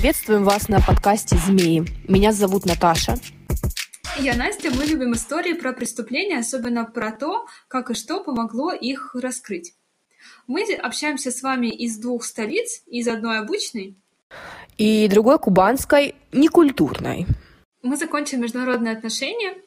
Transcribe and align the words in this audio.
Приветствуем 0.00 0.44
вас 0.44 0.70
на 0.70 0.80
подкасте 0.80 1.36
«Змеи». 1.36 1.84
Меня 2.08 2.32
зовут 2.32 2.64
Наташа. 2.64 3.16
Я 4.18 4.34
Настя. 4.34 4.70
Мы 4.70 4.86
любим 4.86 5.12
истории 5.12 5.52
про 5.52 5.74
преступления, 5.74 6.38
особенно 6.38 6.86
про 6.86 7.12
то, 7.12 7.44
как 7.68 7.90
и 7.90 7.94
что 7.94 8.24
помогло 8.24 8.72
их 8.72 9.14
раскрыть. 9.14 9.74
Мы 10.46 10.64
общаемся 10.72 11.30
с 11.30 11.42
вами 11.42 11.66
из 11.66 11.98
двух 11.98 12.24
столиц, 12.24 12.82
из 12.86 13.08
одной 13.08 13.40
обычной 13.40 13.94
и 14.78 15.06
другой 15.06 15.38
кубанской, 15.38 16.14
некультурной. 16.32 17.26
Мы 17.82 17.98
закончили 17.98 18.40
международные 18.40 18.94
отношения. 18.94 19.58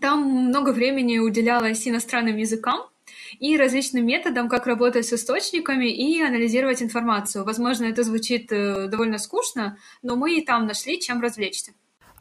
Там 0.00 0.22
много 0.22 0.70
времени 0.70 1.18
уделялось 1.18 1.88
иностранным 1.88 2.36
языкам, 2.36 2.91
и 3.38 3.56
различным 3.56 4.06
методам, 4.06 4.48
как 4.48 4.66
работать 4.66 5.06
с 5.06 5.12
источниками 5.12 5.86
и 5.86 6.22
анализировать 6.22 6.82
информацию. 6.82 7.44
Возможно, 7.44 7.84
это 7.84 8.02
звучит 8.02 8.52
э, 8.52 8.88
довольно 8.88 9.18
скучно, 9.18 9.78
но 10.02 10.16
мы 10.16 10.38
и 10.38 10.44
там 10.44 10.66
нашли, 10.66 11.00
чем 11.00 11.20
развлечься. 11.20 11.72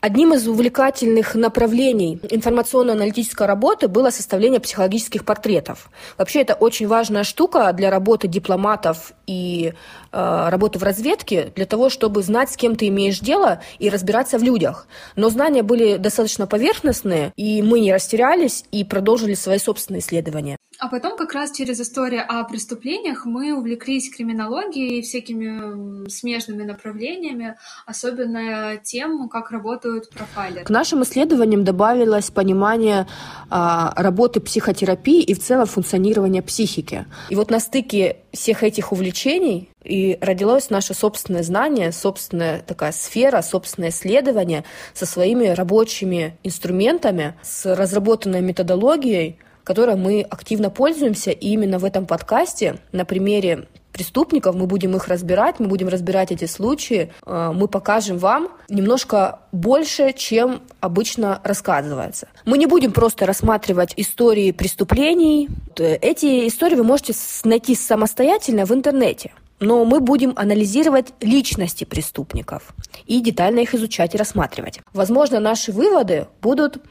Одним 0.01 0.33
из 0.33 0.47
увлекательных 0.47 1.35
направлений 1.35 2.19
информационно-аналитической 2.27 3.45
работы 3.45 3.87
было 3.87 4.09
составление 4.09 4.59
психологических 4.59 5.23
портретов. 5.23 5.91
Вообще 6.17 6.41
это 6.41 6.55
очень 6.55 6.87
важная 6.87 7.23
штука 7.23 7.71
для 7.71 7.91
работы 7.91 8.27
дипломатов 8.27 9.13
и 9.27 9.73
э, 10.11 10.49
работы 10.49 10.79
в 10.79 10.83
разведке, 10.83 11.51
для 11.55 11.65
того, 11.65 11.89
чтобы 11.89 12.23
знать, 12.23 12.51
с 12.51 12.57
кем 12.57 12.75
ты 12.75 12.87
имеешь 12.87 13.19
дело 13.19 13.61
и 13.79 13.89
разбираться 13.89 14.37
в 14.37 14.43
людях. 14.43 14.87
Но 15.15 15.29
знания 15.29 15.63
были 15.63 15.97
достаточно 15.97 16.47
поверхностные, 16.47 17.33
и 17.35 17.61
мы 17.61 17.79
не 17.79 17.93
растерялись 17.93 18.65
и 18.71 18.83
продолжили 18.83 19.33
свои 19.33 19.57
собственные 19.57 20.01
исследования. 20.01 20.57
А 20.79 20.87
потом 20.87 21.15
как 21.15 21.33
раз 21.33 21.51
через 21.51 21.79
историю 21.79 22.23
о 22.27 22.43
преступлениях 22.43 23.25
мы 23.25 23.53
увлеклись 23.53 24.09
криминологией 24.09 24.99
и 24.99 25.01
всякими 25.03 26.09
смежными 26.09 26.63
направлениями, 26.63 27.55
особенно 27.85 28.77
тем, 28.77 29.29
как 29.29 29.51
работают 29.51 30.09
профайлеры. 30.09 30.65
К 30.65 30.69
нашим 30.69 31.03
исследованиям 31.03 31.63
добавилось 31.63 32.31
понимание 32.31 33.05
а, 33.49 33.93
работы 33.95 34.39
психотерапии 34.39 35.21
и 35.21 35.35
в 35.35 35.39
целом 35.39 35.67
функционирования 35.67 36.41
психики. 36.41 37.05
И 37.29 37.35
вот 37.35 37.51
на 37.51 37.59
стыке 37.59 38.17
всех 38.33 38.63
этих 38.63 38.91
увлечений 38.91 39.70
и 39.83 40.17
родилось 40.21 40.69
наше 40.69 40.93
собственное 40.93 41.43
знание, 41.43 41.91
собственная 41.91 42.59
такая 42.59 42.91
сфера, 42.91 43.41
собственное 43.41 43.89
исследование 43.89 44.63
со 44.93 45.05
своими 45.05 45.47
рабочими 45.47 46.37
инструментами, 46.43 47.35
с 47.41 47.65
разработанной 47.75 48.41
методологией, 48.41 49.39
которой 49.63 49.95
мы 49.95 50.21
активно 50.21 50.69
пользуемся. 50.69 51.31
И 51.31 51.49
именно 51.49 51.79
в 51.79 51.85
этом 51.85 52.05
подкасте 52.05 52.77
на 52.91 53.05
примере 53.05 53.67
преступников, 53.91 54.55
мы 54.55 54.67
будем 54.67 54.95
их 54.95 55.07
разбирать, 55.07 55.59
мы 55.59 55.67
будем 55.67 55.87
разбирать 55.87 56.31
эти 56.31 56.45
случаи, 56.45 57.11
э, 57.25 57.51
мы 57.53 57.67
покажем 57.67 58.17
вам 58.17 58.49
немножко 58.69 59.41
больше, 59.51 60.13
чем 60.13 60.61
обычно 60.79 61.41
рассказывается. 61.43 62.29
Мы 62.45 62.57
не 62.57 62.67
будем 62.67 62.93
просто 62.93 63.25
рассматривать 63.25 63.93
истории 63.97 64.51
преступлений. 64.51 65.49
Эти 65.77 66.47
истории 66.47 66.75
вы 66.75 66.83
можете 66.83 67.13
найти 67.43 67.75
самостоятельно 67.75 68.65
в 68.65 68.71
интернете. 68.73 69.33
Но 69.61 69.85
мы 69.85 69.99
будем 69.99 70.33
анализировать 70.35 71.13
личности 71.21 71.85
преступников 71.85 72.73
и 73.05 73.21
детально 73.21 73.59
их 73.59 73.73
изучать 73.75 74.15
и 74.15 74.17
рассматривать. 74.17 74.79
Возможно, 74.91 75.39
наши 75.39 75.71
выводы 75.71 76.27
будут 76.41 76.83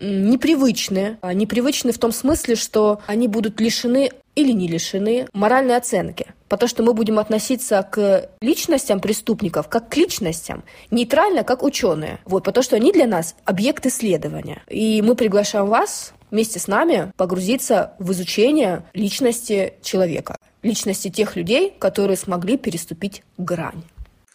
непривычны. 0.00 1.18
А, 1.22 1.32
непривычны 1.32 1.92
в 1.92 1.98
том 1.98 2.12
смысле, 2.12 2.56
что 2.56 3.00
они 3.06 3.28
будут 3.28 3.60
лишены 3.60 4.10
или 4.34 4.52
не 4.52 4.68
лишены 4.68 5.28
моральной 5.32 5.76
оценки. 5.76 6.26
Потому 6.48 6.68
что 6.68 6.82
мы 6.82 6.92
будем 6.92 7.18
относиться 7.18 7.82
к 7.90 8.28
личностям 8.40 9.00
преступников 9.00 9.68
как 9.68 9.88
к 9.88 9.96
личностям, 9.96 10.64
нейтрально, 10.90 11.44
как 11.44 11.62
ученые. 11.62 12.18
Вот, 12.24 12.44
потому 12.44 12.62
что 12.62 12.76
они 12.76 12.92
для 12.92 13.06
нас 13.06 13.36
объект 13.44 13.86
исследования. 13.86 14.62
И 14.68 15.00
мы 15.00 15.14
приглашаем 15.14 15.66
вас 15.66 16.12
вместе 16.30 16.58
с 16.58 16.66
нами 16.66 17.12
погрузиться 17.16 17.94
в 17.98 18.12
изучение 18.12 18.84
личности 18.94 19.74
человека, 19.82 20.36
личности 20.66 21.08
тех 21.08 21.36
людей, 21.36 21.72
которые 21.78 22.16
смогли 22.16 22.56
переступить 22.56 23.22
грань. 23.38 23.82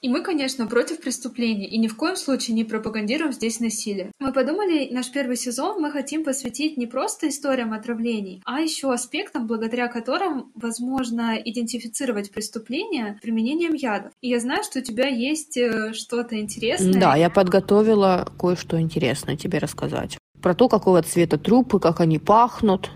И 0.02 0.10
мы, 0.10 0.24
конечно, 0.24 0.66
против 0.66 1.00
преступлений 1.00 1.66
и 1.66 1.78
ни 1.78 1.88
в 1.88 1.96
коем 1.96 2.16
случае 2.16 2.56
не 2.56 2.64
пропагандируем 2.64 3.34
здесь 3.34 3.60
насилие. 3.60 4.12
Мы 4.20 4.34
подумали, 4.34 4.90
наш 4.92 5.12
первый 5.12 5.38
сезон 5.38 5.80
мы 5.80 5.92
хотим 5.92 6.24
посвятить 6.24 6.76
не 6.76 6.88
просто 6.88 7.30
историям 7.30 7.72
отравлений, 7.72 8.42
а 8.46 8.62
еще 8.62 8.92
аспектам, 8.92 9.46
благодаря 9.46 9.88
которым 9.88 10.52
возможно 10.56 11.36
идентифицировать 11.36 12.32
преступления 12.32 13.20
применением 13.22 13.76
ядов. 13.76 14.12
И 14.22 14.30
я 14.30 14.40
знаю, 14.40 14.64
что 14.64 14.80
у 14.80 14.82
тебя 14.82 15.08
есть 15.08 15.56
э, 15.56 15.94
что-то 15.94 16.40
интересное. 16.40 17.00
Да, 17.00 17.16
я 17.16 17.30
подготовила 17.30 18.28
кое-что 18.40 18.82
интересное 18.82 19.38
тебе 19.38 19.60
рассказать. 19.60 20.18
Про 20.42 20.56
то, 20.56 20.68
какого 20.68 21.04
цвета 21.04 21.38
трупы, 21.38 21.80
как 21.80 22.00
они 22.00 22.18
пахнут 22.18 22.90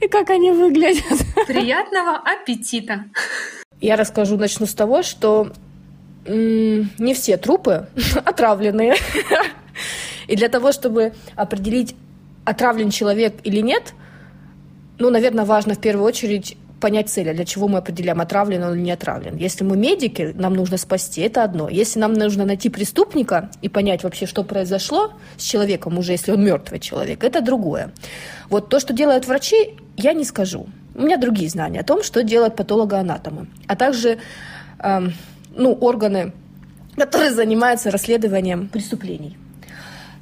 и 0.00 0.08
как 0.08 0.30
они 0.30 0.50
выглядят. 0.50 1.04
Приятного 1.46 2.16
аппетита! 2.16 3.04
Я 3.80 3.96
расскажу, 3.96 4.36
начну 4.36 4.66
с 4.66 4.74
того, 4.74 5.02
что 5.02 5.52
не 6.26 7.14
все 7.14 7.36
трупы 7.36 7.88
отравленные. 8.24 8.94
И 10.26 10.36
для 10.36 10.48
того, 10.48 10.72
чтобы 10.72 11.12
определить, 11.34 11.96
отравлен 12.44 12.90
человек 12.90 13.34
или 13.42 13.60
нет, 13.60 13.94
ну, 14.98 15.10
наверное, 15.10 15.44
важно 15.44 15.74
в 15.74 15.80
первую 15.80 16.06
очередь 16.06 16.56
понять 16.80 17.08
цель, 17.10 17.30
а 17.30 17.34
для 17.34 17.44
чего 17.44 17.68
мы 17.68 17.78
определяем, 17.78 18.20
отравлен 18.20 18.62
он 18.64 18.74
или 18.74 18.80
не 18.80 18.90
отравлен. 18.90 19.36
Если 19.36 19.64
мы 19.64 19.76
медики, 19.76 20.32
нам 20.34 20.54
нужно 20.54 20.78
спасти, 20.78 21.20
это 21.20 21.44
одно. 21.44 21.68
Если 21.68 22.00
нам 22.00 22.14
нужно 22.14 22.44
найти 22.44 22.68
преступника 22.68 23.50
и 23.62 23.68
понять 23.68 24.02
вообще, 24.02 24.26
что 24.26 24.42
произошло 24.42 25.12
с 25.36 25.42
человеком, 25.42 25.98
уже 25.98 26.12
если 26.12 26.32
он 26.32 26.44
мертвый 26.44 26.80
человек, 26.80 27.22
это 27.22 27.40
другое. 27.40 27.92
Вот 28.48 28.68
то, 28.68 28.80
что 28.80 28.92
делают 28.92 29.26
врачи, 29.26 29.76
я 29.96 30.12
не 30.12 30.24
скажу. 30.24 30.66
У 30.94 31.02
меня 31.02 31.16
другие 31.16 31.48
знания 31.48 31.80
о 31.80 31.84
том, 31.84 32.02
что 32.02 32.22
делают 32.22 32.56
патологоанатомы. 32.56 33.46
А 33.66 33.76
также 33.76 34.18
эм, 34.78 35.12
ну, 35.54 35.72
органы, 35.72 36.32
которые 36.96 37.32
занимаются 37.32 37.90
расследованием 37.90 38.68
преступлений. 38.68 39.36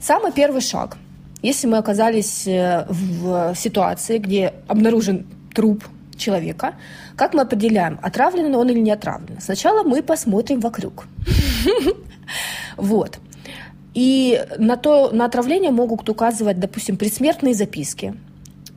Самый 0.01 0.33
первый 0.33 0.61
шаг. 0.61 0.97
Если 1.43 1.67
мы 1.69 1.79
оказались 1.79 2.47
э, 2.47 2.85
в 2.89 3.55
ситуации, 3.55 4.19
где 4.19 4.55
обнаружен 4.67 5.27
труп 5.55 5.85
человека, 6.19 6.75
как 7.17 7.35
мы 7.35 7.43
определяем, 7.43 7.99
отравлен 8.03 8.55
он 8.55 8.69
или 8.71 8.81
не 8.81 8.91
отравлен? 8.91 9.41
Сначала 9.41 9.83
мы 9.83 10.03
посмотрим 10.03 10.61
вокруг. 10.61 11.07
Вот. 12.77 13.19
И 13.95 14.45
на, 14.59 14.77
то, 14.77 15.11
на 15.11 15.25
отравление 15.25 15.71
могут 15.71 16.09
указывать, 16.09 16.61
допустим, 16.61 16.97
предсмертные 16.97 17.55
записки. 17.55 18.15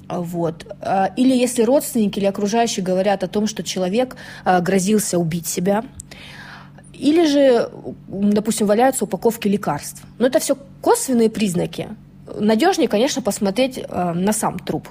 Вот. 0.10 0.66
А, 0.82 1.12
или 1.16 1.36
если 1.36 1.64
родственники 1.64 2.18
или 2.18 2.26
окружающие 2.26 2.84
говорят 2.84 3.24
о 3.24 3.28
том, 3.28 3.46
что 3.46 3.62
человек 3.62 4.16
а, 4.44 4.62
грозился 4.62 5.20
убить 5.20 5.48
себя, 5.48 5.84
или 6.94 7.26
же, 7.26 7.70
допустим, 8.08 8.68
валяются 8.68 9.06
упаковки 9.06 9.48
лекарств. 9.48 10.04
Но 10.20 10.28
это 10.28 10.40
все 10.40 10.56
косвенные 10.82 11.30
признаки. 11.30 11.90
Надежнее, 12.40 12.88
конечно, 12.88 13.24
посмотреть 13.24 13.80
э, 13.80 14.14
на 14.14 14.34
сам 14.34 14.60
труп. 14.60 14.88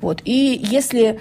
Вот. 0.00 0.22
И 0.24 0.60
если 0.62 1.20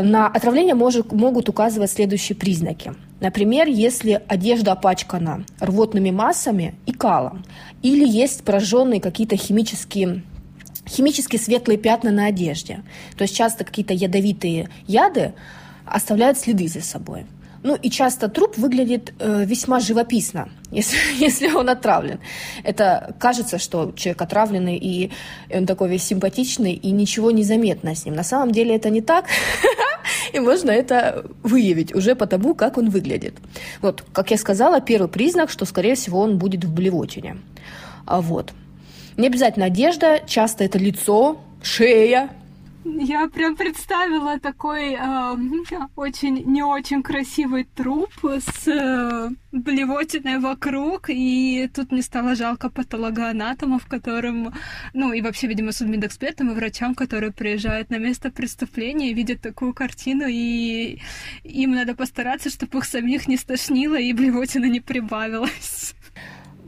на 0.00 0.28
отравление 0.28 0.74
может, 0.74 1.12
могут 1.12 1.48
указывать 1.48 1.90
следующие 1.90 2.36
признаки. 2.36 2.94
Например, 3.20 3.66
если 3.66 4.22
одежда 4.26 4.72
опачкана 4.72 5.44
рвотными 5.60 6.10
массами 6.10 6.74
и 6.86 6.92
калом, 6.92 7.44
или 7.82 8.08
есть 8.08 8.44
пораженные 8.44 9.00
какие-то 9.00 9.36
химические 9.36 10.22
химически 10.88 11.36
светлые 11.36 11.78
пятна 11.78 12.10
на 12.10 12.26
одежде. 12.26 12.82
То 13.16 13.22
есть 13.22 13.36
часто 13.36 13.64
какие-то 13.64 13.94
ядовитые 13.94 14.68
яды 14.86 15.32
оставляют 15.84 16.38
следы 16.38 16.68
за 16.68 16.80
собой. 16.80 17.26
Ну 17.62 17.76
и 17.76 17.90
часто 17.90 18.28
труп 18.28 18.58
выглядит 18.58 19.14
э, 19.18 19.44
весьма 19.44 19.78
живописно, 19.78 20.48
если, 20.72 20.98
если 21.18 21.52
он 21.52 21.68
отравлен. 21.68 22.18
Это 22.64 23.14
кажется, 23.20 23.58
что 23.58 23.92
человек 23.92 24.22
отравленный, 24.22 24.76
и 24.76 25.12
он 25.54 25.66
такой 25.66 25.88
весь 25.88 26.02
симпатичный, 26.02 26.72
и 26.72 26.90
ничего 26.90 27.30
не 27.30 27.44
заметно 27.44 27.94
с 27.94 28.04
ним. 28.04 28.14
На 28.14 28.24
самом 28.24 28.50
деле 28.50 28.74
это 28.74 28.90
не 28.90 29.00
так, 29.00 29.26
и 30.32 30.40
можно 30.40 30.70
это 30.70 31.24
выявить 31.42 31.94
уже 31.94 32.14
по 32.14 32.26
тому, 32.26 32.54
как 32.54 32.78
он 32.78 32.90
выглядит. 32.90 33.34
Вот, 33.80 34.04
как 34.12 34.30
я 34.30 34.38
сказала, 34.38 34.80
первый 34.80 35.08
признак, 35.08 35.50
что, 35.50 35.64
скорее 35.64 35.94
всего, 35.94 36.20
он 36.20 36.38
будет 36.38 36.64
в 36.64 36.74
блевотине. 36.74 37.36
А 38.06 38.20
вот. 38.20 38.52
Не 39.16 39.28
обязательно 39.28 39.66
одежда, 39.66 40.20
часто 40.26 40.64
это 40.64 40.78
лицо, 40.78 41.38
шея, 41.62 42.30
Я 42.84 43.28
прям 43.28 43.56
представила 43.56 44.40
такой 44.40 44.94
э, 44.94 45.36
очень 45.94 46.44
не 46.46 46.64
очень 46.64 47.02
красивый 47.02 47.64
труп 47.64 48.10
с 48.24 48.66
э, 48.66 49.30
блевотиной 49.52 50.38
вокруг, 50.40 51.08
и 51.08 51.70
тут 51.72 51.92
мне 51.92 52.02
стало 52.02 52.34
жалко 52.34 52.70
патологоанатомов, 52.70 53.86
которым, 53.86 54.52
ну 54.94 55.12
и 55.12 55.20
вообще, 55.20 55.46
видимо, 55.46 55.70
судмедэкспертам 55.70 56.50
и 56.50 56.54
врачам, 56.54 56.96
которые 56.96 57.32
приезжают 57.32 57.90
на 57.90 57.98
место 57.98 58.30
преступления 58.30 59.12
видят 59.12 59.40
такую 59.40 59.74
картину, 59.74 60.24
и 60.28 60.98
им 61.44 61.72
надо 61.72 61.94
постараться, 61.94 62.50
чтобы 62.50 62.78
их 62.78 62.84
самих 62.84 63.28
не 63.28 63.36
стошнило 63.36 63.96
и 63.96 64.12
блевотина 64.12 64.64
не 64.64 64.80
прибавилась. 64.80 65.94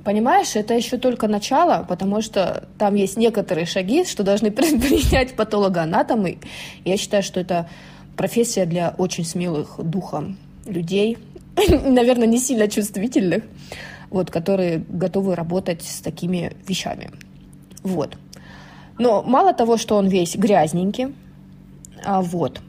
Понимаешь, 0.04 0.54
это 0.54 0.74
еще 0.74 0.98
только 0.98 1.28
начало, 1.28 1.84
потому 1.88 2.20
что 2.20 2.68
там 2.76 2.94
есть 2.94 3.16
некоторые 3.16 3.64
шаги, 3.64 4.04
что 4.04 4.22
должны 4.22 4.50
предпринять 4.52 5.34
патологоанатомы. 5.34 6.38
Я 6.84 6.96
считаю, 6.98 7.22
что 7.22 7.40
это 7.40 7.68
профессия 8.14 8.66
для 8.66 8.94
очень 8.98 9.24
смелых 9.24 9.76
духом 9.78 10.36
людей, 10.66 11.16
наверное, 11.56 12.26
не 12.26 12.38
сильно 12.38 12.68
чувствительных, 12.68 13.44
вот, 14.10 14.30
которые 14.30 14.84
готовы 14.88 15.34
работать 15.34 15.82
с 15.82 16.00
такими 16.00 16.52
вещами. 16.68 17.10
Вот. 17.82 18.18
Но 18.98 19.22
мало 19.22 19.54
того, 19.54 19.78
что 19.78 19.96
он 19.96 20.08
весь 20.08 20.36
грязненький, 20.36 21.14
а 22.04 22.20
вот, 22.20 22.60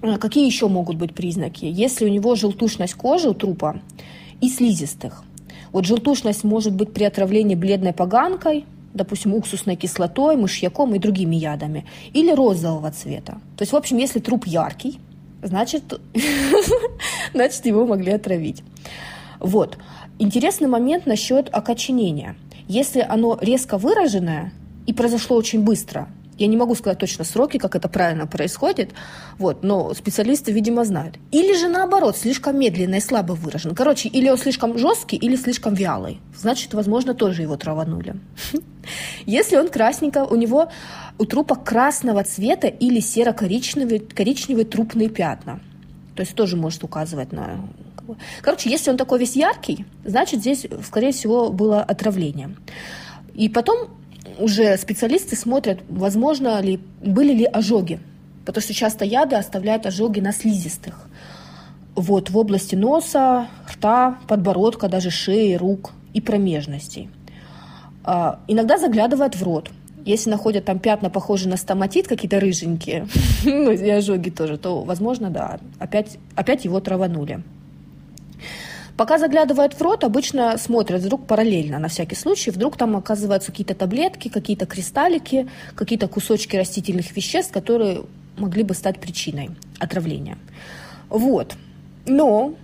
а 0.00 0.16
какие 0.16 0.46
еще 0.46 0.68
могут 0.68 0.96
быть 0.96 1.14
признаки? 1.14 1.66
Если 1.66 2.06
у 2.06 2.08
него 2.08 2.34
желтушность 2.36 2.94
кожи 2.94 3.28
у 3.28 3.34
трупа 3.34 3.80
и 4.40 4.48
слизистых– 4.48 5.24
вот 5.74 5.86
желтушность 5.86 6.44
может 6.44 6.72
быть 6.72 6.92
при 6.92 7.02
отравлении 7.02 7.56
бледной 7.56 7.92
поганкой, 7.92 8.64
допустим, 8.94 9.34
уксусной 9.34 9.74
кислотой, 9.74 10.36
мышьяком 10.36 10.94
и 10.94 11.00
другими 11.00 11.34
ядами, 11.34 11.84
или 12.12 12.32
розового 12.32 12.92
цвета. 12.92 13.40
То 13.56 13.62
есть, 13.62 13.72
в 13.72 13.76
общем, 13.76 13.98
если 13.98 14.20
труп 14.20 14.46
яркий, 14.46 15.00
значит, 15.42 15.82
значит 17.34 17.66
его 17.66 17.86
могли 17.86 18.12
отравить. 18.12 18.62
Вот. 19.40 19.76
Интересный 20.20 20.68
момент 20.68 21.06
насчет 21.06 21.52
окоченения. 21.52 22.36
Если 22.68 23.00
оно 23.00 23.36
резко 23.40 23.76
выраженное 23.76 24.52
и 24.86 24.92
произошло 24.92 25.36
очень 25.36 25.64
быстро, 25.64 26.08
я 26.38 26.46
не 26.46 26.56
могу 26.56 26.74
сказать 26.74 26.98
точно 26.98 27.24
сроки, 27.24 27.58
как 27.58 27.76
это 27.76 27.88
правильно 27.88 28.26
происходит, 28.26 28.90
вот, 29.38 29.62
но 29.62 29.94
специалисты, 29.94 30.52
видимо, 30.52 30.84
знают. 30.84 31.16
Или 31.30 31.56
же 31.56 31.68
наоборот, 31.68 32.16
слишком 32.16 32.58
медленно 32.58 32.96
и 32.96 33.00
слабо 33.00 33.32
выражен. 33.32 33.74
Короче, 33.74 34.08
или 34.08 34.28
он 34.28 34.38
слишком 34.38 34.78
жесткий, 34.78 35.16
или 35.16 35.36
слишком 35.36 35.74
вялый. 35.74 36.20
Значит, 36.36 36.74
возможно, 36.74 37.14
тоже 37.14 37.42
его 37.42 37.56
траванули. 37.56 38.16
Если 39.26 39.56
он 39.56 39.68
красненько, 39.68 40.24
у 40.24 40.36
него 40.36 40.70
у 41.18 41.24
трупа 41.24 41.54
красного 41.54 42.24
цвета 42.24 42.66
или 42.66 43.00
серо-коричневые 43.00 44.00
коричневые 44.00 44.64
трупные 44.64 45.08
пятна. 45.08 45.60
То 46.16 46.22
есть 46.22 46.34
тоже 46.34 46.56
может 46.56 46.84
указывать 46.84 47.32
на... 47.32 47.60
Короче, 48.42 48.70
если 48.70 48.90
он 48.90 48.96
такой 48.96 49.18
весь 49.18 49.34
яркий, 49.34 49.86
значит, 50.04 50.40
здесь, 50.40 50.66
скорее 50.84 51.12
всего, 51.12 51.50
было 51.50 51.82
отравление. 51.82 52.54
И 53.34 53.48
потом 53.48 53.88
уже 54.38 54.76
специалисты 54.76 55.36
смотрят, 55.36 55.80
возможно 55.88 56.60
ли, 56.60 56.80
были 57.02 57.32
ли 57.32 57.44
ожоги. 57.44 58.00
Потому 58.44 58.62
что 58.62 58.74
часто 58.74 59.04
яды 59.04 59.36
оставляют 59.36 59.86
ожоги 59.86 60.20
на 60.20 60.32
слизистых. 60.32 61.08
Вот, 61.94 62.30
в 62.30 62.36
области 62.36 62.74
носа, 62.74 63.48
рта, 63.70 64.18
подбородка, 64.28 64.88
даже 64.88 65.10
шеи, 65.10 65.54
рук 65.54 65.92
и 66.12 66.20
промежностей. 66.20 67.08
А, 68.04 68.40
иногда 68.48 68.78
заглядывают 68.78 69.36
в 69.36 69.42
рот. 69.42 69.70
Если 70.04 70.28
находят 70.28 70.66
там 70.66 70.78
пятна, 70.78 71.08
похожие 71.08 71.50
на 71.50 71.56
стоматит, 71.56 72.06
какие-то 72.06 72.38
рыженькие, 72.40 73.06
ну 73.44 73.70
и 73.70 73.88
ожоги 73.88 74.30
тоже, 74.30 74.58
то, 74.58 74.82
возможно, 74.82 75.30
да, 75.30 75.58
опять, 75.78 76.18
опять 76.34 76.64
его 76.64 76.80
траванули. 76.80 77.42
Пока 78.96 79.18
заглядывают 79.18 79.74
в 79.74 79.82
рот, 79.82 80.04
обычно 80.04 80.56
смотрят 80.56 81.02
вдруг 81.02 81.26
параллельно, 81.26 81.78
на 81.78 81.88
всякий 81.88 82.14
случай. 82.14 82.50
Вдруг 82.50 82.76
там 82.76 82.96
оказываются 82.96 83.50
какие-то 83.50 83.74
таблетки, 83.74 84.28
какие-то 84.28 84.66
кристаллики, 84.66 85.48
какие-то 85.74 86.06
кусочки 86.06 86.56
растительных 86.56 87.16
веществ, 87.16 87.52
которые 87.52 88.02
могли 88.36 88.62
бы 88.62 88.74
стать 88.74 89.00
причиной 89.00 89.50
отравления. 89.80 90.38
Вот. 91.08 91.56
Но 92.06 92.54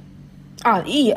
а, 0.62 0.84
и 0.86 1.14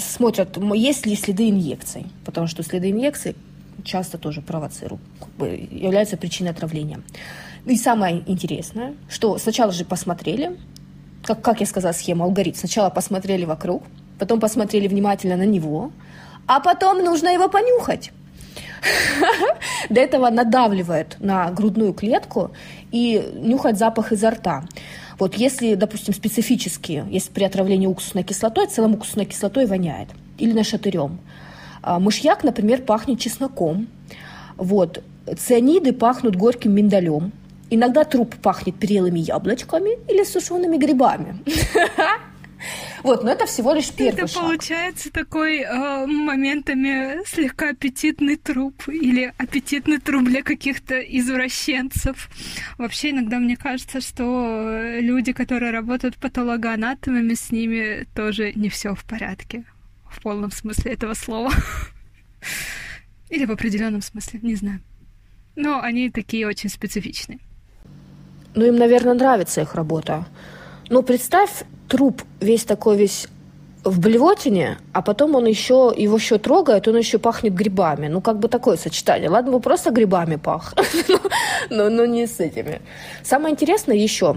смотрят, 0.00 0.58
есть 0.74 1.06
ли 1.06 1.16
следы 1.16 1.48
инъекций, 1.48 2.06
потому 2.24 2.46
что 2.46 2.62
следы 2.62 2.90
инъекций 2.90 3.36
часто 3.84 4.18
тоже 4.18 4.42
провоцируют, 4.42 5.02
как 5.18 5.28
бы 5.30 5.48
являются 5.70 6.16
причиной 6.16 6.50
отравления. 6.50 7.00
И 7.64 7.76
самое 7.76 8.22
интересное, 8.26 8.94
что 9.08 9.38
сначала 9.38 9.72
же 9.72 9.84
посмотрели, 9.84 10.58
как, 11.22 11.42
как 11.42 11.60
я 11.60 11.66
сказала, 11.66 11.92
схема, 11.92 12.24
алгоритм. 12.24 12.58
Сначала 12.58 12.90
посмотрели 12.90 13.44
вокруг, 13.44 13.84
потом 14.22 14.38
посмотрели 14.38 14.86
внимательно 14.86 15.36
на 15.36 15.46
него, 15.46 15.90
а 16.46 16.60
потом 16.60 17.02
нужно 17.02 17.30
его 17.30 17.48
понюхать. 17.48 18.12
До 19.90 20.00
этого 20.00 20.30
надавливает 20.30 21.16
на 21.18 21.50
грудную 21.50 21.92
клетку 21.92 22.52
и 22.92 23.20
нюхать 23.34 23.78
запах 23.78 24.12
изо 24.12 24.30
рта. 24.30 24.62
Вот 25.18 25.34
если, 25.34 25.74
допустим, 25.74 26.14
специфически, 26.14 27.04
если 27.10 27.32
при 27.32 27.42
отравлении 27.42 27.88
уксусной 27.88 28.22
кислотой, 28.22 28.68
целым 28.68 28.94
уксусной 28.94 29.24
кислотой 29.24 29.66
воняет, 29.66 30.10
или 30.38 30.52
нашатырем. 30.52 31.18
А, 31.82 31.98
мышьяк, 31.98 32.44
например, 32.44 32.82
пахнет 32.82 33.18
чесноком. 33.18 33.88
Вот. 34.56 35.02
Цианиды 35.36 35.92
пахнут 35.92 36.36
горьким 36.36 36.76
миндалем. 36.76 37.32
Иногда 37.70 38.04
труп 38.04 38.36
пахнет 38.36 38.76
перелыми 38.76 39.18
яблочками 39.18 39.98
или 40.08 40.22
сушеными 40.22 40.76
грибами. 40.76 41.42
Вот, 43.02 43.24
но 43.24 43.32
это 43.32 43.46
всего 43.46 43.72
лишь 43.72 43.90
первый 43.90 44.12
это 44.12 44.26
шаг. 44.28 44.42
получается 44.42 45.10
такой 45.10 45.60
э, 45.60 46.06
моментами 46.06 47.24
слегка 47.26 47.70
аппетитный 47.70 48.36
труп 48.36 48.88
или 48.88 49.32
аппетитный 49.38 49.98
труп 49.98 50.24
для 50.24 50.42
каких-то 50.42 51.00
извращенцев. 51.00 52.28
Вообще 52.78 53.10
иногда 53.10 53.38
мне 53.38 53.56
кажется, 53.56 54.00
что 54.00 54.98
люди, 55.00 55.32
которые 55.32 55.72
работают 55.72 56.16
патологоанатомами, 56.16 57.34
с 57.34 57.50
ними 57.50 58.06
тоже 58.14 58.52
не 58.54 58.68
все 58.68 58.94
в 58.94 59.04
порядке. 59.04 59.64
В 60.08 60.22
полном 60.22 60.52
смысле 60.52 60.92
этого 60.92 61.14
слова. 61.14 61.50
Или 63.30 63.46
в 63.46 63.50
определенном 63.50 64.02
смысле, 64.02 64.40
не 64.42 64.54
знаю. 64.54 64.80
Но 65.56 65.80
они 65.80 66.10
такие 66.10 66.46
очень 66.46 66.68
специфичные. 66.68 67.38
Ну, 68.54 68.66
им, 68.66 68.76
наверное, 68.76 69.14
нравится 69.14 69.62
их 69.62 69.74
работа. 69.74 70.26
Но 70.90 71.02
представь, 71.02 71.64
труп 71.92 72.22
весь 72.40 72.64
такой 72.64 72.96
весь 72.96 73.28
в 73.84 74.00
блевотине, 74.00 74.78
а 74.94 75.02
потом 75.02 75.34
он 75.34 75.46
еще, 75.46 75.92
его 75.94 76.16
еще 76.16 76.38
трогает, 76.38 76.88
он 76.88 76.96
еще 76.96 77.18
пахнет 77.18 77.52
грибами. 77.52 78.08
Ну, 78.08 78.20
как 78.20 78.38
бы 78.38 78.48
такое 78.48 78.76
сочетание. 78.76 79.28
Ладно, 79.28 79.52
бы 79.52 79.60
просто 79.60 79.90
грибами 79.90 80.36
пах, 80.36 80.74
но, 81.70 81.90
но 81.90 82.06
не 82.06 82.26
с 82.26 82.40
этими. 82.40 82.80
Самое 83.22 83.52
интересное 83.52 83.96
еще, 83.96 84.36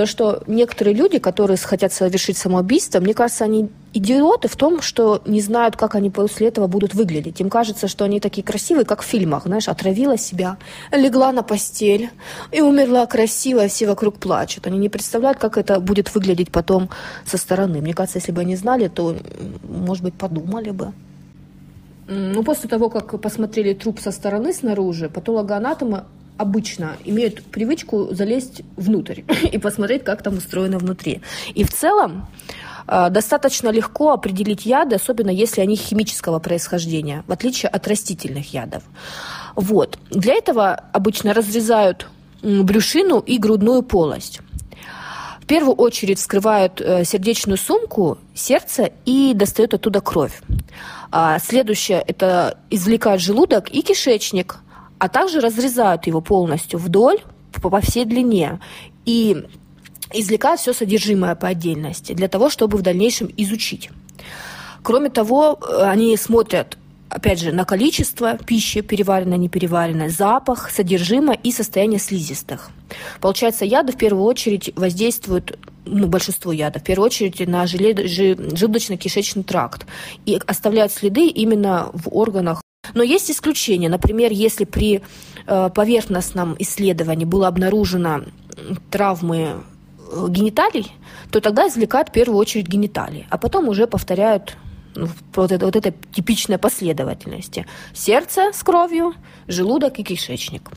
то, 0.00 0.06
что 0.06 0.42
некоторые 0.46 0.94
люди, 0.94 1.18
которые 1.18 1.58
хотят 1.58 1.92
совершить 1.92 2.38
самоубийство, 2.38 3.00
мне 3.00 3.12
кажется, 3.12 3.44
они 3.44 3.68
идиоты 3.92 4.48
в 4.48 4.56
том, 4.56 4.80
что 4.80 5.20
не 5.26 5.42
знают, 5.42 5.76
как 5.76 5.94
они 5.94 6.08
после 6.08 6.48
этого 6.48 6.68
будут 6.68 6.94
выглядеть. 6.94 7.38
Им 7.42 7.50
кажется, 7.50 7.86
что 7.86 8.06
они 8.06 8.18
такие 8.18 8.42
красивые, 8.42 8.86
как 8.86 9.02
в 9.02 9.04
фильмах, 9.04 9.42
знаешь, 9.44 9.68
отравила 9.68 10.16
себя, 10.16 10.56
легла 10.90 11.32
на 11.32 11.42
постель 11.42 12.08
и 12.50 12.62
умерла 12.62 13.04
красиво, 13.04 13.68
все 13.68 13.86
вокруг 13.86 14.16
плачут. 14.16 14.66
Они 14.66 14.78
не 14.78 14.88
представляют, 14.88 15.36
как 15.36 15.58
это 15.58 15.80
будет 15.80 16.14
выглядеть 16.14 16.50
потом 16.50 16.88
со 17.26 17.36
стороны. 17.36 17.82
Мне 17.82 17.92
кажется, 17.92 18.20
если 18.20 18.32
бы 18.32 18.40
они 18.40 18.56
знали, 18.56 18.88
то, 18.88 19.14
может 19.68 20.02
быть, 20.02 20.14
подумали 20.14 20.70
бы. 20.70 20.94
Ну, 22.08 22.42
после 22.42 22.70
того, 22.70 22.88
как 22.88 23.20
посмотрели 23.20 23.74
труп 23.74 24.00
со 24.00 24.12
стороны 24.12 24.54
снаружи, 24.54 25.10
патологоанатомы 25.10 26.04
обычно 26.40 26.96
имеют 27.04 27.44
привычку 27.44 28.08
залезть 28.14 28.62
внутрь 28.76 29.20
и 29.52 29.58
посмотреть, 29.58 30.04
как 30.04 30.22
там 30.22 30.38
устроено 30.38 30.78
внутри. 30.78 31.20
И 31.54 31.64
в 31.64 31.70
целом 31.72 32.28
э, 32.88 33.10
достаточно 33.10 33.68
легко 33.68 34.12
определить 34.12 34.64
яды, 34.64 34.96
особенно 34.96 35.30
если 35.30 35.60
они 35.60 35.76
химического 35.76 36.38
происхождения, 36.38 37.24
в 37.26 37.32
отличие 37.32 37.68
от 37.68 37.86
растительных 37.86 38.54
ядов. 38.54 38.82
Вот. 39.54 39.98
Для 40.10 40.34
этого 40.34 40.72
обычно 40.92 41.34
разрезают 41.34 42.08
брюшину 42.42 43.18
и 43.18 43.36
грудную 43.36 43.82
полость. 43.82 44.40
В 45.42 45.46
первую 45.46 45.74
очередь 45.74 46.18
вскрывают 46.18 46.80
э, 46.80 47.04
сердечную 47.04 47.58
сумку, 47.58 48.16
сердце 48.34 48.92
и 49.04 49.34
достают 49.34 49.74
оттуда 49.74 50.00
кровь. 50.00 50.40
А 51.12 51.38
следующее– 51.38 52.02
это 52.06 52.56
извлекают 52.70 53.20
желудок 53.20 53.68
и 53.68 53.82
кишечник– 53.82 54.56
а 55.00 55.08
также 55.08 55.40
разрезают 55.40 56.06
его 56.06 56.20
полностью 56.20 56.78
вдоль 56.78 57.18
по 57.60 57.80
всей 57.80 58.04
длине 58.04 58.60
и 59.06 59.44
извлекают 60.12 60.60
все 60.60 60.72
содержимое 60.72 61.34
по 61.34 61.48
отдельности 61.48 62.12
для 62.12 62.28
того, 62.28 62.50
чтобы 62.50 62.76
в 62.76 62.82
дальнейшем 62.82 63.30
изучить. 63.36 63.90
Кроме 64.82 65.08
того, 65.10 65.58
э, 65.60 65.82
они 65.82 66.16
смотрят 66.16 66.76
опять 67.08 67.40
же, 67.40 67.50
на 67.50 67.64
количество 67.64 68.36
пищи, 68.36 68.82
переваренной, 68.82 69.38
не 69.38 69.48
переваренной, 69.48 70.10
запах, 70.10 70.70
содержимое 70.70 71.36
и 71.42 71.50
состояние 71.50 71.98
слизистых. 71.98 72.70
Получается, 73.20 73.64
яды 73.64 73.92
в 73.92 73.96
первую 73.96 74.24
очередь 74.24 74.72
воздействуют 74.76 75.58
ну, 75.86 76.06
большинство 76.06 76.52
ядов, 76.52 76.82
в 76.82 76.84
первую 76.84 77.06
очередь 77.06 77.40
на 77.48 77.64
желудочно-кишечный 77.64 79.42
тракт 79.42 79.86
и 80.24 80.40
оставляют 80.46 80.92
следы 80.92 81.26
именно 81.26 81.90
в 81.94 82.14
органах. 82.14 82.62
Но 82.94 83.02
есть 83.02 83.30
исключения. 83.30 83.88
Например, 83.88 84.30
если 84.32 84.64
при 84.64 85.02
э, 85.46 85.70
поверхностном 85.74 86.56
исследовании 86.58 87.24
было 87.24 87.48
обнаружено 87.48 88.22
травмы 88.90 89.62
э, 90.12 90.26
гениталий, 90.28 90.92
то 91.30 91.40
тогда 91.40 91.68
извлекают 91.68 92.08
в 92.08 92.12
первую 92.12 92.38
очередь 92.38 92.68
гениталии, 92.68 93.26
а 93.30 93.38
потом 93.38 93.68
уже 93.68 93.86
повторяют 93.86 94.56
ну, 94.94 95.08
вот, 95.34 95.52
это, 95.52 95.66
вот 95.66 95.76
эта 95.76 95.92
типичная 96.12 96.58
последовательность. 96.58 97.60
Сердце 97.94 98.50
с 98.52 98.62
кровью, 98.62 99.14
желудок 99.46 99.98
и 99.98 100.02
кишечник. 100.02 100.70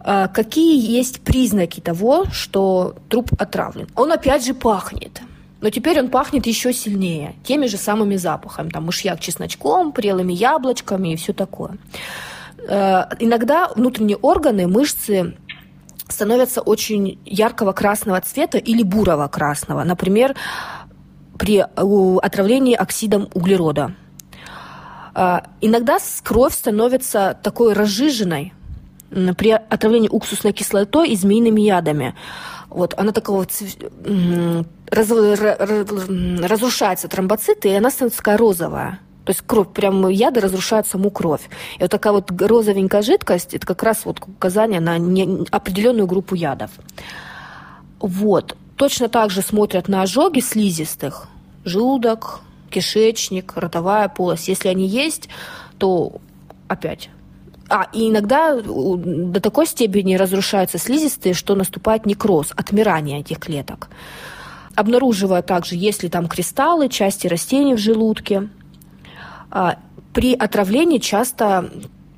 А 0.00 0.28
какие 0.28 0.78
есть 0.80 1.20
признаки 1.22 1.80
того, 1.80 2.26
что 2.30 2.94
труп 3.08 3.30
отравлен? 3.38 3.88
Он 3.96 4.12
опять 4.12 4.46
же 4.46 4.54
пахнет. 4.54 5.20
Но 5.66 5.70
теперь 5.70 5.98
он 5.98 6.10
пахнет 6.10 6.46
еще 6.46 6.72
сильнее, 6.72 7.34
теми 7.42 7.66
же 7.66 7.76
самыми 7.76 8.14
запахами, 8.14 8.68
там 8.68 8.84
мышьяк 8.84 9.18
чесночком, 9.18 9.90
прелыми 9.90 10.32
яблочками 10.32 11.12
и 11.12 11.16
все 11.16 11.32
такое. 11.32 11.78
Э, 12.68 13.06
иногда 13.18 13.72
внутренние 13.74 14.16
органы, 14.16 14.68
мышцы 14.68 15.36
становятся 16.06 16.60
очень 16.60 17.18
яркого 17.24 17.72
красного 17.72 18.20
цвета 18.20 18.58
или 18.58 18.84
бурого 18.84 19.26
красного. 19.26 19.82
Например, 19.82 20.36
при 21.36 21.58
отравлении 21.58 22.76
оксидом 22.76 23.28
углерода. 23.34 23.92
А, 25.14 25.48
иногда 25.60 25.98
кровь 26.22 26.54
становится 26.54 27.36
такой 27.42 27.72
разжиженной 27.72 28.52
при 29.36 29.50
отравлении 29.50 30.08
уксусной 30.08 30.52
кислотой 30.52 31.10
и 31.10 31.16
змеиными 31.16 31.62
ядами. 31.62 32.14
Вот, 32.76 32.92
она 32.98 33.12
такого 33.12 33.46
раз, 34.90 35.14
разрушается 36.50 37.08
тромбоциты, 37.08 37.70
и 37.70 37.74
она 37.74 37.90
становится 37.90 38.18
такая 38.18 38.36
розовая. 38.36 39.00
То 39.24 39.30
есть 39.30 39.40
кровь, 39.46 39.68
прям 39.72 40.06
яды 40.08 40.40
разрушают 40.40 40.86
саму 40.86 41.10
кровь. 41.10 41.48
И 41.78 41.80
вот 41.80 41.90
такая 41.90 42.12
вот 42.12 42.30
розовенькая 42.38 43.00
жидкость, 43.00 43.54
это 43.54 43.66
как 43.66 43.82
раз 43.82 44.04
вот 44.04 44.20
указание 44.20 44.80
на 44.80 44.98
не, 44.98 45.46
определенную 45.50 46.06
группу 46.06 46.34
ядов. 46.34 46.70
Вот. 47.98 48.54
Точно 48.76 49.08
так 49.08 49.30
же 49.30 49.40
смотрят 49.40 49.88
на 49.88 50.02
ожоги 50.02 50.40
слизистых, 50.40 51.28
желудок, 51.64 52.40
кишечник, 52.68 53.54
ротовая 53.56 54.10
полость. 54.10 54.48
Если 54.48 54.68
они 54.68 54.86
есть, 54.86 55.30
то 55.78 56.16
опять 56.68 57.08
а, 57.68 57.88
и 57.92 58.10
иногда 58.10 58.60
до 58.60 59.40
такой 59.40 59.66
степени 59.66 60.14
разрушаются 60.14 60.78
слизистые, 60.78 61.34
что 61.34 61.54
наступает 61.54 62.06
некроз, 62.06 62.52
отмирание 62.54 63.20
этих 63.20 63.40
клеток. 63.40 63.88
Обнаруживая 64.74 65.42
также, 65.42 65.74
есть 65.74 66.02
ли 66.02 66.08
там 66.08 66.28
кристаллы, 66.28 66.88
части 66.88 67.26
растений 67.26 67.74
в 67.74 67.78
желудке. 67.78 68.48
А, 69.50 69.78
при 70.12 70.34
отравлении 70.34 70.98
часто 70.98 71.70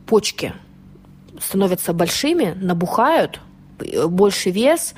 почки 0.06 0.52
становятся 1.40 1.92
большими, 1.92 2.54
набухают, 2.60 3.40
больше 4.08 4.50
вес, 4.50 4.94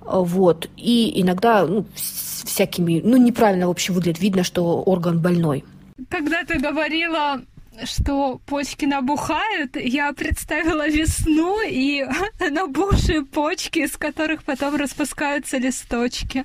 вот, 0.00 0.68
и 0.76 1.20
иногда 1.20 1.66
ну, 1.66 1.86
всякими, 1.94 3.00
ну, 3.02 3.16
неправильно, 3.16 3.68
в 3.68 3.70
общем, 3.70 3.94
выглядит, 3.94 4.20
видно, 4.20 4.44
что 4.44 4.82
орган 4.82 5.20
больной. 5.20 5.64
Когда 6.10 6.44
ты 6.44 6.58
говорила 6.58 7.40
что 7.84 8.40
почки 8.46 8.84
набухают, 8.84 9.76
я 9.76 10.12
представила 10.12 10.88
весну 10.88 11.60
и 11.66 12.04
набухшие 12.50 13.24
почки, 13.24 13.80
из 13.80 13.96
которых 13.96 14.44
потом 14.44 14.76
распускаются 14.76 15.58
листочки. 15.58 16.44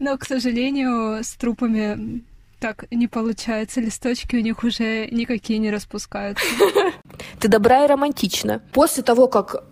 Но, 0.00 0.16
к 0.18 0.24
сожалению, 0.24 1.22
с 1.22 1.34
трупами 1.34 2.22
так 2.60 2.86
не 2.90 3.08
получается. 3.08 3.80
Листочки 3.80 4.36
у 4.36 4.40
них 4.40 4.64
уже 4.64 5.06
никакие 5.10 5.58
не 5.58 5.70
распускаются. 5.70 6.44
Ты 7.40 7.48
добра 7.48 7.84
и 7.84 7.86
романтична. 7.86 8.62
После 8.72 9.02
того, 9.02 9.28
как 9.28 9.64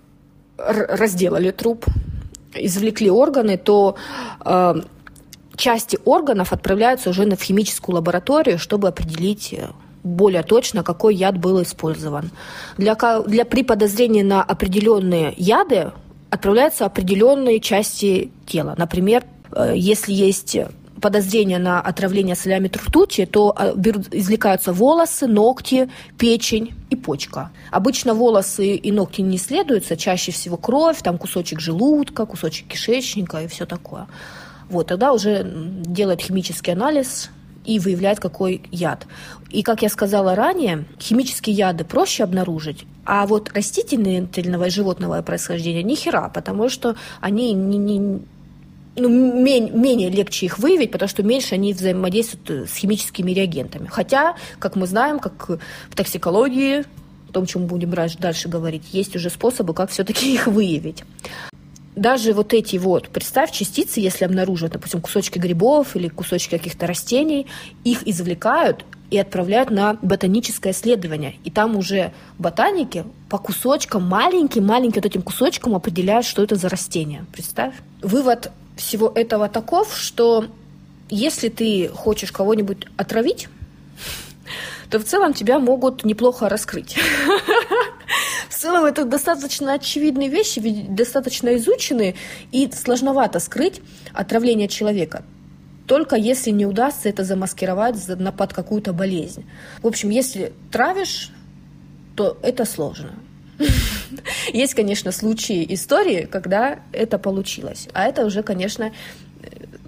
разделали 0.57 1.51
труп, 1.51 1.87
извлекли 2.55 3.11
органы, 3.11 3.57
то 3.57 3.97
э, 4.45 4.75
части 5.57 5.99
органов 6.05 6.53
отправляются 6.53 7.11
уже 7.11 7.25
в 7.25 7.43
химическую 7.43 7.97
лабораторию, 7.97 8.59
чтобы 8.59 8.89
определить 8.89 9.53
э, 9.53 9.71
более 10.05 10.43
точно, 10.43 10.83
какой 10.83 11.15
яд 11.15 11.39
был 11.39 11.63
использован. 11.63 12.31
Для, 12.77 12.97
для, 13.27 13.45
при 13.45 13.63
подозрении 13.63 14.23
на 14.23 14.43
определенные 14.43 15.35
яды 15.37 15.93
отправляются 16.31 16.87
определенные 16.87 17.61
части 17.61 18.31
тела. 18.47 18.75
Например, 18.79 19.25
э, 19.55 19.75
если 19.77 20.13
есть 20.13 20.57
подозрение 21.01 21.59
на 21.59 21.81
отравление 21.81 22.37
солями 22.37 22.69
ртути, 22.69 23.27
то 23.27 23.55
э, 23.59 23.75
извлекаются 24.13 24.73
волосы, 24.73 25.27
ногти, 25.27 25.91
печень 26.17 26.75
и 26.91 26.97
почка. 26.97 27.51
Обычно 27.71 28.15
волосы 28.15 28.77
и 28.77 28.93
ногти 28.93 29.21
не 29.21 29.37
исследуются, 29.37 29.97
чаще 29.97 30.33
всего 30.33 30.57
кровь, 30.57 31.03
там 31.03 31.19
кусочек 31.19 31.61
желудка, 31.61 32.25
кусочек 32.25 32.69
кишечника 32.69 33.43
и 33.43 33.49
все 33.49 33.67
такое. 33.67 34.07
Вот, 34.71 34.87
тогда 34.87 35.13
уже 35.13 35.45
делают 35.45 36.23
химический 36.23 36.73
анализ 36.73 37.31
и 37.65 37.79
выявляет, 37.79 38.21
какой 38.21 38.63
яд. 38.71 39.07
И, 39.51 39.63
как 39.63 39.83
я 39.83 39.89
сказала 39.89 40.35
ранее, 40.35 40.85
химические 41.01 41.55
яды 41.57 41.85
проще 41.85 42.25
обнаружить, 42.25 42.85
а 43.05 43.27
вот 43.27 43.51
растительные 43.55 44.27
и 44.35 44.71
животного 44.71 45.21
происхождения 45.23 45.83
ни 45.83 45.95
хера, 45.95 46.29
потому 46.29 46.69
что 46.69 46.97
они 47.21 47.53
не, 47.53 47.79
не, 47.79 48.21
ну, 48.97 49.09
менее, 49.09 49.73
менее 49.73 50.11
легче 50.11 50.47
их 50.47 50.59
выявить, 50.59 50.91
потому 50.91 51.09
что 51.09 51.23
меньше 51.23 51.55
они 51.55 51.73
взаимодействуют 51.73 52.71
с 52.71 52.77
химическими 52.77 53.33
реагентами. 53.33 53.89
Хотя, 53.91 54.37
как 54.59 54.77
мы 54.77 54.87
знаем, 54.87 55.19
как 55.19 55.49
в 55.49 55.97
токсикологии, 55.97 56.85
о 57.29 57.33
том, 57.33 57.47
чем 57.47 57.67
будем 57.67 57.91
дальше 58.19 58.49
говорить, 58.49 58.83
есть 58.93 59.17
уже 59.17 59.31
способы, 59.31 59.75
как 59.75 59.91
все-таки 59.91 60.35
их 60.35 60.47
выявить 60.47 61.05
даже 61.95 62.33
вот 62.33 62.55
эти 62.55 62.77
вот, 62.77 63.09
представь, 63.09 63.53
частицы, 63.53 64.01
если 64.01 64.25
обнаружат, 64.25 64.73
допустим, 64.73 65.01
кусочки 65.01 65.39
грибов 65.39 65.95
или 65.95 66.09
кусочки 66.09 66.51
каких-то 66.51 66.87
растений, 66.87 67.47
их 67.85 68.07
извлекают 68.07 68.85
и 69.11 69.19
отправляют 69.19 69.71
на 69.71 69.99
ботаническое 70.01 70.73
исследование. 70.73 71.37
И 71.45 71.51
там 71.51 71.77
уже 71.77 72.13
ботаники 72.39 73.05
по 73.29 73.37
кусочкам, 73.37 74.09
маленьким-маленьким 74.09 75.03
вот 75.03 75.07
этим 75.07 75.23
кусочкам 75.23 75.75
определяют, 75.75 76.25
что 76.25 76.43
это 76.43 76.57
за 76.57 76.71
растение. 76.71 77.27
Представь. 77.31 77.75
Вывод 78.01 78.51
всего 78.77 79.13
этого 79.15 79.51
таков, 79.51 79.95
что 79.95 80.47
если 81.11 81.51
ты 81.51 81.89
хочешь 81.89 82.33
кого-нибудь 82.33 82.87
отравить, 82.97 83.49
то 84.91 84.99
в 84.99 85.05
целом 85.05 85.35
тебя 85.35 85.59
могут 85.59 86.05
неплохо 86.07 86.49
раскрыть. 86.49 86.97
В 88.53 88.55
целом 88.55 88.85
это 88.85 89.07
достаточно 89.07 89.73
очевидные 89.73 90.29
вещи, 90.29 90.61
достаточно 90.87 91.57
изученные, 91.57 92.17
и 92.53 92.71
сложновато 92.71 93.41
скрыть 93.41 93.81
отравление 94.13 94.69
человека. 94.69 95.25
Только 95.87 96.17
если 96.17 96.51
не 96.51 96.67
удастся 96.67 97.09
это 97.09 97.25
замаскировать 97.25 97.97
под 98.37 98.53
какую-то 98.53 98.93
болезнь. 98.93 99.47
В 99.81 99.87
общем, 99.87 100.11
если 100.11 100.53
травишь, 100.71 101.31
то 102.15 102.37
это 102.43 102.67
сложно. 102.67 103.15
Есть, 104.53 104.75
конечно, 104.75 105.13
случаи 105.13 105.65
истории, 105.73 106.29
когда 106.31 106.81
это 106.93 107.19
получилось. 107.19 107.89
А 107.95 108.05
это 108.05 108.27
уже, 108.27 108.43
конечно, 108.43 108.93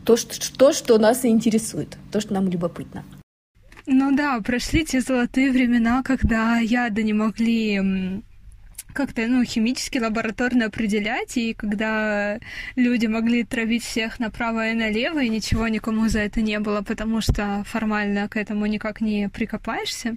то, 0.06 0.16
что, 0.16 0.56
то, 0.56 0.72
что 0.72 0.96
нас 0.96 1.26
интересует, 1.26 1.98
то, 2.10 2.18
что 2.18 2.32
нам 2.32 2.48
любопытно. 2.48 3.04
Ну 3.86 4.16
да, 4.16 4.40
прошли 4.40 4.86
те 4.86 5.02
золотые 5.02 5.52
времена, 5.52 6.02
когда 6.02 6.56
яды 6.56 7.02
не 7.02 7.12
могли 7.12 8.22
как-то, 8.94 9.26
ну, 9.26 9.44
химически, 9.44 9.98
лабораторно 9.98 10.66
определять, 10.66 11.36
и 11.36 11.52
когда 11.52 12.38
люди 12.76 13.06
могли 13.06 13.44
травить 13.44 13.84
всех 13.84 14.18
направо 14.18 14.70
и 14.70 14.74
налево, 14.74 15.22
и 15.22 15.28
ничего 15.28 15.68
никому 15.68 16.08
за 16.08 16.20
это 16.20 16.40
не 16.40 16.58
было, 16.60 16.80
потому 16.82 17.20
что 17.20 17.62
формально 17.66 18.28
к 18.28 18.36
этому 18.36 18.66
никак 18.66 19.00
не 19.00 19.28
прикопаешься. 19.28 20.16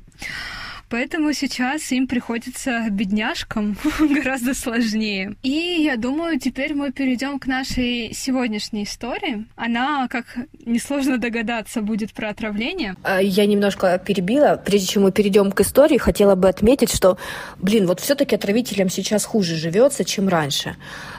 Поэтому 0.90 1.34
сейчас 1.34 1.92
им 1.92 2.08
приходится 2.08 2.88
бедняжкам 2.90 3.78
гораздо 4.00 4.54
сложнее. 4.54 5.36
И 5.44 5.50
я 5.50 5.98
думаю, 5.98 6.40
теперь 6.40 6.74
мы 6.74 6.92
перейдем 6.92 7.40
к 7.40 7.48
нашей 7.48 8.14
сегодняшней 8.14 8.84
истории. 8.84 9.46
Она, 9.56 10.08
как 10.08 10.38
несложно 10.66 11.18
догадаться, 11.18 11.82
будет 11.82 12.14
про 12.14 12.30
отравление. 12.30 12.96
А, 13.04 13.22
я 13.22 13.46
немножко 13.46 14.02
перебила. 14.04 14.62
Прежде 14.64 14.88
чем 14.88 15.04
мы 15.04 15.12
перейдем 15.12 15.52
к 15.52 15.60
истории, 15.62 15.98
хотела 15.98 16.36
бы 16.36 16.48
отметить, 16.48 16.94
что, 16.94 17.18
блин, 17.58 17.86
вот 17.86 18.00
все-таки 18.00 18.36
отравителям 18.36 18.90
сейчас 18.90 19.26
хуже 19.26 19.56
живется, 19.56 20.06
чем 20.06 20.30
раньше. 20.30 20.78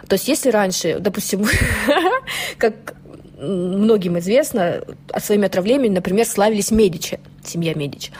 То 0.08 0.14
есть, 0.14 0.28
если 0.28 0.50
раньше, 0.50 0.98
допустим, 0.98 1.44
как 2.58 2.94
многим 3.38 4.18
известно, 4.18 4.82
своими 5.18 5.46
отравлениями, 5.46 5.94
например, 5.94 6.26
славились 6.26 6.70
Медичи. 6.70 7.20
Семья 7.48 7.74
Медич. 7.74 8.10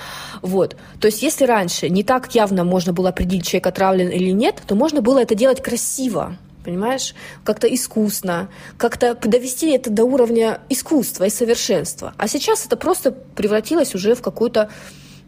Вот. 0.43 0.77
То 1.01 1.07
есть, 1.07 1.23
если 1.23 1.45
раньше 1.45 1.89
не 1.89 2.03
так 2.03 2.35
явно 2.35 2.65
можно 2.65 2.93
было 2.93 3.11
определить, 3.11 3.47
человек 3.47 3.67
отравлен 3.67 4.09
или 4.09 4.31
нет, 4.31 4.63
то 4.67 4.75
можно 4.75 5.01
было 5.01 5.21
это 5.21 5.35
делать 5.35 5.63
красиво, 5.63 6.37
понимаешь, 6.65 7.15
как-то 7.45 7.67
искусно, 7.67 8.49
как-то 8.77 9.15
довести 9.15 9.71
это 9.71 9.91
до 9.91 10.05
уровня 10.05 10.61
искусства 10.69 11.25
и 11.25 11.31
совершенства. 11.31 12.13
А 12.17 12.29
сейчас 12.29 12.67
это 12.67 12.77
просто 12.77 13.13
превратилось 13.13 13.95
уже 13.95 14.15
в 14.15 14.23
какую-то 14.23 14.69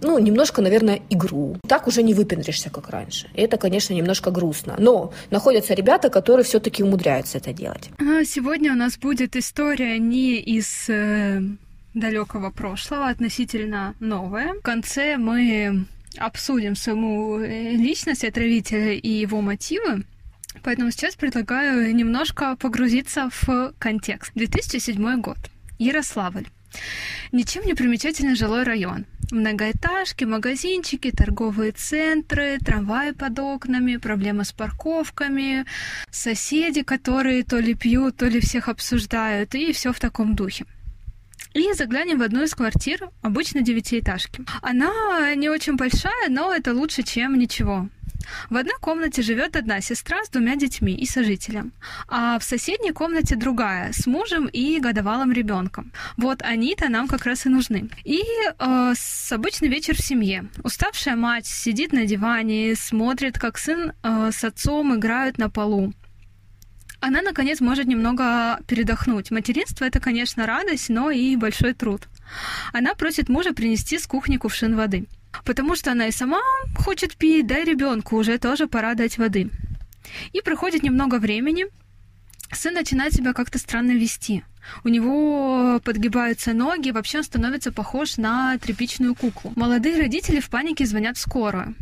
ну, 0.03 0.19
немножко, 0.19 0.63
наверное, 0.63 1.01
игру. 1.11 1.57
Так 1.67 1.87
уже 1.87 2.03
не 2.03 2.15
выпендришься, 2.15 2.71
как 2.71 2.89
раньше. 2.91 3.29
И 3.35 3.43
это, 3.43 3.57
конечно, 3.59 3.95
немножко 3.95 4.31
грустно. 4.31 4.77
Но 4.79 5.13
находятся 5.31 5.75
ребята, 5.75 6.09
которые 6.11 6.45
все-таки 6.45 6.83
умудряются 6.83 7.39
это 7.39 7.53
делать. 7.53 7.91
А 7.99 8.25
сегодня 8.25 8.73
у 8.73 8.77
нас 8.77 8.97
будет 8.97 9.37
история 9.37 9.99
не 9.99 10.37
из 10.37 10.89
э, 10.89 11.43
далекого 11.95 12.51
прошлого, 12.51 13.09
относительно 13.09 13.95
новая. 14.01 14.55
В 14.55 14.61
конце 14.63 15.17
мы 15.17 15.87
обсудим 16.17 16.77
саму 16.77 17.39
э, 17.41 17.73
личность 17.73 18.25
отравителя 18.25 18.95
и 18.95 19.09
его 19.09 19.41
мотивы. 19.41 20.05
Поэтому 20.63 20.91
сейчас 20.91 21.15
предлагаю 21.15 21.95
немножко 21.95 22.57
погрузиться 22.57 23.31
в 23.31 23.73
контекст. 23.79 24.33
2007 24.35 25.21
год. 25.21 25.39
Ярославль. 25.79 26.47
Ничем 27.33 27.65
не 27.65 27.75
примечательный 27.75 28.35
жилой 28.35 28.65
район. 28.65 29.07
Многоэтажки, 29.31 30.25
магазинчики, 30.25 31.13
торговые 31.13 31.73
центры, 31.73 32.59
трамваи 32.59 33.13
под 33.13 33.39
окнами, 33.39 33.97
проблемы 33.97 34.45
с 34.45 34.53
парковками, 34.53 35.65
соседи, 36.11 36.83
которые 36.83 37.45
то 37.45 37.59
ли 37.59 37.75
пьют, 37.75 38.17
то 38.17 38.27
ли 38.27 38.41
всех 38.41 38.69
обсуждают, 38.69 39.55
и 39.55 39.73
все 39.73 39.93
в 39.93 40.01
таком 40.01 40.35
духе. 40.35 40.67
И 41.55 41.73
заглянем 41.73 42.19
в 42.19 42.23
одну 42.23 42.43
из 42.43 42.55
квартир, 42.55 43.11
обычно 43.23 43.63
девятиэтажки. 43.63 44.45
Она 44.63 45.35
не 45.35 45.49
очень 45.49 45.77
большая, 45.77 46.29
но 46.29 46.55
это 46.55 46.75
лучше, 46.75 47.03
чем 47.03 47.39
ничего. 47.39 47.89
В 48.49 48.57
одной 48.57 48.77
комнате 48.81 49.23
живет 49.23 49.57
одна 49.57 49.81
сестра 49.81 50.25
с 50.25 50.29
двумя 50.29 50.57
детьми 50.57 50.95
и 50.95 51.07
сожителем, 51.07 51.73
а 52.09 52.39
в 52.39 52.45
соседней 52.45 52.93
комнате 52.93 53.37
другая 53.37 53.93
с 53.93 54.07
мужем 54.07 54.47
и 54.47 54.79
годовалым 54.79 55.33
ребенком. 55.33 55.93
Вот 56.17 56.43
они-то 56.43 56.89
нам 56.89 57.09
как 57.09 57.25
раз 57.25 57.47
и 57.47 57.49
нужны. 57.49 57.89
И 58.05 58.23
э, 58.59 58.93
с 58.97 59.33
обычный 59.33 59.69
вечер 59.69 59.95
в 59.95 60.05
семье. 60.05 60.49
Уставшая 60.63 61.17
мать 61.17 61.47
сидит 61.47 61.93
на 61.93 62.07
диване, 62.07 62.75
смотрит, 62.77 63.39
как 63.39 63.59
сын 63.59 63.93
э, 64.03 64.31
с 64.33 64.45
отцом 64.45 64.95
играют 64.97 65.39
на 65.39 65.51
полу. 65.51 65.93
Она, 67.01 67.23
наконец, 67.23 67.61
может 67.61 67.87
немного 67.87 68.61
передохнуть. 68.67 69.31
Материнство— 69.31 69.85
это, 69.87 70.01
конечно, 70.01 70.47
радость, 70.47 70.91
но 70.91 71.11
и 71.11 71.37
большой 71.37 71.73
труд. 71.75 72.09
Она 72.73 72.95
просит 72.95 73.29
мужа 73.29 73.53
принести 73.53 73.99
с 73.99 74.07
кухни 74.07 74.37
кувшин 74.37 74.77
воды— 74.77 75.07
Потому 75.45 75.77
что 75.77 75.93
она 75.93 76.07
и 76.07 76.13
сама 76.13 76.41
хочет 76.77 77.17
пить, 77.17 77.47
да 77.47 77.59
и 77.59 77.65
ребенку 77.65 78.17
уже 78.17 78.39
тоже 78.39 78.67
пора 78.67 78.95
дать 78.95 79.19
воды. 79.19 79.51
И 80.33 80.41
проходит 80.41 80.83
немного 80.83 81.17
времени, 81.17 81.67
сын 82.53 82.75
начинает 82.75 83.13
себя 83.13 83.33
как-то 83.33 83.59
странно 83.59 83.93
вести. 83.93 84.43
У 84.85 84.89
него 84.89 85.81
подгибаются 85.85 86.53
ноги, 86.53 86.91
вообще 86.91 87.19
он 87.19 87.25
становится 87.25 87.73
похож 87.73 88.19
на 88.19 88.59
тряпичную 88.59 89.15
куклу. 89.15 89.53
Молодые 89.57 89.99
родители 89.99 90.41
в 90.41 90.51
панике 90.51 90.85
звонят 90.85 91.17
в 91.17 91.21
скорую. 91.21 91.75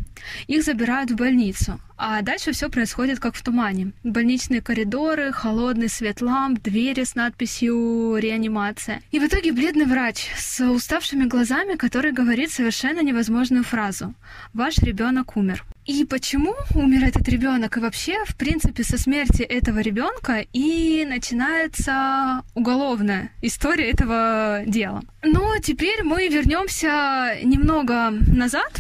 Их 0.47 0.63
забирают 0.63 1.11
в 1.11 1.17
больницу. 1.17 1.81
А 1.97 2.23
дальше 2.23 2.53
все 2.53 2.71
происходит 2.71 3.19
как 3.19 3.35
в 3.35 3.43
тумане. 3.43 3.93
Больничные 4.05 4.63
коридоры, 4.63 5.33
холодный 5.33 5.89
свет 5.89 6.21
ламп, 6.23 6.63
двери 6.63 7.03
с 7.03 7.17
надписью 7.17 8.17
«Реанимация». 8.19 9.03
И 9.11 9.19
в 9.19 9.27
итоге 9.27 9.53
бледный 9.53 9.87
врач 9.87 10.29
с 10.37 10.61
уставшими 10.61 11.25
глазами, 11.25 11.75
который 11.75 12.13
говорит 12.13 12.53
совершенно 12.53 13.01
невозможную 13.01 13.65
фразу 13.65 14.15
«Ваш 14.55 14.79
ребенок 14.79 15.37
умер». 15.37 15.65
И 15.87 16.05
почему 16.05 16.55
умер 16.75 17.05
этот 17.05 17.27
ребенок? 17.31 17.79
И 17.79 17.81
вообще, 17.81 18.23
в 18.27 18.37
принципе, 18.37 18.85
со 18.85 18.99
смерти 18.99 19.41
этого 19.41 19.79
ребенка 19.79 20.45
и 20.53 21.07
начинается 21.09 22.43
уголовная 22.55 23.33
история 23.41 23.91
этого 23.91 24.63
дела. 24.67 25.03
Но 25.23 25.57
теперь 25.63 26.03
мы 26.05 26.29
вернемся 26.29 27.39
немного 27.43 28.11
назад 28.11 28.71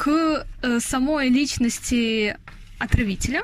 к 0.00 0.46
э, 0.62 0.80
самой 0.80 1.28
личности 1.28 2.34
отравителя. 2.78 3.42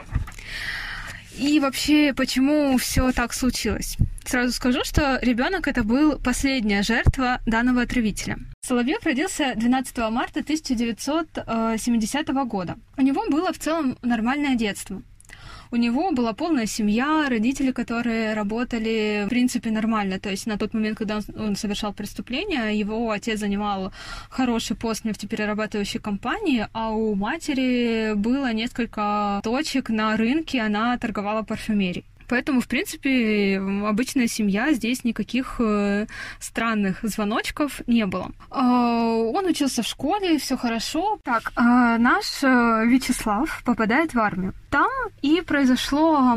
И 1.38 1.60
вообще, 1.60 2.14
почему 2.16 2.78
все 2.78 3.12
так 3.12 3.34
случилось? 3.34 3.98
Сразу 4.24 4.54
скажу, 4.54 4.80
что 4.82 5.18
ребенок 5.20 5.68
это 5.68 5.84
был 5.84 6.18
последняя 6.18 6.82
жертва 6.82 7.42
данного 7.44 7.82
отравителя. 7.82 8.38
Соловьев 8.62 9.04
родился 9.04 9.52
12 9.54 9.98
марта 10.10 10.40
1970 10.40 12.28
э, 12.28 12.44
года. 12.46 12.76
У 12.96 13.02
него 13.02 13.22
было 13.28 13.52
в 13.52 13.58
целом 13.58 13.98
нормальное 14.00 14.54
детство. 14.54 15.02
У 15.76 15.78
него 15.78 16.10
была 16.10 16.32
полная 16.32 16.64
семья, 16.64 17.26
родители, 17.28 17.70
которые 17.70 18.32
работали, 18.32 19.24
в 19.26 19.28
принципе, 19.28 19.70
нормально. 19.70 20.18
То 20.18 20.30
есть 20.30 20.46
на 20.46 20.56
тот 20.56 20.72
момент, 20.72 20.96
когда 20.96 21.20
он 21.38 21.54
совершал 21.54 21.92
преступление, 21.92 22.80
его 22.80 23.10
отец 23.10 23.40
занимал 23.40 23.92
хороший 24.30 24.74
пост 24.74 25.04
нефтеперерабатывающей 25.04 26.00
компании, 26.00 26.66
а 26.72 26.92
у 26.92 27.14
матери 27.14 28.14
было 28.14 28.54
несколько 28.54 29.42
точек 29.44 29.90
на 29.90 30.16
рынке, 30.16 30.62
она 30.62 30.96
торговала 30.96 31.42
парфюмерией. 31.42 32.06
Поэтому, 32.28 32.60
в 32.60 32.68
принципе, 32.68 33.60
обычная 33.84 34.26
семья, 34.26 34.72
здесь 34.72 35.04
никаких 35.04 35.56
э, 35.58 36.06
странных 36.40 37.00
звоночков 37.02 37.80
не 37.86 38.06
было. 38.06 38.30
Э, 38.50 38.60
он 38.60 39.46
учился 39.46 39.82
в 39.82 39.86
школе, 39.86 40.38
все 40.38 40.56
хорошо. 40.56 41.18
Так, 41.24 41.52
э, 41.56 41.60
наш 41.98 42.42
Вячеслав 42.42 43.62
попадает 43.64 44.14
в 44.14 44.18
армию. 44.18 44.54
Там 44.70 44.90
и 45.22 45.40
произошло 45.40 46.36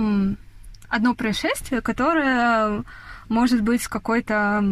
одно 0.90 1.14
происшествие, 1.14 1.82
которое, 1.82 2.84
может 3.28 3.62
быть, 3.62 3.84
с 3.84 3.88
какой-то 3.88 4.64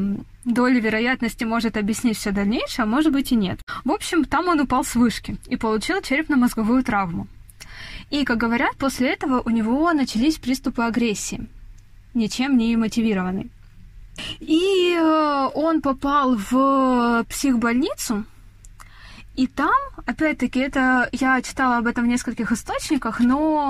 долей 0.46 0.80
вероятности 0.80 1.44
может 1.44 1.78
объяснить 1.78 2.18
все 2.18 2.32
дальнейшее, 2.32 2.84
а 2.84 2.88
может 2.88 3.12
быть 3.12 3.32
и 3.32 3.36
нет. 3.36 3.60
В 3.84 3.92
общем, 3.92 4.26
там 4.26 4.48
он 4.48 4.62
упал 4.62 4.84
с 4.84 4.96
вышки 4.96 5.38
и 5.48 5.58
получил 5.58 6.02
черепно-мозговую 6.02 6.84
травму. 6.84 7.28
И, 8.10 8.24
как 8.24 8.38
говорят, 8.38 8.78
после 8.78 9.14
этого 9.14 9.42
у 9.46 9.50
него 9.50 9.92
начались 9.94 10.38
приступы 10.38 10.84
агрессии, 10.84 11.48
ничем 12.14 12.58
не 12.58 12.76
мотивированные. 12.78 13.50
И 14.40 14.96
э, 14.98 15.50
он 15.54 15.82
попал 15.82 16.36
в 16.36 17.26
психбольницу, 17.30 18.26
и 19.38 19.46
там, 19.46 19.76
опять-таки, 20.08 20.60
это 20.60 21.10
я 21.12 21.40
читала 21.44 21.78
об 21.78 21.86
этом 21.86 22.06
в 22.06 22.08
нескольких 22.08 22.52
источниках, 22.52 23.20
но 23.20 23.70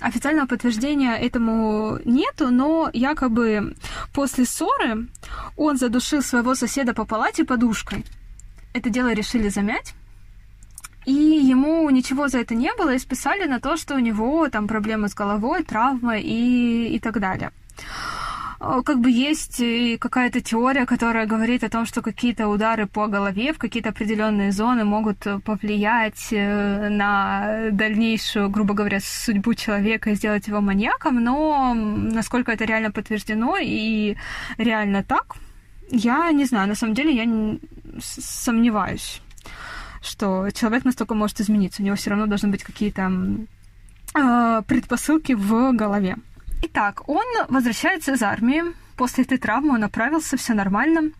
официального 0.00 0.48
подтверждения 0.48 1.14
этому 1.14 2.00
нету, 2.04 2.50
но 2.50 2.90
якобы 2.92 3.76
после 4.12 4.44
ссоры 4.44 5.06
он 5.56 5.78
задушил 5.78 6.20
своего 6.20 6.56
соседа 6.56 6.94
по 6.94 7.04
палате 7.04 7.44
подушкой. 7.44 8.04
Это 8.72 8.90
дело 8.90 9.12
решили 9.12 9.48
замять. 9.48 9.94
И 11.04 11.12
ему 11.12 11.90
ничего 11.90 12.28
за 12.28 12.38
это 12.38 12.54
не 12.54 12.72
было, 12.74 12.94
и 12.94 12.98
списали 12.98 13.46
на 13.46 13.60
то, 13.60 13.76
что 13.76 13.94
у 13.94 13.98
него 13.98 14.48
там 14.48 14.68
проблемы 14.68 15.08
с 15.08 15.14
головой, 15.14 15.64
травма 15.64 16.18
и, 16.18 16.94
и 16.94 16.98
так 17.00 17.18
далее. 17.18 17.50
Как 18.84 19.00
бы 19.00 19.10
есть 19.10 19.60
какая-то 19.98 20.40
теория, 20.40 20.86
которая 20.86 21.26
говорит 21.26 21.64
о 21.64 21.68
том, 21.68 21.84
что 21.84 22.00
какие-то 22.00 22.46
удары 22.46 22.86
по 22.86 23.08
голове 23.08 23.52
в 23.52 23.58
какие-то 23.58 23.88
определенные 23.88 24.52
зоны 24.52 24.84
могут 24.84 25.26
повлиять 25.44 26.28
э, 26.30 26.88
на 26.88 27.70
дальнейшую, 27.72 28.50
грубо 28.50 28.74
говоря, 28.74 29.00
судьбу 29.00 29.54
человека 29.54 30.10
и 30.10 30.14
сделать 30.14 30.46
его 30.46 30.60
маньяком, 30.60 31.24
но 31.24 31.74
насколько 31.74 32.52
это 32.52 32.64
реально 32.64 32.92
подтверждено 32.92 33.56
и 33.60 34.16
реально 34.58 35.02
так, 35.02 35.34
я 35.90 36.30
не 36.30 36.44
знаю. 36.44 36.68
На 36.68 36.76
самом 36.76 36.94
деле 36.94 37.12
я 37.16 37.58
сомневаюсь 38.00 39.20
что 40.02 40.50
человек 40.50 40.84
настолько 40.84 41.14
может 41.14 41.40
измениться. 41.40 41.82
У 41.82 41.84
него 41.84 41.96
все 41.96 42.10
равно 42.10 42.26
должны 42.26 42.48
быть 42.48 42.64
какие-то 42.64 43.10
э, 44.14 44.62
предпосылки 44.66 45.32
в 45.32 45.72
голове. 45.72 46.16
Итак, 46.62 47.08
он 47.08 47.24
возвращается 47.48 48.12
из 48.12 48.22
армии. 48.22 48.62
После 48.96 49.24
этой 49.24 49.38
травмы 49.38 49.74
он 49.74 49.80
направился, 49.80 50.36
все 50.36 50.54
нормально. 50.54 51.12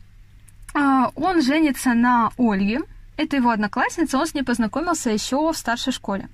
Э, 0.74 1.04
он 1.14 1.42
женится 1.42 1.94
на 1.94 2.30
Ольге. 2.36 2.80
Это 3.16 3.36
его 3.36 3.50
одноклассница, 3.50 4.18
он 4.18 4.26
с 4.26 4.34
ней 4.34 4.42
познакомился 4.42 5.10
еще 5.10 5.52
в 5.52 5.56
старшей 5.56 5.92
школе. 5.92 6.28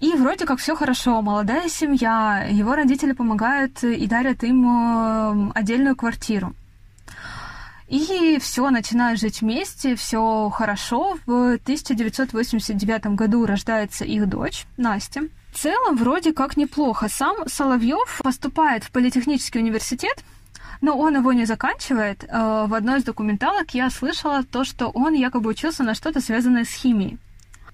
И 0.00 0.12
вроде 0.12 0.46
как 0.46 0.58
все 0.60 0.76
хорошо, 0.76 1.20
молодая 1.22 1.68
семья, 1.68 2.46
его 2.48 2.74
родители 2.74 3.12
помогают 3.12 3.82
и 3.82 4.06
дарят 4.06 4.44
им 4.44 5.52
отдельную 5.54 5.96
квартиру. 5.96 6.54
И 7.88 8.38
все, 8.38 8.68
начинают 8.68 9.18
жить 9.18 9.40
вместе, 9.40 9.96
все 9.96 10.50
хорошо. 10.50 11.16
В 11.24 11.54
1989 11.54 13.06
году 13.16 13.46
рождается 13.46 14.04
их 14.04 14.28
дочь 14.28 14.66
Настя. 14.76 15.22
В 15.52 15.58
целом, 15.58 15.96
вроде 15.96 16.34
как 16.34 16.58
неплохо. 16.58 17.08
Сам 17.08 17.48
Соловьев 17.48 18.20
поступает 18.22 18.84
в 18.84 18.90
политехнический 18.90 19.60
университет, 19.60 20.22
Но 20.80 20.96
он 20.96 21.16
его 21.16 21.32
не 21.32 21.44
заканчивает. 21.44 22.24
Э, 22.24 22.66
в 22.68 22.74
одной 22.74 22.98
из 22.98 23.04
документалок 23.04 23.74
я 23.74 23.90
слышала 23.90 24.44
то, 24.44 24.62
что 24.62 24.88
он 24.90 25.14
якобы 25.14 25.50
учился 25.50 25.82
на 25.82 25.94
что-то 25.94 26.20
связанное 26.20 26.64
с 26.64 26.72
химией. 26.72 27.18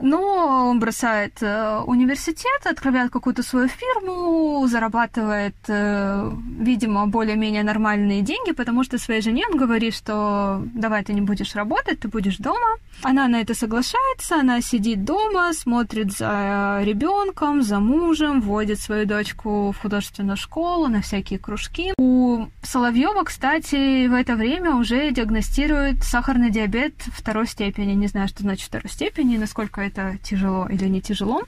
Но 0.04 0.68
он 0.68 0.80
бросает 0.80 1.38
э, 1.40 1.78
университет, 1.86 2.66
открывает 2.66 3.10
какую-то 3.10 3.42
свою 3.42 3.68
фирму, 3.68 4.66
зарабатывает, 4.68 5.56
э, 5.66 6.30
видимо, 6.58 7.06
более-менее 7.06 7.62
нормальные 7.62 8.20
деньги, 8.20 8.52
потому 8.52 8.84
что 8.84 8.98
своей 8.98 9.22
жене 9.22 9.44
он 9.50 9.56
говорит, 9.56 9.94
что 9.94 10.62
давай 10.74 11.04
ты 11.04 11.14
не 11.14 11.22
будешь 11.22 11.54
работать, 11.54 12.00
ты 12.00 12.08
будешь 12.08 12.36
дома. 12.36 12.76
Она 13.02 13.28
на 13.28 13.40
это 13.40 13.54
соглашается, 13.54 14.40
она 14.40 14.60
сидит 14.60 15.04
дома, 15.04 15.54
смотрит 15.54 16.12
за 16.12 16.82
ребенком, 16.84 17.62
за 17.62 17.80
мужем, 17.80 18.42
вводит 18.42 18.80
свою 18.80 19.06
дочку 19.06 19.72
в 19.72 19.80
художественную 19.80 20.36
школу, 20.36 20.86
на 20.88 21.00
всякие 21.00 21.38
кружки. 21.38 21.94
У 21.96 22.46
Соловьева, 22.62 23.24
кстати, 23.24 24.06
в 24.06 24.12
это 24.12 24.36
время 24.36 24.74
уже 24.76 25.10
диагностируют 25.12 26.04
сахарный 26.04 26.50
диабет 26.50 26.92
второй 27.06 27.46
степени. 27.46 27.94
Не 27.94 28.08
знаю, 28.08 28.28
что 28.28 28.42
значит 28.42 28.66
второй 28.66 28.90
степени, 28.90 29.38
насколько 29.38 29.80
это 29.80 29.93
тяжело 30.22 30.66
или 30.68 30.86
не 30.86 31.00
тяжело. 31.00 31.42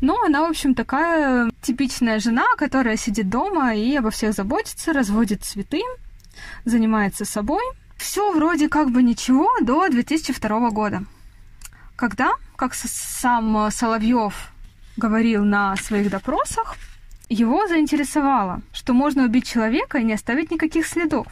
Но 0.00 0.22
она, 0.24 0.42
в 0.46 0.50
общем, 0.50 0.74
такая 0.74 1.50
типичная 1.62 2.18
жена, 2.18 2.46
которая 2.56 2.96
сидит 2.96 3.28
дома 3.28 3.74
и 3.74 3.94
обо 3.96 4.10
всех 4.10 4.34
заботится, 4.34 4.92
разводит 4.92 5.44
цветы, 5.44 5.82
занимается 6.64 7.24
собой. 7.24 7.62
Все 7.96 8.32
вроде 8.32 8.68
как 8.68 8.90
бы 8.90 9.02
ничего 9.02 9.48
до 9.60 9.88
2002 9.88 10.70
года, 10.70 11.04
когда, 11.96 12.32
как 12.56 12.74
сам 12.74 13.70
Соловьев 13.70 14.52
говорил 14.96 15.44
на 15.44 15.76
своих 15.76 16.10
допросах, 16.10 16.76
его 17.28 17.66
заинтересовало, 17.68 18.62
что 18.72 18.92
можно 18.92 19.24
убить 19.24 19.46
человека 19.46 19.98
и 19.98 20.04
не 20.04 20.14
оставить 20.14 20.50
никаких 20.50 20.86
следов. 20.86 21.26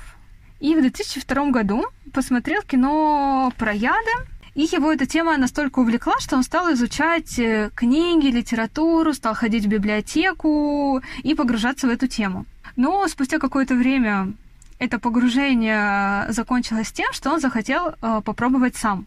И 0.60 0.74
в 0.74 0.80
2002 0.80 1.50
году 1.50 1.84
посмотрел 2.12 2.62
кино 2.62 3.52
про 3.56 3.72
яды 3.72 4.10
и 4.58 4.62
его 4.62 4.92
эта 4.92 5.06
тема 5.06 5.36
настолько 5.36 5.78
увлекла, 5.78 6.14
что 6.18 6.34
он 6.34 6.42
стал 6.42 6.72
изучать 6.72 7.38
э, 7.38 7.70
книги, 7.76 8.26
литературу, 8.26 9.14
стал 9.14 9.34
ходить 9.34 9.66
в 9.66 9.68
библиотеку 9.68 11.00
и 11.22 11.36
погружаться 11.36 11.86
в 11.86 11.90
эту 11.90 12.08
тему. 12.08 12.44
Но 12.74 13.06
спустя 13.06 13.38
какое-то 13.38 13.76
время 13.76 14.32
это 14.80 14.98
погружение 14.98 16.26
закончилось 16.32 16.90
тем, 16.90 17.12
что 17.12 17.30
он 17.30 17.38
захотел 17.38 17.90
э, 17.90 18.20
попробовать 18.24 18.74
сам, 18.74 19.06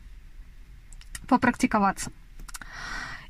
попрактиковаться. 1.28 2.14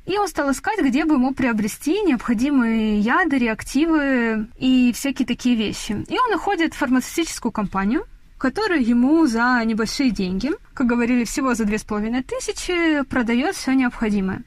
И 0.06 0.16
он 0.16 0.28
стал 0.28 0.52
искать, 0.52 0.78
где 0.78 1.04
бы 1.04 1.14
ему 1.14 1.34
приобрести 1.34 2.02
необходимые 2.02 3.00
яды, 3.00 3.36
реактивы 3.38 4.46
и 4.58 4.92
всякие 4.94 5.26
такие 5.26 5.56
вещи. 5.56 6.04
И 6.08 6.16
он 6.16 6.30
находит 6.30 6.74
фармацевтическую 6.74 7.50
компанию, 7.50 8.06
которая 8.42 8.80
ему 8.80 9.24
за 9.28 9.62
небольшие 9.64 10.10
деньги, 10.10 10.50
как 10.74 10.88
говорили, 10.88 11.22
всего 11.22 11.54
за 11.54 11.64
две 11.64 11.78
с 11.78 11.84
половиной 11.84 12.24
тысячи, 12.24 13.04
продает 13.04 13.54
все 13.54 13.72
необходимое. 13.72 14.42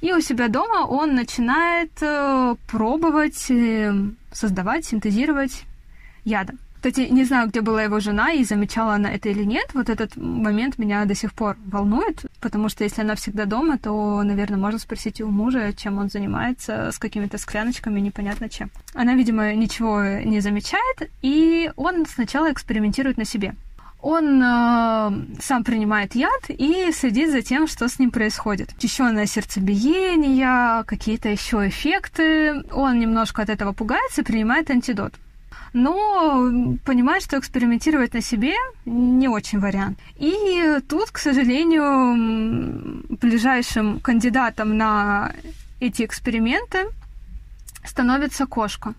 И 0.00 0.12
у 0.12 0.20
себя 0.20 0.48
дома 0.48 0.84
он 0.84 1.14
начинает 1.14 1.92
э, 2.00 2.56
пробовать 2.66 3.48
э, 3.52 3.94
создавать, 4.32 4.84
синтезировать 4.86 5.62
яды. 6.24 6.54
Кстати, 6.84 7.08
не 7.10 7.24
знаю, 7.24 7.48
где 7.48 7.62
была 7.62 7.82
его 7.82 7.98
жена 7.98 8.32
и 8.32 8.44
замечала 8.44 8.92
она 8.92 9.10
это 9.10 9.30
или 9.30 9.42
нет. 9.42 9.70
Вот 9.72 9.88
этот 9.88 10.18
момент 10.18 10.76
меня 10.76 11.06
до 11.06 11.14
сих 11.14 11.32
пор 11.32 11.56
волнует, 11.64 12.26
потому 12.42 12.68
что 12.68 12.84
если 12.84 13.00
она 13.00 13.14
всегда 13.14 13.46
дома, 13.46 13.78
то, 13.78 14.22
наверное, 14.22 14.58
можно 14.58 14.78
спросить 14.78 15.22
у 15.22 15.28
мужа, 15.28 15.72
чем 15.72 15.96
он 15.96 16.10
занимается, 16.10 16.92
с 16.92 16.98
какими-то 16.98 17.38
скляночками, 17.38 18.00
непонятно 18.00 18.50
чем. 18.50 18.70
Она, 18.92 19.14
видимо, 19.14 19.54
ничего 19.54 20.02
не 20.26 20.40
замечает, 20.40 21.10
и 21.22 21.70
он 21.76 22.04
сначала 22.04 22.52
экспериментирует 22.52 23.16
на 23.16 23.24
себе. 23.24 23.54
Он 24.02 24.42
э, 24.42 25.40
сам 25.40 25.64
принимает 25.64 26.14
яд 26.14 26.50
и 26.50 26.92
следит 26.92 27.30
за 27.30 27.40
тем, 27.40 27.66
что 27.66 27.88
с 27.88 27.98
ним 27.98 28.10
происходит. 28.10 28.74
Учащенное 28.76 29.24
сердцебиение, 29.24 30.84
какие-то 30.84 31.30
еще 31.30 31.66
эффекты. 31.66 32.62
Он 32.72 33.00
немножко 33.00 33.40
от 33.40 33.48
этого 33.48 33.72
пугается 33.72 34.20
и 34.20 34.24
принимает 34.24 34.70
антидот 34.70 35.14
но 35.74 36.50
понимает, 36.84 37.22
что 37.24 37.38
экспериментировать 37.38 38.14
на 38.14 38.22
себе 38.22 38.54
не 38.86 39.28
очень 39.28 39.58
вариант. 39.58 39.98
И 40.16 40.78
тут, 40.88 41.10
к 41.10 41.18
сожалению, 41.18 43.02
ближайшим 43.20 44.00
кандидатом 44.00 44.78
на 44.78 45.32
эти 45.80 46.04
эксперименты 46.04 46.86
становится 47.84 48.46
кошка. 48.46 48.94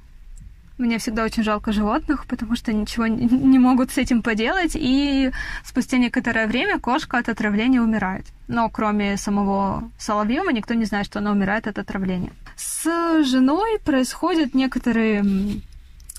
Мне 0.78 0.98
всегда 0.98 1.24
очень 1.24 1.44
жалко 1.44 1.72
животных, 1.72 2.26
потому 2.28 2.58
что 2.58 2.74
ничего 2.74 3.08
не 3.08 3.58
могут 3.58 3.92
с 3.92 3.98
этим 3.98 4.22
поделать, 4.22 4.74
и 4.76 5.32
спустя 5.64 5.98
некоторое 5.98 6.48
время 6.48 6.80
кошка 6.80 7.18
от 7.18 7.30
отравления 7.30 7.82
умирает. 7.82 8.26
Но 8.50 8.70
кроме 8.70 9.16
самого 9.16 9.90
Соловьева 9.98 10.50
никто 10.50 10.74
не 10.74 10.84
знает, 10.84 11.06
что 11.06 11.20
она 11.20 11.32
умирает 11.32 11.68
от 11.68 11.80
отравления. 11.80 12.34
С 12.58 13.24
женой 13.24 13.80
происходят 13.80 14.54
некоторые 14.54 15.24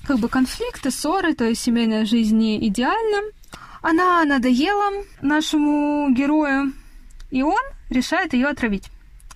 как 0.07 0.19
бы 0.19 0.29
конфликты, 0.29 0.89
ссоры, 0.89 1.33
то 1.33 1.43
есть 1.43 1.61
семейная 1.61 2.05
жизнь 2.05 2.37
не 2.37 2.65
идеальна. 2.67 3.29
Она 3.81 4.23
надоела 4.23 5.03
нашему 5.21 6.09
герою, 6.11 6.73
и 7.29 7.43
он 7.43 7.61
решает 7.89 8.33
ее 8.33 8.47
отравить. 8.47 8.89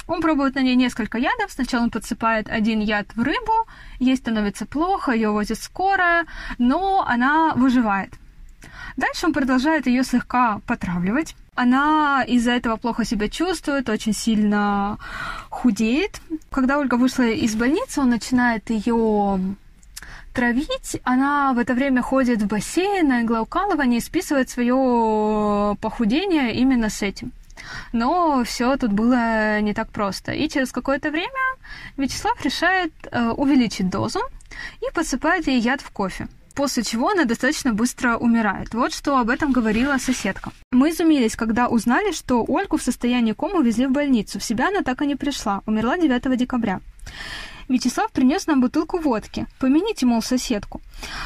Он 0.08 0.22
пробует 0.22 0.56
на 0.56 0.62
ней 0.62 0.76
несколько 0.76 1.18
ядов. 1.18 1.52
Сначала 1.52 1.84
он 1.84 1.92
подсыпает 1.92 2.50
один 2.50 2.80
яд 2.80 3.08
в 3.16 3.22
рыбу, 3.22 3.68
ей 4.00 4.16
становится 4.16 4.66
плохо, 4.66 5.12
ее 5.12 5.30
возит 5.30 5.60
скорая, 5.60 6.26
но 6.58 7.06
она 7.08 7.54
выживает. 7.56 8.14
Дальше 8.98 9.28
он 9.28 9.34
продолжает 9.34 9.88
ее 9.88 10.04
слегка 10.04 10.60
потравливать. 10.68 11.36
Она 11.56 12.24
из-за 12.28 12.52
этого 12.52 12.78
плохо 12.78 13.06
себя 13.06 13.28
чувствует, 13.30 13.90
очень 13.90 14.14
сильно 14.14 14.98
худеет. 15.50 16.22
Когда 16.50 16.78
Ольга 16.80 16.96
вышла 16.96 17.24
из 17.24 17.56
больницы, 17.56 18.02
он 18.02 18.10
начинает 18.10 18.70
ее 18.70 19.40
травить, 20.34 21.00
она 21.04 21.54
в 21.54 21.60
это 21.60 21.74
время 21.74 22.02
ходит 22.02 22.42
в 22.42 22.48
бассейн 22.48 23.08
на 23.08 23.22
иглоукалывание 23.22 24.00
и 24.00 24.02
списывает 24.02 24.50
свое 24.50 25.76
похудение 25.82 26.56
именно 26.56 26.90
с 26.90 27.02
этим. 27.02 27.32
Но 27.94 28.44
все 28.44 28.76
тут 28.78 28.92
было 28.92 29.60
не 29.62 29.74
так 29.74 29.90
просто. 29.90 30.32
И 30.32 30.50
через 30.50 30.72
какое-то 30.72 31.12
время 31.12 31.30
Вячеслав 31.98 32.44
решает 32.44 32.92
э, 33.12 33.30
увеличить 33.30 33.90
дозу 33.90 34.20
и 34.82 34.94
подсыпает 34.94 35.48
ей 35.48 35.60
яд 35.60 35.82
в 35.82 35.92
кофе. 35.92 36.28
После 36.56 36.84
чего 36.84 37.10
она 37.10 37.24
достаточно 37.26 37.74
быстро 37.74 38.18
умирает. 38.18 38.74
Вот 38.74 38.94
что 38.94 39.18
об 39.18 39.30
этом 39.30 39.54
говорила 39.54 39.98
соседка. 39.98 40.52
Мы 40.72 40.90
изумились, 40.90 41.36
когда 41.36 41.68
узнали, 41.70 42.12
что 42.12 42.44
Ольгу 42.46 42.78
в 42.78 42.84
состоянии 42.84 43.32
комы 43.32 43.60
увезли 43.60 43.88
в 43.88 43.92
больницу. 43.92 44.40
В 44.40 44.44
себя 44.44 44.68
она 44.68 44.82
так 44.82 45.02
и 45.02 45.08
не 45.08 45.16
пришла. 45.16 45.62
Умерла 45.66 45.98
9 45.98 46.38
декабря. 46.38 46.82
Вячеслав 47.70 48.12
принес 48.12 48.48
нам 48.48 48.62
бутылку 48.62 49.00
водки. 49.00 49.46
Помяните, 49.60 50.06
мол, 50.06 50.22
соседку. 50.22 50.82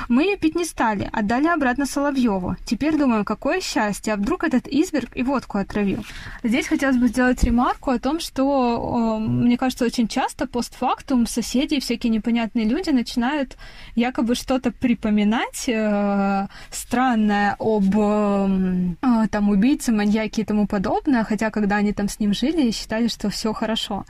Мы 0.10 0.24
ее 0.24 0.38
пить 0.38 0.56
не 0.56 0.66
стали, 0.66 1.10
отдали 1.12 1.48
обратно 1.48 1.86
Соловьеву. 1.86 2.56
Теперь 2.66 2.98
думаем, 2.98 3.26
какое 3.26 3.62
счастье, 3.62 4.14
а 4.14 4.18
вдруг 4.18 4.44
этот 4.44 4.68
изверг 4.68 5.10
и 5.16 5.24
водку 5.24 5.58
отравил. 5.58 6.04
Здесь 6.44 6.68
хотелось 6.68 6.98
бы 6.98 7.08
сделать 7.08 7.44
ремарку 7.44 7.92
о 7.92 8.00
том, 8.00 8.20
что, 8.20 9.20
мне 9.20 9.58
кажется, 9.58 9.86
очень 9.86 10.08
часто 10.08 10.48
постфактум 10.48 11.28
соседи 11.28 11.76
и 11.76 11.80
всякие 11.80 12.12
непонятные 12.12 12.66
люди 12.66 12.90
начинают 12.90 13.58
якобы 13.96 14.36
что-то 14.36 14.72
припоминать 14.72 15.68
э, 15.68 16.48
странное 16.72 17.56
об 17.60 17.96
э, 17.98 19.28
там 19.32 19.50
убийце, 19.50 19.92
маньяке 19.92 20.42
и 20.42 20.46
тому 20.46 20.68
подобное, 20.68 21.24
хотя 21.24 21.50
когда 21.50 21.78
они 21.78 21.94
там 21.94 22.10
с 22.10 22.20
ним 22.20 22.34
жили, 22.34 22.72
считали, 22.72 23.08
что 23.08 23.30
все 23.30 23.54
хорошо. 23.54 24.06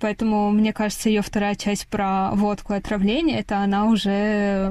Поэтому, 0.00 0.50
мне 0.50 0.72
кажется, 0.72 1.08
ее 1.08 1.22
вторая 1.22 1.54
часть 1.54 1.86
про 1.88 2.30
водку 2.32 2.72
и 2.72 2.76
отравление, 2.76 3.40
это 3.40 3.58
она 3.58 3.86
уже 3.86 4.70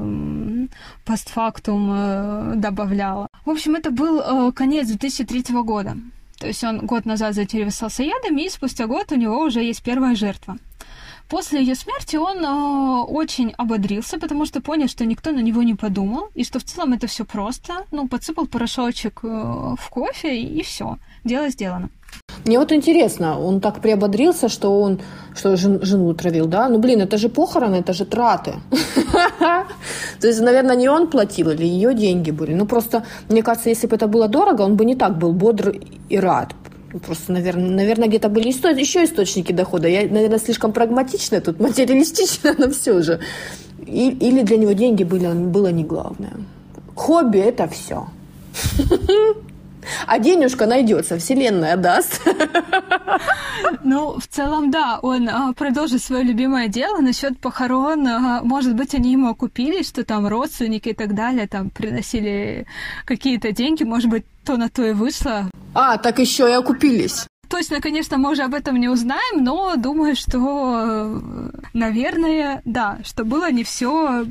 постфактум 1.05 1.91
э, 1.91 2.53
добавляла. 2.55 3.27
В 3.45 3.49
общем, 3.49 3.75
это 3.75 3.91
был 3.91 4.19
э, 4.19 4.51
конец 4.51 4.87
2003 4.87 5.55
года. 5.63 5.97
То 6.39 6.47
есть 6.47 6.63
он 6.63 6.85
год 6.85 7.05
назад 7.05 7.35
заинтересовался 7.35 8.03
ядами, 8.03 8.45
и 8.45 8.49
спустя 8.49 8.87
год 8.87 9.11
у 9.11 9.15
него 9.15 9.39
уже 9.39 9.61
есть 9.61 9.83
первая 9.83 10.15
жертва. 10.15 10.57
После 11.29 11.59
ее 11.59 11.75
смерти 11.75 12.15
он 12.15 12.43
э, 12.43 13.03
очень 13.03 13.51
ободрился, 13.51 14.17
потому 14.19 14.45
что 14.45 14.61
понял, 14.61 14.87
что 14.87 15.05
никто 15.05 15.31
на 15.31 15.41
него 15.41 15.61
не 15.61 15.75
подумал, 15.75 16.29
и 16.33 16.43
что 16.43 16.57
в 16.59 16.63
целом 16.63 16.93
это 16.93 17.05
все 17.05 17.23
просто. 17.23 17.85
Ну, 17.91 18.07
подсыпал 18.07 18.47
порошочек 18.47 19.19
э, 19.23 19.27
в 19.27 19.89
кофе, 19.89 20.41
и, 20.41 20.63
все. 20.63 20.97
Дело 21.23 21.49
сделано. 21.49 21.89
Мне 22.45 22.57
вот 22.57 22.71
интересно, 22.71 23.39
он 23.39 23.59
так 23.59 23.81
приободрился, 23.81 24.49
что 24.49 24.81
он 24.81 24.99
что 25.35 25.55
жен, 25.55 25.79
жену 25.81 26.13
травил, 26.13 26.47
да? 26.47 26.69
Ну, 26.69 26.79
блин, 26.79 27.01
это 27.01 27.17
же 27.17 27.29
похороны, 27.29 27.75
это 27.75 27.93
же 27.93 28.05
траты. 28.05 28.53
То 30.21 30.27
есть, 30.27 30.41
наверное, 30.41 30.75
не 30.75 30.89
он 30.89 31.07
платил 31.07 31.51
или 31.51 31.65
ее 31.65 31.93
деньги 31.93 32.31
были. 32.31 32.53
Ну, 32.53 32.65
просто, 32.65 33.03
мне 33.29 33.41
кажется, 33.41 33.69
если 33.69 33.87
бы 33.87 33.95
это 33.95 34.07
было 34.07 34.27
дорого, 34.27 34.63
он 34.63 34.75
бы 34.75 34.85
не 34.85 34.95
так 34.95 35.17
был 35.17 35.33
бодр 35.33 35.75
и 36.09 36.19
рад. 36.19 36.53
Просто, 37.05 37.33
наверное, 37.33 37.69
наверное 37.69 38.07
где-то 38.07 38.29
были 38.29 38.47
еще 38.47 39.03
источники 39.03 39.53
дохода. 39.53 39.87
Я, 39.87 40.01
наверное, 40.01 40.39
слишком 40.39 40.71
прагматичная 40.71 41.41
тут, 41.41 41.59
материалистичная, 41.69 42.55
но 42.57 42.69
все 42.69 43.01
же. 43.01 43.19
И, 43.85 44.09
или 44.09 44.41
для 44.41 44.57
него 44.57 44.73
деньги 44.73 45.03
были, 45.03 45.27
было 45.27 45.71
не 45.71 45.83
главное. 45.83 46.33
Хобби– 46.95 47.37
это 47.39 47.67
все. 47.67 48.07
А 50.07 50.19
денежка 50.19 50.65
найдется, 50.65 51.17
вселенная 51.17 51.77
даст. 51.77 52.21
Ну, 53.83 54.19
в 54.19 54.27
целом, 54.27 54.71
да, 54.71 54.99
он 55.01 55.29
а, 55.29 55.53
продолжит 55.53 56.01
свое 56.01 56.23
любимое 56.23 56.67
дело 56.67 56.99
насчет 56.99 57.39
похорон. 57.39 58.07
А, 58.07 58.41
может 58.43 58.75
быть, 58.75 58.93
они 58.93 59.11
ему 59.11 59.29
окупили, 59.29 59.83
что 59.83 60.03
там 60.03 60.27
родственники 60.27 60.89
и 60.89 60.93
так 60.93 61.15
далее, 61.15 61.47
там 61.47 61.69
приносили 61.69 62.65
какие-то 63.05 63.51
деньги, 63.51 63.83
может 63.83 64.09
быть, 64.09 64.25
то 64.45 64.57
на 64.57 64.69
то 64.69 64.85
и 64.85 64.93
вышло. 64.93 65.49
А, 65.73 65.97
так 65.97 66.19
еще 66.19 66.49
и 66.49 66.53
окупились. 66.53 67.25
Точно, 67.49 67.81
конечно, 67.81 68.17
мы 68.17 68.31
уже 68.31 68.43
об 68.43 68.53
этом 68.53 68.79
не 68.79 68.89
узнаем, 68.89 69.43
но 69.43 69.75
думаю, 69.75 70.15
что, 70.15 71.21
наверное, 71.73 72.61
да, 72.63 72.99
что 73.03 73.23
было 73.25 73.51
не 73.51 73.63
все 73.63 74.25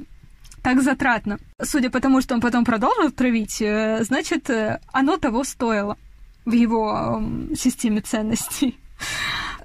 так 0.62 0.82
затратно. 0.82 1.38
Судя 1.62 1.90
по 1.90 2.00
тому, 2.00 2.20
что 2.20 2.34
он 2.34 2.40
потом 2.40 2.64
продолжил 2.64 3.10
травить, 3.10 3.60
э, 3.60 4.04
значит, 4.04 4.50
э, 4.50 4.80
оно 4.92 5.16
того 5.16 5.44
стоило 5.44 5.96
в 6.44 6.52
его 6.52 7.22
системе 7.56 8.00
ценностей. 8.00 8.78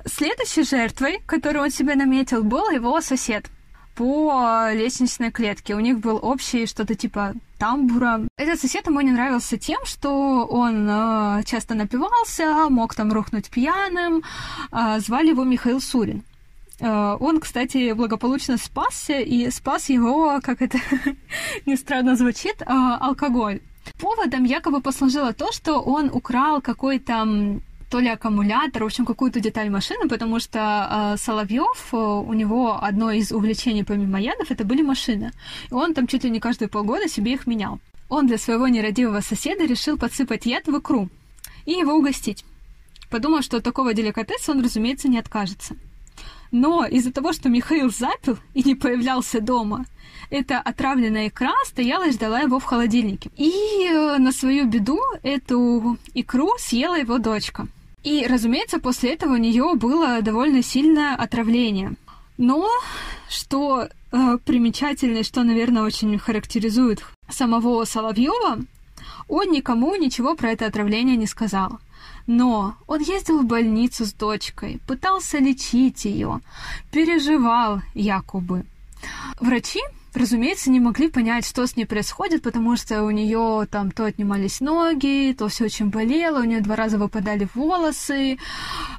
Следующей 0.05 0.63
жертвой, 0.63 1.21
которую 1.25 1.63
он 1.63 1.71
себе 1.71 1.95
наметил, 1.95 2.43
был 2.43 2.69
его 2.69 2.99
сосед 3.01 3.45
по 3.95 4.69
лестничной 4.73 5.31
клетке. 5.31 5.75
У 5.75 5.79
них 5.79 5.99
был 5.99 6.19
общий 6.21 6.65
что-то 6.65 6.95
типа 6.95 7.33
тамбура. 7.57 8.21
Этот 8.37 8.59
сосед 8.59 8.87
ему 8.87 9.01
не 9.01 9.11
нравился 9.11 9.57
тем, 9.57 9.79
что 9.85 10.45
он 10.45 10.87
э, 10.89 11.43
часто 11.45 11.75
напивался, 11.75 12.69
мог 12.69 12.95
там 12.95 13.13
рухнуть 13.13 13.49
пьяным. 13.49 14.23
Звали 14.97 15.29
его 15.29 15.43
Михаил 15.43 15.79
Сурин. 15.79 16.23
Э, 16.79 17.17
он, 17.19 17.39
кстати, 17.39 17.93
благополучно 17.93 18.57
спасся, 18.57 19.19
и 19.19 19.49
спас 19.51 19.89
его, 19.89 20.39
как 20.41 20.61
это 20.61 20.77
не 21.65 21.75
странно 21.75 22.15
звучит, 22.15 22.61
э, 22.61 22.65
алкоголь. 22.67 23.61
Поводом 23.99 24.45
якобы 24.45 24.81
послужило 24.81 25.33
то, 25.33 25.51
что 25.51 25.79
он 25.79 26.09
украл 26.13 26.61
какой-то 26.61 27.59
то 27.93 27.99
ли 27.99 28.09
аккумулятор, 28.09 28.81
в 28.81 28.85
общем, 28.87 29.05
какую-то 29.05 29.39
деталь 29.39 29.69
машины, 29.69 30.09
потому 30.09 30.39
что 30.39 30.59
э, 31.13 31.17
Соловьев, 31.17 31.89
э, 31.93 31.97
у 31.97 32.33
него 32.33 32.83
одно 32.83 33.11
из 33.11 33.31
увлечений 33.31 33.83
помимо 33.83 34.19
ядов, 34.19 34.49
это 34.49 34.65
были 34.65 34.81
машины. 34.81 35.31
И 35.69 35.73
он 35.75 35.93
там 35.93 36.07
чуть 36.07 36.23
ли 36.23 36.31
не 36.31 36.39
каждые 36.39 36.69
полгода 36.69 37.07
себе 37.07 37.33
их 37.33 37.45
менял. 37.45 37.79
Он 38.09 38.25
для 38.25 38.39
своего 38.39 38.67
нерадивого 38.67 39.21
соседа 39.21 39.65
решил 39.65 39.99
подсыпать 39.99 40.47
яд 40.47 40.65
в 40.65 40.75
икру 40.75 41.07
и 41.65 41.73
его 41.73 41.93
угостить. 41.93 42.43
Подумал, 43.11 43.43
что 43.43 43.57
от 43.57 43.63
такого 43.63 43.93
деликатеса 43.93 44.53
он, 44.53 44.63
разумеется, 44.63 45.07
не 45.07 45.19
откажется. 45.19 45.75
Но 46.53 46.85
из-за 46.85 47.11
того, 47.11 47.33
что 47.33 47.49
Михаил 47.49 47.89
запил 47.89 48.37
и 48.53 48.61
не 48.63 48.75
появлялся 48.75 49.41
дома, 49.41 49.85
эта 50.29 50.59
отравленная 50.59 51.27
икра 51.29 51.53
стояла 51.65 52.07
и 52.07 52.11
ждала 52.11 52.41
его 52.41 52.59
в 52.59 52.63
холодильнике. 52.63 53.31
И 53.35 53.89
э, 53.89 54.17
на 54.19 54.31
свою 54.31 54.67
беду 54.67 54.99
эту 55.23 55.97
икру 56.13 56.51
съела 56.59 56.95
его 56.95 57.17
дочка. 57.17 57.67
И, 58.03 58.27
разумеется, 58.27 58.79
после 58.79 59.13
этого 59.13 59.33
у 59.33 59.37
нее 59.37 59.73
было 59.73 60.21
довольно 60.21 60.61
сильное 60.61 61.15
отравление. 61.15 61.93
Но 62.37 62.69
что 63.29 63.87
э, 64.11 64.37
примечательно, 64.45 65.23
что, 65.23 65.43
наверное, 65.43 65.81
очень 65.81 66.19
характеризует 66.19 67.03
самого 67.29 67.83
Соловьева, 67.85 68.59
он 69.27 69.49
никому 69.49 69.95
ничего 69.95 70.35
про 70.35 70.51
это 70.51 70.67
отравление 70.67 71.15
не 71.15 71.25
сказал. 71.25 71.79
Но 72.25 72.75
он 72.87 73.01
ездил 73.01 73.41
в 73.41 73.45
больницу 73.45 74.05
с 74.05 74.13
дочкой, 74.13 74.79
пытался 74.87 75.39
лечить 75.39 76.05
ее, 76.05 76.39
переживал 76.91 77.81
якобы. 77.93 78.65
Врачи, 79.41 79.81
разумеется, 80.13 80.71
не 80.71 80.79
могли 80.79 81.09
понять, 81.09 81.45
что 81.45 81.67
с 81.67 81.75
ней 81.75 81.85
происходит, 81.85 82.41
потому 82.43 82.77
что 82.77 83.03
у 83.03 83.11
нее 83.11 83.67
там 83.69 83.91
то 83.91 84.05
отнимались 84.05 84.61
ноги, 84.61 85.35
то 85.37 85.49
все 85.49 85.65
очень 85.65 85.89
болело, 85.89 86.39
у 86.39 86.45
нее 86.45 86.61
два 86.61 86.75
раза 86.75 86.97
выпадали 86.97 87.47
волосы, 87.53 88.37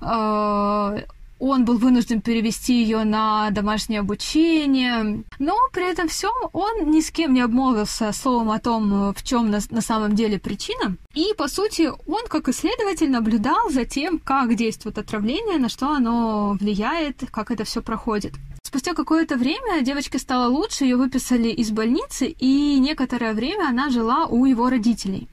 э, 0.00 1.02
он 1.38 1.64
был 1.64 1.78
вынужден 1.78 2.20
перевести 2.20 2.82
ее 2.82 3.04
на 3.04 3.50
домашнее 3.50 4.00
обучение, 4.00 5.24
но 5.38 5.56
при 5.72 5.90
этом 5.90 6.08
всем 6.08 6.32
он 6.52 6.90
ни 6.90 7.00
с 7.00 7.10
кем 7.10 7.34
не 7.34 7.40
обмолвился 7.40 8.12
словом 8.12 8.50
о 8.50 8.60
том, 8.60 9.12
в 9.12 9.22
чем 9.22 9.50
на, 9.50 9.60
на 9.70 9.80
самом 9.80 10.14
деле 10.14 10.38
причина. 10.38 10.96
И, 11.14 11.32
по 11.36 11.48
сути, 11.48 11.90
он, 12.06 12.26
как 12.28 12.48
исследователь, 12.48 13.10
наблюдал 13.10 13.70
за 13.70 13.84
тем, 13.84 14.18
как 14.18 14.54
действует 14.54 14.98
отравление, 14.98 15.58
на 15.58 15.68
что 15.68 15.90
оно 15.90 16.56
влияет, 16.60 17.24
как 17.30 17.50
это 17.50 17.64
все 17.64 17.82
проходит. 17.82 18.34
Спустя 18.62 18.94
какое-то 18.94 19.36
время 19.36 19.82
девочке 19.82 20.18
стало 20.18 20.48
лучше, 20.48 20.84
ее 20.84 20.96
выписали 20.96 21.48
из 21.48 21.70
больницы, 21.70 22.26
и 22.26 22.78
некоторое 22.80 23.34
время 23.34 23.68
она 23.68 23.90
жила 23.90 24.26
у 24.26 24.44
его 24.46 24.68
родителей. 24.70 25.28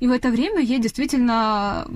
И 0.00 0.06
в 0.06 0.12
это 0.12 0.30
время 0.30 0.60
ей 0.60 0.78
действительно 0.78 1.86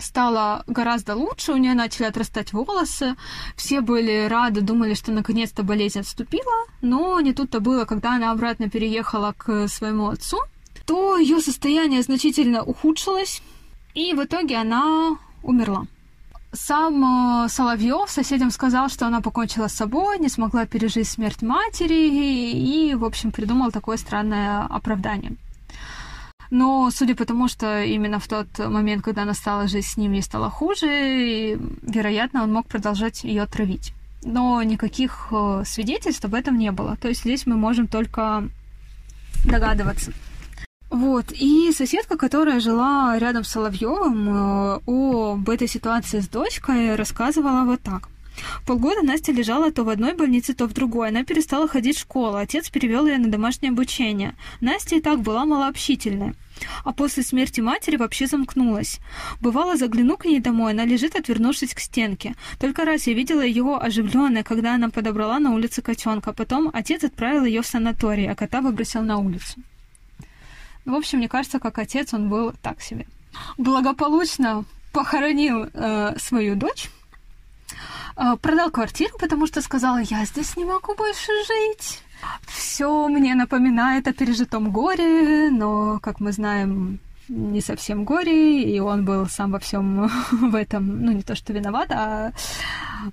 стало 0.00 0.64
гораздо 0.66 1.14
лучше, 1.14 1.52
у 1.52 1.56
нее 1.56 1.74
начали 1.74 2.06
отрастать 2.06 2.52
волосы, 2.52 3.16
все 3.56 3.80
были 3.80 4.26
рады, 4.28 4.60
думали, 4.60 4.94
что 4.94 5.12
наконец-то 5.12 5.62
болезнь 5.62 6.00
отступила, 6.00 6.66
но 6.82 7.20
не 7.20 7.32
тут-то 7.32 7.60
было, 7.60 7.84
когда 7.84 8.14
она 8.14 8.32
обратно 8.32 8.68
переехала 8.68 9.34
к 9.36 9.68
своему 9.68 10.08
отцу, 10.08 10.38
то 10.86 11.16
ее 11.16 11.40
состояние 11.40 12.02
значительно 12.02 12.62
ухудшилось, 12.62 13.42
и 13.94 14.14
в 14.14 14.24
итоге 14.24 14.56
она 14.56 15.18
умерла. 15.42 15.86
Сам 16.52 17.44
э, 17.44 17.48
Соловьев 17.48 18.10
соседям 18.10 18.50
сказал, 18.50 18.88
что 18.88 19.06
она 19.06 19.20
покончила 19.20 19.68
с 19.68 19.74
собой, 19.74 20.18
не 20.18 20.28
смогла 20.28 20.66
пережить 20.66 21.08
смерть 21.08 21.42
матери 21.42 21.94
и, 21.94 22.90
и 22.90 22.94
в 22.96 23.04
общем, 23.04 23.30
придумал 23.30 23.70
такое 23.70 23.96
странное 23.96 24.64
оправдание. 24.64 25.36
Но 26.50 26.90
судя 26.90 27.14
по 27.14 27.24
тому, 27.24 27.48
что 27.48 27.82
именно 27.82 28.18
в 28.18 28.26
тот 28.26 28.58
момент, 28.58 29.04
когда 29.04 29.22
она 29.22 29.34
стала 29.34 29.68
жить 29.68 29.86
с 29.86 29.96
ним, 29.96 30.12
ей 30.12 30.22
стало 30.22 30.50
хуже, 30.50 31.58
вероятно, 31.82 32.42
он 32.42 32.52
мог 32.52 32.66
продолжать 32.66 33.24
ее 33.24 33.46
травить. 33.46 33.92
Но 34.22 34.62
никаких 34.62 35.28
э, 35.30 35.62
свидетельств 35.64 36.24
об 36.24 36.34
этом 36.34 36.58
не 36.58 36.72
было. 36.72 36.96
То 36.96 37.08
есть 37.08 37.20
здесь 37.20 37.46
мы 37.46 37.56
можем 37.56 37.86
только 37.86 38.48
догадываться. 39.46 40.12
Вот, 40.90 41.26
и 41.30 41.72
соседка, 41.72 42.18
которая 42.18 42.58
жила 42.58 43.16
рядом 43.16 43.44
с 43.44 43.48
Соловьевым, 43.48 44.28
э, 44.28 44.80
об 44.86 45.48
этой 45.48 45.68
ситуации 45.68 46.18
с 46.18 46.28
дочкой 46.28 46.96
рассказывала 46.96 47.64
вот 47.64 47.80
так– 47.80 48.08
Полгода 48.66 49.02
Настя 49.02 49.32
лежала 49.32 49.70
то 49.72 49.84
в 49.84 49.88
одной 49.88 50.14
больнице, 50.14 50.54
то 50.54 50.66
в 50.66 50.72
другой. 50.72 51.08
Она 51.08 51.24
перестала 51.24 51.68
ходить 51.68 51.96
в 51.96 52.00
школу. 52.00 52.36
Отец 52.36 52.70
перевел 52.70 53.06
ее 53.06 53.18
на 53.18 53.28
домашнее 53.28 53.70
обучение. 53.70 54.34
Настя 54.60 54.96
и 54.96 55.00
так 55.00 55.20
была 55.20 55.44
малообщительной. 55.44 56.34
А 56.84 56.92
после 56.92 57.22
смерти 57.22 57.60
матери 57.60 57.96
вообще 57.96 58.26
замкнулась. 58.26 59.00
Бывало, 59.40 59.76
загляну 59.76 60.16
к 60.16 60.26
ней 60.26 60.40
домой, 60.40 60.72
она 60.72 60.84
лежит, 60.84 61.16
отвернувшись 61.16 61.74
к 61.74 61.80
стенке. 61.80 62.34
Только 62.58 62.84
раз 62.84 63.06
я 63.06 63.14
видела 63.14 63.40
ее 63.40 63.76
оживленной, 63.76 64.42
когда 64.42 64.74
она 64.74 64.90
подобрала 64.90 65.38
на 65.38 65.52
улице 65.52 65.82
котенка. 65.82 66.32
Потом 66.32 66.70
отец 66.72 67.04
отправил 67.04 67.44
ее 67.44 67.62
в 67.62 67.66
санаторий, 67.66 68.30
а 68.30 68.34
кота 68.34 68.60
выбросил 68.60 69.02
на 69.02 69.18
улицу. 69.18 69.60
В 70.84 70.94
общем, 70.94 71.18
мне 71.18 71.28
кажется, 71.28 71.58
как 71.58 71.78
отец 71.78 72.14
он 72.14 72.28
был 72.28 72.52
так 72.62 72.80
себе. 72.82 73.06
Благополучно 73.58 74.64
похоронил 74.92 75.68
э, 75.72 76.18
свою 76.18 76.56
дочь 76.56 76.90
продал 78.40 78.70
квартиру, 78.70 79.12
потому 79.18 79.46
что 79.46 79.62
сказала, 79.62 79.98
я 79.98 80.24
здесь 80.24 80.56
не 80.56 80.64
могу 80.64 80.94
больше 80.94 81.32
жить. 81.46 82.02
Все 82.46 83.08
мне 83.08 83.34
напоминает 83.34 84.06
о 84.08 84.12
пережитом 84.12 84.70
горе, 84.70 85.50
но, 85.50 85.98
как 86.00 86.20
мы 86.20 86.32
знаем, 86.32 87.00
не 87.30 87.60
совсем 87.60 88.04
горе, 88.04 88.62
и 88.62 88.80
он 88.80 89.04
был 89.04 89.26
сам 89.26 89.52
во 89.52 89.58
всем 89.58 90.10
в 90.32 90.54
этом, 90.54 91.04
ну 91.04 91.12
не 91.12 91.22
то 91.22 91.34
что 91.34 91.52
виноват, 91.52 91.90
а 91.92 92.32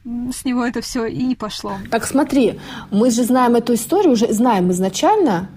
с 0.06 0.44
него 0.44 0.66
это 0.66 0.82
все 0.82 1.06
и 1.06 1.36
пошло. 1.36 1.74
Так 1.92 2.06
смотри, 2.06 2.60
мы 2.92 3.12
же 3.12 3.24
знаем 3.24 3.56
эту 3.56 3.76
историю, 3.76 4.14
уже 4.14 4.34
знаем 4.34 4.72
изначально, 4.72 5.50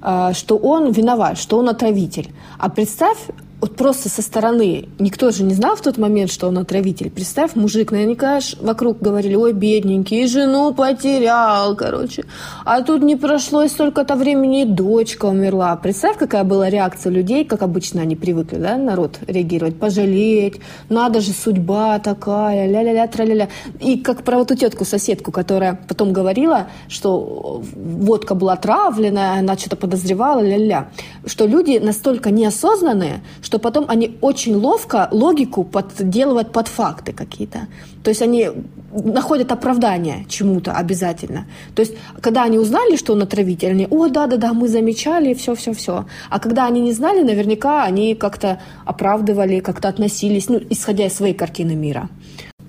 а, 0.00 0.32
что 0.32 0.56
он 0.56 0.90
виноват, 0.90 1.38
что 1.38 1.58
он 1.58 1.68
отравитель. 1.68 2.32
А 2.58 2.68
представь, 2.68 3.18
вот 3.60 3.74
просто 3.74 4.08
со 4.08 4.22
стороны, 4.22 4.88
никто 5.00 5.30
же 5.32 5.42
не 5.42 5.54
знал 5.54 5.74
в 5.74 5.80
тот 5.80 5.98
момент, 5.98 6.30
что 6.30 6.46
он 6.46 6.58
отравитель. 6.58 7.10
Представь, 7.10 7.56
мужик, 7.56 7.90
наверняка 7.90 8.38
вокруг 8.60 9.00
говорили, 9.00 9.34
ой, 9.34 9.52
бедненький, 9.52 10.22
и 10.22 10.26
жену 10.28 10.72
потерял, 10.72 11.74
короче. 11.74 12.24
А 12.64 12.82
тут 12.82 13.02
не 13.02 13.16
прошло 13.16 13.64
и 13.64 13.68
столько-то 13.68 14.14
времени, 14.14 14.62
и 14.62 14.64
дочка 14.64 15.26
умерла. 15.26 15.74
Представь, 15.76 16.18
какая 16.18 16.44
была 16.44 16.70
реакция 16.70 17.10
людей, 17.10 17.44
как 17.44 17.62
обычно 17.62 18.02
они 18.02 18.14
привыкли, 18.14 18.58
да, 18.58 18.76
народ 18.76 19.18
реагировать, 19.26 19.78
пожалеть, 19.78 20.60
надо 20.88 21.20
же, 21.20 21.32
судьба 21.32 21.98
такая, 21.98 22.68
ля-ля-ля, 22.68 23.08
тра-ля-ля. 23.08 23.48
И 23.80 23.98
как 23.98 24.22
про 24.22 24.38
вот 24.38 24.52
эту 24.52 24.60
тетку-соседку, 24.60 25.32
которая 25.32 25.80
потом 25.88 26.12
говорила, 26.12 26.68
что 26.88 27.62
водка 27.74 28.36
была 28.36 28.52
отравленная, 28.52 29.38
она 29.38 29.56
что-то 29.56 29.76
подозревала, 29.76 30.40
ля-ля. 30.40 30.90
Что 31.26 31.46
люди 31.46 31.78
настолько 31.78 32.30
неосознанные, 32.30 33.20
что 33.48 33.58
потом 33.58 33.86
они 33.88 34.18
очень 34.20 34.56
ловко 34.56 35.08
логику 35.10 35.64
подделывают 35.64 36.52
под 36.52 36.68
факты 36.68 37.14
какие-то. 37.14 37.60
То 38.04 38.10
есть 38.10 38.20
они 38.20 38.50
находят 38.92 39.50
оправдание 39.52 40.26
чему-то 40.28 40.72
обязательно. 40.72 41.46
То 41.74 41.80
есть, 41.80 41.94
когда 42.20 42.42
они 42.42 42.58
узнали, 42.58 42.96
что 42.96 43.14
он 43.14 43.22
отравитель, 43.22 43.70
они, 43.70 43.86
о, 43.88 44.08
да-да-да, 44.08 44.52
мы 44.52 44.68
замечали, 44.68 45.32
все-все-все. 45.32 46.04
А 46.28 46.38
когда 46.38 46.66
они 46.66 46.82
не 46.82 46.92
знали, 46.92 47.22
наверняка 47.22 47.84
они 47.84 48.14
как-то 48.14 48.60
оправдывали, 48.84 49.60
как-то 49.60 49.88
относились, 49.88 50.50
ну, 50.50 50.60
исходя 50.68 51.06
из 51.06 51.14
своей 51.14 51.32
картины 51.32 51.74
мира. 51.74 52.10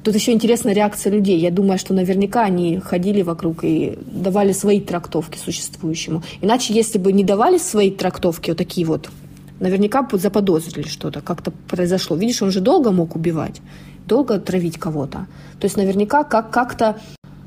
Тут 0.04 0.16
еще 0.16 0.32
интересная 0.32 0.74
реакция 0.74 1.12
людей. 1.12 1.38
Я 1.40 1.52
думаю, 1.52 1.78
что 1.78 1.94
наверняка 1.94 2.44
они 2.44 2.80
ходили 2.80 3.22
вокруг 3.22 3.66
и 3.66 4.00
давали 4.06 4.54
свои 4.54 4.80
трактовки 4.80 5.38
существующему. 5.38 6.24
Иначе, 6.40 6.74
если 6.74 7.00
бы 7.00 7.12
не 7.12 7.26
давали 7.26 7.58
свои 7.58 7.92
трактовки, 7.92 8.52
вот 8.52 8.58
такие 8.58 8.88
вот, 8.88 9.10
наверняка 9.60 10.08
заподозрили 10.14 10.88
что-то, 10.88 11.22
как-то 11.22 11.52
произошло. 11.68 12.18
Видишь, 12.18 12.42
он 12.42 12.52
же 12.52 12.60
долго 12.62 12.92
мог 12.92 13.16
убивать, 13.16 13.62
долго 14.08 14.40
травить 14.40 14.78
кого-то. 14.78 15.28
То 15.60 15.66
есть 15.66 15.78
наверняка 15.78 16.24
как- 16.24 16.52
как-то 16.52 16.96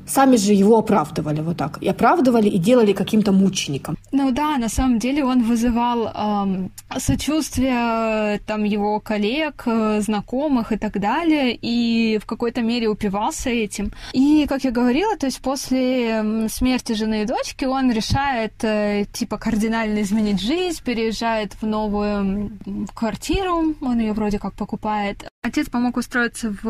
сами 0.05 0.35
же 0.35 0.53
его 0.53 0.77
оправдывали 0.77 1.41
вот 1.41 1.57
так. 1.57 1.77
И 1.81 1.87
оправдывали 1.87 2.49
и 2.49 2.57
делали 2.57 2.93
каким-то 2.93 3.31
мучеником. 3.31 3.97
Ну 4.11 4.31
да, 4.31 4.57
на 4.57 4.69
самом 4.69 4.99
деле 4.99 5.23
он 5.23 5.43
вызывал 5.43 6.07
эм, 6.07 6.71
сочувствие 6.97 8.39
там 8.45 8.63
его 8.63 8.99
коллег, 8.99 9.63
э, 9.65 10.01
знакомых 10.01 10.71
и 10.71 10.77
так 10.77 10.99
далее, 10.99 11.57
и 11.59 12.19
в 12.19 12.25
какой-то 12.25 12.61
мере 12.61 12.87
упивался 12.87 13.49
этим. 13.49 13.91
И, 14.13 14.45
как 14.47 14.63
я 14.63 14.71
говорила, 14.71 15.17
то 15.17 15.25
есть 15.25 15.41
после 15.41 16.47
смерти 16.49 16.93
жены 16.93 17.23
и 17.23 17.25
дочки 17.25 17.65
он 17.65 17.91
решает 17.91 18.53
э, 18.63 19.05
типа 19.11 19.37
кардинально 19.37 20.01
изменить 20.01 20.41
жизнь, 20.41 20.81
переезжает 20.83 21.53
в 21.61 21.65
новую 21.65 22.51
квартиру, 22.93 23.75
он 23.81 23.99
ее 23.99 24.13
вроде 24.13 24.39
как 24.39 24.53
покупает. 24.53 25.25
Отец 25.41 25.69
помог 25.69 25.97
устроиться 25.97 26.55
в, 26.61 26.65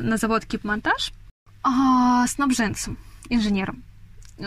на 0.00 0.16
завод 0.16 0.44
Кипмонтаж, 0.44 1.12
а, 1.62 2.26
снабженцем, 2.26 2.96
инженером. 3.28 3.82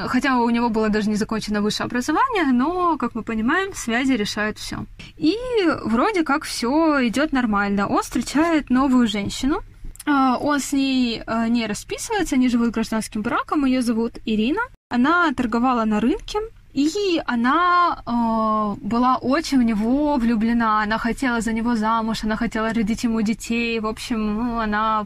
Хотя 0.08 0.38
у 0.38 0.50
него 0.50 0.70
было 0.70 0.90
даже 0.90 1.10
не 1.10 1.16
закончено 1.16 1.62
высшее 1.62 1.86
образование, 1.86 2.46
но, 2.46 2.98
как 2.98 3.14
мы 3.14 3.24
понимаем, 3.24 3.76
связи 3.76 4.14
решают 4.14 4.58
все. 4.58 4.86
И 5.18 5.36
вроде 5.84 6.24
как 6.24 6.44
все 6.44 7.08
идет 7.08 7.32
нормально. 7.32 7.88
Он 7.88 8.02
встречает 8.02 8.70
новую 8.70 9.08
женщину. 9.08 9.62
А, 10.06 10.38
он 10.38 10.60
с 10.60 10.74
ней 10.74 11.22
а, 11.26 11.48
не 11.48 11.68
расписывается, 11.68 12.36
они 12.36 12.50
живут 12.50 12.72
гражданским 12.72 13.22
браком. 13.22 13.66
Ее 13.66 13.82
зовут 13.82 14.18
Ирина. 14.26 14.62
Она 14.90 15.32
торговала 15.34 15.86
на 15.86 16.00
рынке, 16.00 16.40
и 16.74 17.22
она 17.28 18.02
э, 18.06 18.82
была 18.82 19.18
очень 19.18 19.60
в 19.60 19.64
него 19.64 20.16
влюблена. 20.18 20.82
Она 20.82 20.98
хотела 20.98 21.40
за 21.42 21.54
него 21.54 21.76
замуж, 21.76 22.24
она 22.24 22.36
хотела 22.36 22.74
родить 22.74 23.04
ему 23.04 23.22
детей. 23.22 23.80
В 23.80 23.86
общем, 23.86 24.36
ну, 24.36 24.60
она 24.60 25.06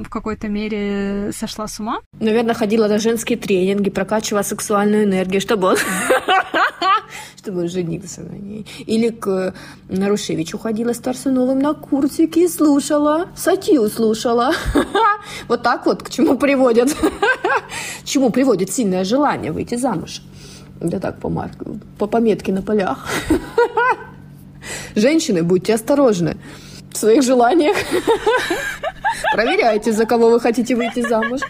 в 0.00 0.08
какой-то 0.08 0.48
мере 0.48 1.30
сошла 1.32 1.68
с 1.68 1.80
ума. 1.80 2.00
Наверное, 2.20 2.54
ходила 2.54 2.88
на 2.88 2.98
женские 2.98 3.38
тренинги, 3.38 3.90
прокачивала 3.90 4.42
сексуальную 4.42 5.04
энергию, 5.04 5.40
чтобы 5.40 5.68
он... 5.68 5.76
чтобы 7.36 7.60
он 7.60 7.66
на 7.66 8.36
ней. 8.36 8.66
Или 8.86 9.10
к 9.10 9.54
Нарушевичу 9.88 10.58
ходила 10.58 10.92
с 10.92 10.98
Тарсуновым 10.98 11.58
на 11.58 11.74
курсики 11.74 12.40
и 12.40 12.48
слушала, 12.48 13.28
сатью 13.36 13.88
слушала. 13.88 14.52
Вот 15.48 15.62
так 15.62 15.86
вот 15.86 16.02
к 16.02 16.10
чему 16.10 16.36
приводит. 16.36 16.96
Чему 18.04 18.30
приводит 18.30 18.72
сильное 18.72 19.04
желание 19.04 19.52
выйти 19.52 19.76
замуж. 19.76 20.22
Да 20.80 20.98
так, 20.98 21.20
по, 21.20 21.28
марку, 21.28 21.78
по 21.98 22.06
пометке 22.08 22.52
на 22.52 22.62
полях. 22.62 23.06
Женщины, 24.96 25.44
будьте 25.44 25.74
осторожны 25.74 26.36
в 26.92 26.96
своих 26.96 27.22
желаниях. 27.22 27.76
Проверяйте, 29.32 29.92
за 29.92 30.06
кого 30.06 30.30
вы 30.30 30.40
хотите 30.40 30.74
выйти 30.74 31.00
замуж. 31.00 31.40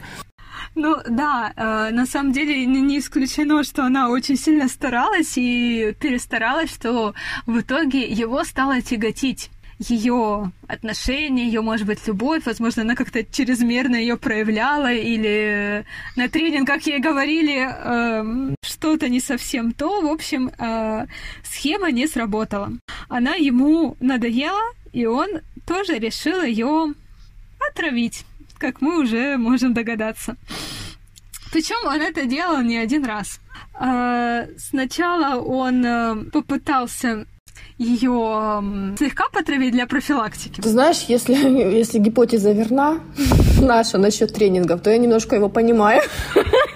Ну 0.74 0.96
да, 1.08 1.52
э, 1.54 1.90
на 1.92 2.06
самом 2.06 2.32
деле 2.32 2.64
не 2.64 2.98
исключено, 2.98 3.62
что 3.62 3.84
она 3.84 4.08
очень 4.08 4.36
сильно 4.36 4.68
старалась 4.68 5.34
и 5.36 5.94
перестаралась, 6.00 6.72
что 6.72 7.14
в 7.46 7.60
итоге 7.60 8.04
его 8.04 8.42
стало 8.44 8.80
тяготить 8.80 9.50
ее 9.78 10.52
отношения, 10.68 11.46
ее, 11.46 11.60
может 11.60 11.86
быть, 11.86 12.06
любовь, 12.06 12.42
возможно, 12.46 12.82
она 12.82 12.94
как-то 12.94 13.24
чрезмерно 13.24 13.96
ее 13.96 14.16
проявляла, 14.16 14.92
или 14.92 15.84
на 16.16 16.28
тренингах 16.28 16.82
ей 16.82 17.00
говорили 17.00 17.68
э, 17.68 18.54
что-то 18.64 19.08
не 19.08 19.20
совсем 19.20 19.72
то. 19.72 20.00
В 20.00 20.06
общем, 20.06 20.50
э, 20.58 21.06
схема 21.42 21.90
не 21.90 22.06
сработала. 22.06 22.72
Она 23.08 23.34
ему 23.34 23.96
надоела, 24.00 24.62
и 24.92 25.06
он 25.06 25.28
тоже 25.66 25.98
решил 25.98 26.42
ее 26.42 26.94
отравить, 27.70 28.24
как 28.58 28.80
мы 28.80 29.00
уже 29.00 29.36
можем 29.36 29.74
догадаться. 29.74 30.36
Причем 31.52 31.86
он 31.86 32.00
это 32.00 32.24
делал 32.24 32.62
не 32.62 32.78
один 32.78 33.04
раз. 33.04 33.40
А, 33.74 34.46
сначала 34.56 35.40
он 35.40 35.84
э, 35.84 36.14
попытался 36.32 37.26
ее 37.78 38.94
слегка 38.96 39.24
потравить 39.32 39.72
для 39.72 39.86
профилактики. 39.86 40.60
Ты 40.60 40.68
знаешь, 40.68 41.04
если, 41.08 41.34
если 41.34 41.98
гипотеза 41.98 42.52
верна, 42.52 43.00
наша 43.60 43.98
насчет 43.98 44.32
тренингов, 44.32 44.82
то 44.82 44.90
я 44.90 44.98
немножко 44.98 45.36
его 45.36 45.48
понимаю. 45.48 46.02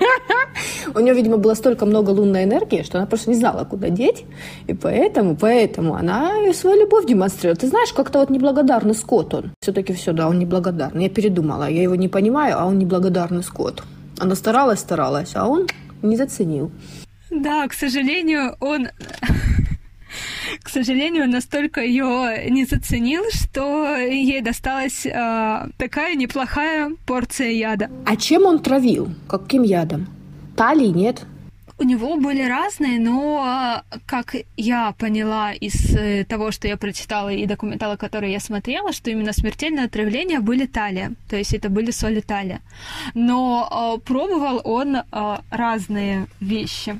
У 0.97 1.01
нее, 1.01 1.13
видимо, 1.13 1.37
было 1.37 1.53
столько 1.53 1.85
много 1.85 2.09
лунной 2.09 2.45
энергии, 2.45 2.83
что 2.83 2.97
она 2.97 3.07
просто 3.07 3.29
не 3.29 3.37
знала, 3.37 3.65
куда 3.65 3.91
деть. 3.91 4.25
И 4.67 4.73
поэтому, 4.73 5.37
поэтому 5.37 5.95
она 5.95 6.31
свою 6.55 6.81
любовь 6.81 7.05
демонстрирует. 7.05 7.61
Ты 7.61 7.67
знаешь, 7.67 7.93
как-то 7.93 8.21
вот 8.21 8.31
неблагодарный 8.31 8.95
скот 8.95 9.35
он. 9.35 9.53
Все-таки 9.61 9.93
все, 9.93 10.15
да, 10.15 10.27
он 10.27 10.39
неблагодарный. 10.39 11.05
Я 11.05 11.11
передумала. 11.11 11.69
Я 11.69 11.83
его 11.83 11.97
не 11.97 12.09
понимаю, 12.09 12.57
а 12.59 12.65
он 12.65 12.79
неблагодарный 12.79 13.43
скот. 13.43 13.83
Она 14.19 14.35
старалась, 14.35 14.81
старалась, 14.81 15.33
а 15.35 15.47
он 15.47 15.67
не 16.01 16.17
заценил. 16.17 16.71
Да, 17.31 17.69
к 17.69 17.75
сожалению, 17.75 18.57
он 18.61 18.89
к 20.63 20.71
сожалению, 20.71 21.29
настолько 21.29 21.83
ее 21.83 22.49
не 22.49 22.65
заценил, 22.65 23.25
что 23.35 23.97
ей 23.97 24.41
досталась 24.41 25.05
э, 25.05 25.69
такая 25.77 26.15
неплохая 26.15 26.93
порция 27.05 27.51
яда. 27.51 27.91
А 28.07 28.17
чем 28.17 28.47
он 28.47 28.61
травил? 28.61 29.11
Каким 29.29 29.63
ядом? 29.63 30.16
Талии 30.57 30.89
нет? 30.89 31.25
У 31.79 31.83
него 31.83 32.17
были 32.17 32.43
разные, 32.43 32.99
но, 32.99 33.83
как 34.07 34.35
я 34.57 34.95
поняла 34.99 35.53
из 35.53 35.95
э, 35.95 36.25
того, 36.25 36.51
что 36.51 36.67
я 36.67 36.79
прочитала 36.79 37.29
и 37.29 37.45
документала, 37.45 37.97
которые 37.97 38.33
я 38.33 38.41
смотрела, 38.41 38.93
что 38.95 39.11
именно 39.11 39.35
смертельное 39.35 39.85
отравление 39.85 40.41
были 40.41 40.65
талия, 40.65 41.13
то 41.29 41.37
есть 41.37 41.53
это 41.53 41.69
были 41.69 41.91
соли 41.91 42.21
талия. 42.21 42.63
Но 43.13 43.99
э, 43.99 44.01
пробовал 44.01 44.63
он 44.65 44.97
э, 44.97 45.03
разные 45.51 46.29
вещи 46.41 46.99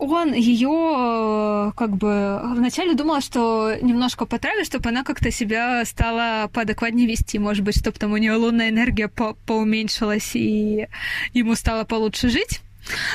он 0.00 0.32
ее 0.32 0.70
э, 0.70 1.72
как 1.76 1.96
бы 1.96 2.40
вначале 2.56 2.94
думала, 2.94 3.20
что 3.20 3.76
немножко 3.82 4.24
потравит, 4.24 4.66
чтобы 4.66 4.88
она 4.88 5.04
как-то 5.04 5.30
себя 5.30 5.84
стала 5.84 6.48
поадекватнее 6.48 7.06
вести, 7.06 7.38
может 7.38 7.62
быть, 7.62 7.78
чтобы 7.78 7.98
там 7.98 8.12
у 8.12 8.16
нее 8.16 8.34
лунная 8.34 8.70
энергия 8.70 9.08
по 9.08 9.34
поуменьшилась 9.46 10.34
и 10.34 10.88
ему 11.34 11.54
стало 11.54 11.84
получше 11.84 12.30
жить. 12.30 12.62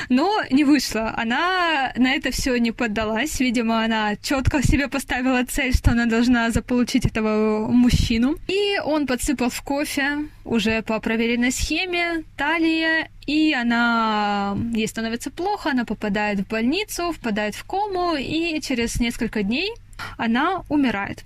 Но 0.08 0.42
не 0.50 0.64
вышло. 0.64 1.12
Она 1.16 1.92
на 1.96 2.14
это 2.14 2.30
все 2.30 2.56
не 2.56 2.72
поддалась. 2.72 3.40
Видимо, 3.40 3.84
она 3.84 4.16
четко 4.16 4.62
себе 4.62 4.88
поставила 4.88 5.44
цель, 5.44 5.74
что 5.74 5.92
она 5.92 6.06
должна 6.06 6.50
заполучить 6.50 7.06
этого 7.06 7.68
мужчину. 7.68 8.36
И 8.48 8.78
он 8.84 9.06
подсыпал 9.06 9.50
в 9.50 9.62
кофе 9.62 10.28
уже 10.44 10.82
по 10.82 11.00
проверенной 11.00 11.50
схеме 11.50 12.24
талия, 12.36 13.08
и 13.26 13.52
она, 13.52 14.56
ей 14.72 14.86
становится 14.86 15.30
плохо, 15.30 15.70
она 15.70 15.84
попадает 15.84 16.40
в 16.40 16.48
больницу, 16.48 17.12
впадает 17.12 17.54
в 17.54 17.64
кому, 17.64 18.14
и 18.14 18.60
через 18.60 19.00
несколько 19.00 19.42
дней 19.42 19.72
она 20.16 20.62
умирает. 20.68 21.24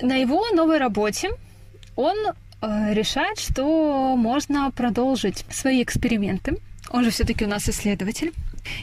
На 0.00 0.16
его 0.16 0.44
новой 0.52 0.78
работе 0.78 1.30
он 1.96 2.16
э, 2.26 2.94
решает, 2.94 3.38
что 3.38 4.16
можно 4.16 4.70
продолжить 4.70 5.44
свои 5.50 5.82
эксперименты 5.82 6.58
он 6.90 7.04
же 7.04 7.10
все-таки 7.10 7.44
у 7.44 7.48
нас 7.48 7.68
исследователь, 7.68 8.32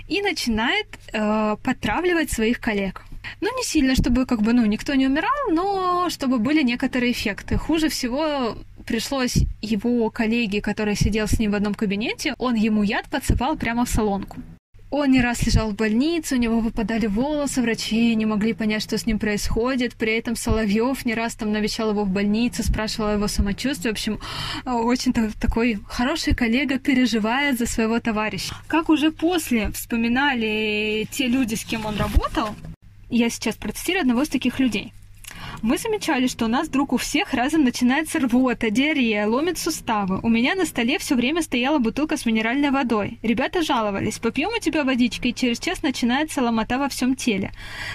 и 0.08 0.22
начинает 0.22 0.88
э, 1.14 1.56
потравливать 1.64 2.32
своих 2.32 2.60
коллег. 2.60 3.04
Ну, 3.40 3.56
не 3.58 3.64
сильно, 3.64 3.96
чтобы 3.96 4.26
как 4.26 4.42
бы, 4.42 4.54
ну, 4.54 4.66
никто 4.66 4.94
не 4.94 5.08
умирал, 5.08 5.32
но 5.52 6.10
чтобы 6.10 6.40
были 6.40 6.64
некоторые 6.64 7.12
эффекты. 7.12 7.58
Хуже 7.58 7.90
всего 7.90 8.58
пришлось 8.86 9.38
его 9.62 10.10
коллеге, 10.10 10.62
который 10.62 10.96
сидел 10.96 11.28
с 11.28 11.40
ним 11.40 11.52
в 11.52 11.56
одном 11.56 11.74
кабинете, 11.74 12.36
он 12.38 12.56
ему 12.56 12.84
яд 12.84 13.08
подсыпал 13.10 13.56
прямо 13.58 13.86
в 13.86 13.90
салонку. 13.90 14.38
Он 14.92 15.10
не 15.10 15.22
раз 15.22 15.46
лежал 15.46 15.72
в 15.72 15.76
больнице, 15.76 16.36
у 16.36 16.38
него 16.38 16.60
выпадали 16.60 17.08
волосы, 17.08 17.62
врачи 17.62 18.14
не 18.14 18.26
могли 18.26 18.52
понять, 18.52 18.84
что 18.84 18.98
с 18.98 19.06
ним 19.06 19.20
происходит. 19.20 19.96
При 19.96 20.18
этом 20.18 20.36
Соловьев 20.36 21.06
не 21.06 21.14
раз 21.14 21.36
там 21.36 21.54
навещал 21.54 21.92
его 21.92 22.04
в 22.04 22.10
больнице, 22.10 22.62
спрашивал 22.62 23.14
его 23.14 23.28
самочувствии. 23.30 23.88
В 23.88 23.94
общем, 23.94 24.20
очень 24.66 25.14
такой 25.14 25.80
хороший 25.88 26.36
коллега 26.36 26.78
переживает 26.78 27.58
за 27.58 27.68
своего 27.68 28.02
товарища. 28.02 28.54
Как 28.68 28.90
уже 28.90 29.12
после 29.12 29.72
вспоминали 29.72 31.08
те 31.10 31.28
люди, 31.28 31.56
с 31.56 31.64
кем 31.64 31.86
он 31.86 31.96
работал, 31.96 32.50
я 33.10 33.30
сейчас 33.30 33.56
процитирую 33.56 34.02
одного 34.02 34.24
из 34.24 34.30
таких 34.30 34.60
людей. 34.60 34.94
Мы 35.62 35.78
замечали, 35.78 36.26
что 36.26 36.46
у 36.46 36.48
нас 36.48 36.68
вдруг 36.68 36.92
у 36.92 36.98
всех 36.98 37.36
разом 37.36 37.64
начинается 37.64 38.20
рвота, 38.20 38.72
диарея, 38.72 39.28
ломит 39.28 39.60
суставы. 39.60 40.20
У 40.24 40.28
меня 40.28 40.56
на 40.56 40.66
столе 40.66 40.98
все 40.98 41.14
время 41.14 41.44
стояла 41.44 41.78
бутылка 41.78 42.18
с 42.18 42.26
минеральной 42.26 42.72
водой. 42.72 43.20
Ребята 43.22 43.62
жаловались, 43.62 44.18
попьем 44.18 44.50
у 44.50 44.60
тебя 44.60 44.84
водички, 44.84 45.28
и 45.28 45.36
через 45.36 45.60
час 45.60 45.84
начинается 45.84 46.42
ломота 46.42 46.80
во 46.80 46.90
всем 46.90 47.16
теле. 47.16 47.52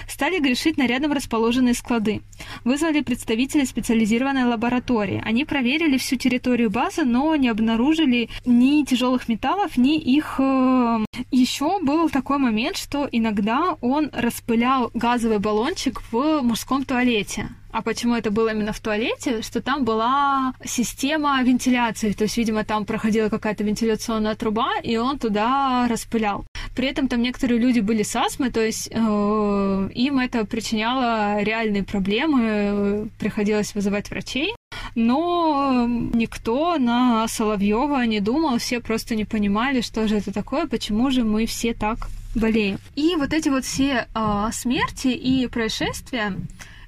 Стали 0.07 0.39
грешить 0.39 0.77
на 0.77 0.87
рядом 0.87 1.11
расположенные 1.11 1.73
склады. 1.73 2.21
Вызвали 2.63 3.01
представителей 3.01 3.65
специализированной 3.65 4.45
лаборатории. 4.45 5.21
Они 5.25 5.43
проверили 5.43 5.97
всю 5.97 6.15
территорию 6.15 6.69
базы, 6.69 7.03
но 7.03 7.35
не 7.35 7.49
обнаружили 7.49 8.29
ни 8.45 8.85
тяжелых 8.85 9.27
металлов, 9.27 9.75
ни 9.75 9.99
их... 9.99 10.35
Э... 10.39 11.03
Еще 11.31 11.79
был 11.81 12.09
такой 12.09 12.37
момент, 12.37 12.77
что 12.77 13.09
иногда 13.11 13.75
он 13.81 14.09
распылял 14.13 14.89
газовый 14.93 15.39
баллончик 15.39 16.01
в 16.11 16.41
мужском 16.41 16.85
туалете. 16.85 17.49
А 17.71 17.81
почему 17.81 18.15
это 18.15 18.31
было 18.31 18.49
именно 18.53 18.73
в 18.73 18.79
туалете? 18.79 19.41
Что 19.41 19.61
там 19.61 19.83
была 19.83 20.53
система 20.65 21.41
вентиляции. 21.43 22.11
То 22.13 22.23
есть, 22.23 22.37
видимо, 22.37 22.63
там 22.63 22.85
проходила 22.85 23.29
какая-то 23.29 23.63
вентиляционная 23.63 24.35
труба, 24.35 24.79
и 24.83 24.97
он 24.97 25.19
туда 25.19 25.87
распылял. 25.89 26.45
При 26.75 26.87
этом 26.87 27.07
там 27.07 27.21
некоторые 27.21 27.59
люди 27.59 27.79
были 27.79 28.03
с 28.03 28.15
астмой, 28.15 28.51
то 28.51 28.61
есть 28.61 28.89
э, 28.91 29.89
им 29.95 30.19
это 30.19 30.45
причиняло 30.45 31.41
реальные 31.41 31.83
проблемы, 31.83 33.09
приходилось 33.19 33.73
вызывать 33.73 34.09
врачей. 34.11 34.53
Но 34.93 35.87
никто 35.87 36.77
на 36.77 37.27
Соловьева 37.27 38.05
не 38.05 38.19
думал, 38.19 38.57
все 38.59 38.79
просто 38.79 39.15
не 39.15 39.25
понимали, 39.25 39.81
что 39.81 40.07
же 40.07 40.17
это 40.17 40.31
такое, 40.31 40.67
почему 40.67 41.09
же 41.09 41.23
мы 41.23 41.45
все 41.45 41.73
так 41.73 42.09
болеем. 42.35 42.77
И 42.95 43.15
вот 43.15 43.33
эти 43.33 43.49
вот 43.49 43.65
все 43.65 44.07
э, 44.13 44.49
смерти 44.51 45.07
и 45.07 45.47
происшествия 45.47 46.33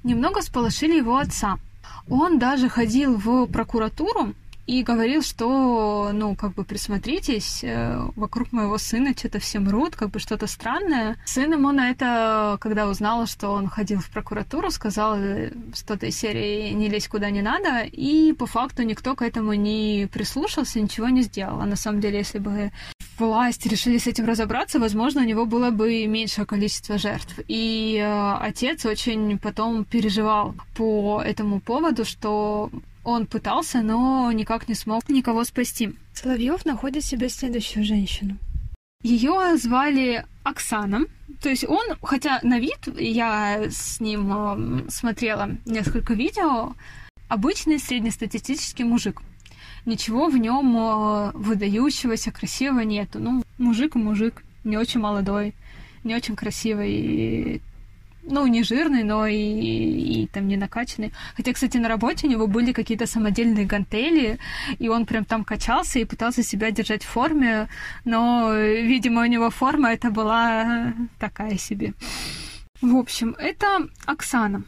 немного 0.04 0.41
сполошили 0.41 0.97
его 0.97 1.18
отца. 1.18 1.58
Он 2.10 2.39
даже 2.39 2.70
ходил 2.70 3.18
в 3.18 3.47
прокуратуру 3.47 4.34
и 4.70 4.84
говорил, 4.84 5.24
что, 5.24 6.12
ну, 6.14 6.36
как 6.36 6.54
бы 6.54 6.64
присмотритесь, 6.64 7.64
э, 7.64 8.00
вокруг 8.16 8.52
моего 8.52 8.78
сына 8.78 9.16
что-то 9.18 9.40
все 9.40 9.58
мрут, 9.60 9.96
как 9.96 10.12
бы 10.12 10.20
что-то 10.20 10.46
странное. 10.46 11.18
Сын 11.26 11.52
ему 11.52 11.72
на 11.72 11.90
это, 11.90 12.58
когда 12.62 12.88
узнал, 12.88 13.26
что 13.26 13.50
он 13.50 13.68
ходил 13.68 14.00
в 14.00 14.12
прокуратуру, 14.12 14.70
сказал 14.70 15.18
что-то 15.74 16.06
из 16.06 16.20
серии 16.20 16.70
«не 16.70 16.88
лезь 16.88 17.08
куда 17.08 17.32
не 17.32 17.42
надо», 17.42 17.82
и 17.82 18.32
по 18.34 18.46
факту 18.46 18.84
никто 18.84 19.16
к 19.16 19.24
этому 19.24 19.54
не 19.54 20.08
прислушался, 20.14 20.80
ничего 20.80 21.10
не 21.10 21.24
сделал. 21.24 21.62
А 21.62 21.66
на 21.66 21.76
самом 21.76 22.00
деле, 22.00 22.20
если 22.20 22.38
бы 22.38 22.72
власти 23.18 23.68
решили 23.68 23.98
с 23.98 24.06
этим 24.06 24.26
разобраться, 24.26 24.80
возможно, 24.80 25.22
у 25.22 25.26
него 25.26 25.48
было 25.48 25.72
бы 25.72 26.06
меньшее 26.06 26.46
количество 26.46 27.00
жертв. 27.00 27.40
И 27.48 27.98
э, 28.00 28.34
отец 28.40 28.86
очень 28.86 29.40
потом 29.40 29.84
переживал 29.84 30.54
по 30.76 31.22
этому 31.26 31.60
поводу, 31.60 32.06
что 32.06 32.70
он 33.04 33.26
пытался, 33.26 33.82
но 33.82 34.32
никак 34.32 34.68
не 34.68 34.76
смог 34.76 35.08
никого 35.10 35.43
спасти. 35.43 35.95
Соловьев 36.14 36.66
находит 36.66 37.04
себе 37.04 37.30
следующую 37.30 37.86
женщину. 37.86 38.38
Ее 39.02 39.56
звали 39.58 40.26
Оксана. 40.43 41.06
То 41.41 41.50
есть 41.50 41.64
он, 41.68 41.86
хотя 42.02 42.39
на 42.43 42.60
вид 42.60 42.89
я 42.97 43.70
с 43.70 44.00
ним 44.02 44.32
э, 44.32 44.89
смотрела 44.89 45.52
несколько 45.66 46.14
видео, 46.14 46.74
обычный 47.30 47.80
среднестатистический 47.80 48.84
мужик 48.84 49.22
ничего 49.86 50.28
в 50.28 50.38
нем 50.38 50.76
э, 50.78 51.32
выдающегося, 51.34 52.32
красивого 52.32 52.82
нету. 52.82 53.20
Ну, 53.20 53.43
мужик 53.58 53.95
и 53.95 54.00
мужик, 54.00 54.43
не 54.64 54.78
очень 54.78 55.00
молодой, 55.00 55.56
не 56.04 56.16
очень 56.16 56.36
красивый, 56.36 57.62
ну, 58.30 58.48
не 58.48 58.64
жирный, 58.64 59.04
но 59.04 59.28
и, 59.28 59.36
и, 59.36 60.24
и 60.24 60.28
там 60.28 60.48
не 60.48 60.58
накачанный. 60.58 61.12
Хотя, 61.36 61.54
кстати, 61.54 61.78
на 61.78 61.90
работе 61.90 62.28
у 62.28 62.30
него 62.30 62.48
были 62.48 62.72
какие-то 62.72 63.06
самодельные 63.06 63.66
гантели, 63.66 64.40
и 64.78 64.90
он 64.90 65.06
прям 65.06 65.26
там 65.26 65.44
качался 65.44 66.00
и 66.00 66.06
пытался 66.06 66.44
себя 66.44 66.72
держать 66.72 67.04
в 67.04 67.08
форме, 67.10 67.68
но, 68.06 68.54
видимо, 68.54 69.22
у 69.22 69.26
него 69.26 69.50
форма 69.50 69.92
это 69.92 70.12
была 70.12 70.94
такая 71.20 71.58
себе. 71.58 71.94
В 72.82 72.96
общем, 72.96 73.36
это 73.38 73.88
Оксана. 74.06 74.64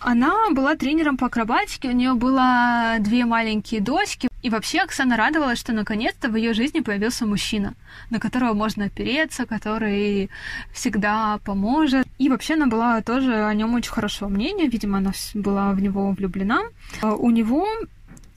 Она 0.00 0.50
была 0.50 0.76
тренером 0.76 1.16
по 1.16 1.26
акробатике, 1.26 1.88
у 1.88 1.92
нее 1.92 2.14
было 2.14 2.96
две 3.00 3.24
маленькие 3.24 3.80
дочки. 3.80 4.28
И 4.42 4.50
вообще 4.50 4.80
Оксана 4.80 5.16
радовалась, 5.16 5.58
что 5.58 5.72
наконец-то 5.72 6.28
в 6.28 6.36
ее 6.36 6.54
жизни 6.54 6.80
появился 6.80 7.26
мужчина, 7.26 7.74
на 8.10 8.20
которого 8.20 8.54
можно 8.54 8.84
опереться, 8.84 9.46
который 9.46 10.30
всегда 10.72 11.38
поможет. 11.44 12.06
И 12.18 12.28
вообще 12.28 12.54
она 12.54 12.66
была 12.66 13.02
тоже 13.02 13.44
о 13.44 13.52
нем 13.54 13.74
очень 13.74 13.90
хорошего 13.90 14.28
мнения, 14.28 14.68
видимо, 14.68 14.98
она 14.98 15.12
была 15.34 15.72
в 15.72 15.80
него 15.80 16.10
влюблена. 16.12 16.60
А 17.02 17.14
у 17.14 17.30
него 17.30 17.66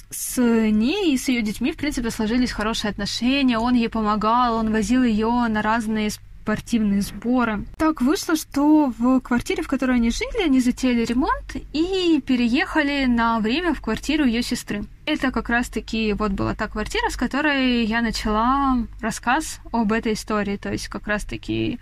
с 0.09 0.41
ней 0.41 1.13
и 1.13 1.17
с 1.17 1.29
ее 1.29 1.41
детьми, 1.41 1.71
в 1.71 1.77
принципе, 1.77 2.09
сложились 2.09 2.51
хорошие 2.51 2.89
отношения. 2.89 3.57
Он 3.57 3.75
ей 3.75 3.89
помогал, 3.89 4.55
он 4.55 4.71
возил 4.71 5.03
ее 5.03 5.47
на 5.47 5.61
разные 5.61 6.09
спортивные 6.41 7.01
сборы. 7.01 7.65
Так 7.77 8.01
вышло, 8.01 8.35
что 8.35 8.91
в 8.97 9.19
квартире, 9.19 9.61
в 9.61 9.67
которой 9.67 9.97
они 9.97 10.09
жили, 10.09 10.43
они 10.43 10.59
затеяли 10.59 11.05
ремонт 11.05 11.55
и 11.71 12.21
переехали 12.25 13.05
на 13.05 13.39
время 13.39 13.73
в 13.73 13.81
квартиру 13.81 14.25
ее 14.25 14.41
сестры. 14.41 14.83
Это 15.05 15.31
как 15.31 15.49
раз-таки 15.49 16.13
вот 16.13 16.31
была 16.31 16.55
та 16.55 16.67
квартира, 16.67 17.09
с 17.09 17.15
которой 17.15 17.85
я 17.85 18.01
начала 18.01 18.77
рассказ 19.01 19.59
об 19.71 19.91
этой 19.91 20.13
истории. 20.13 20.57
То 20.57 20.71
есть 20.71 20.87
как 20.87 21.07
раз-таки 21.07 21.79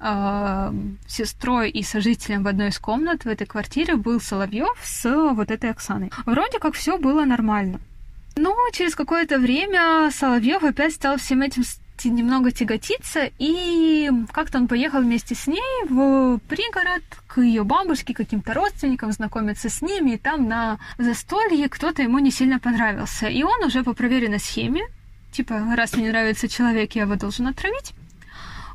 э, 0.00 0.72
сестрой 1.06 1.70
и 1.70 1.82
сожителем 1.82 2.42
в 2.42 2.48
одной 2.48 2.68
из 2.68 2.78
комнат 2.78 3.24
в 3.24 3.28
этой 3.28 3.46
квартире 3.46 3.96
был 3.96 4.20
Соловьев 4.20 4.76
с 4.82 5.04
вот 5.04 5.50
этой 5.50 5.70
Оксаной. 5.70 6.10
Вроде 6.26 6.58
как 6.58 6.74
все 6.74 6.98
было 6.98 7.24
нормально. 7.24 7.80
Но 8.36 8.56
через 8.72 8.94
какое-то 8.94 9.38
время 9.38 10.10
Соловьев 10.10 10.64
опять 10.64 10.94
стал 10.94 11.18
всем 11.18 11.42
этим 11.42 11.64
немного 12.08 12.50
тяготиться, 12.50 13.30
и 13.38 14.10
как-то 14.32 14.58
он 14.58 14.68
поехал 14.68 15.00
вместе 15.00 15.34
с 15.34 15.46
ней 15.46 15.84
в 15.88 16.38
пригород 16.48 17.02
к 17.26 17.40
ее 17.40 17.64
бабушке, 17.64 18.14
каким-то 18.14 18.54
родственникам, 18.54 19.12
знакомиться 19.12 19.68
с 19.68 19.82
ними, 19.82 20.12
и 20.12 20.18
там 20.18 20.48
на 20.48 20.78
застолье 20.98 21.68
кто-то 21.68 22.02
ему 22.02 22.18
не 22.18 22.30
сильно 22.30 22.58
понравился. 22.58 23.28
И 23.28 23.42
он 23.42 23.64
уже 23.64 23.82
по 23.82 23.92
проверенной 23.92 24.40
схеме, 24.40 24.82
типа, 25.32 25.74
раз 25.76 25.94
мне 25.94 26.08
нравится 26.08 26.48
человек, 26.48 26.92
я 26.94 27.02
его 27.02 27.16
должен 27.16 27.46
отравить, 27.46 27.94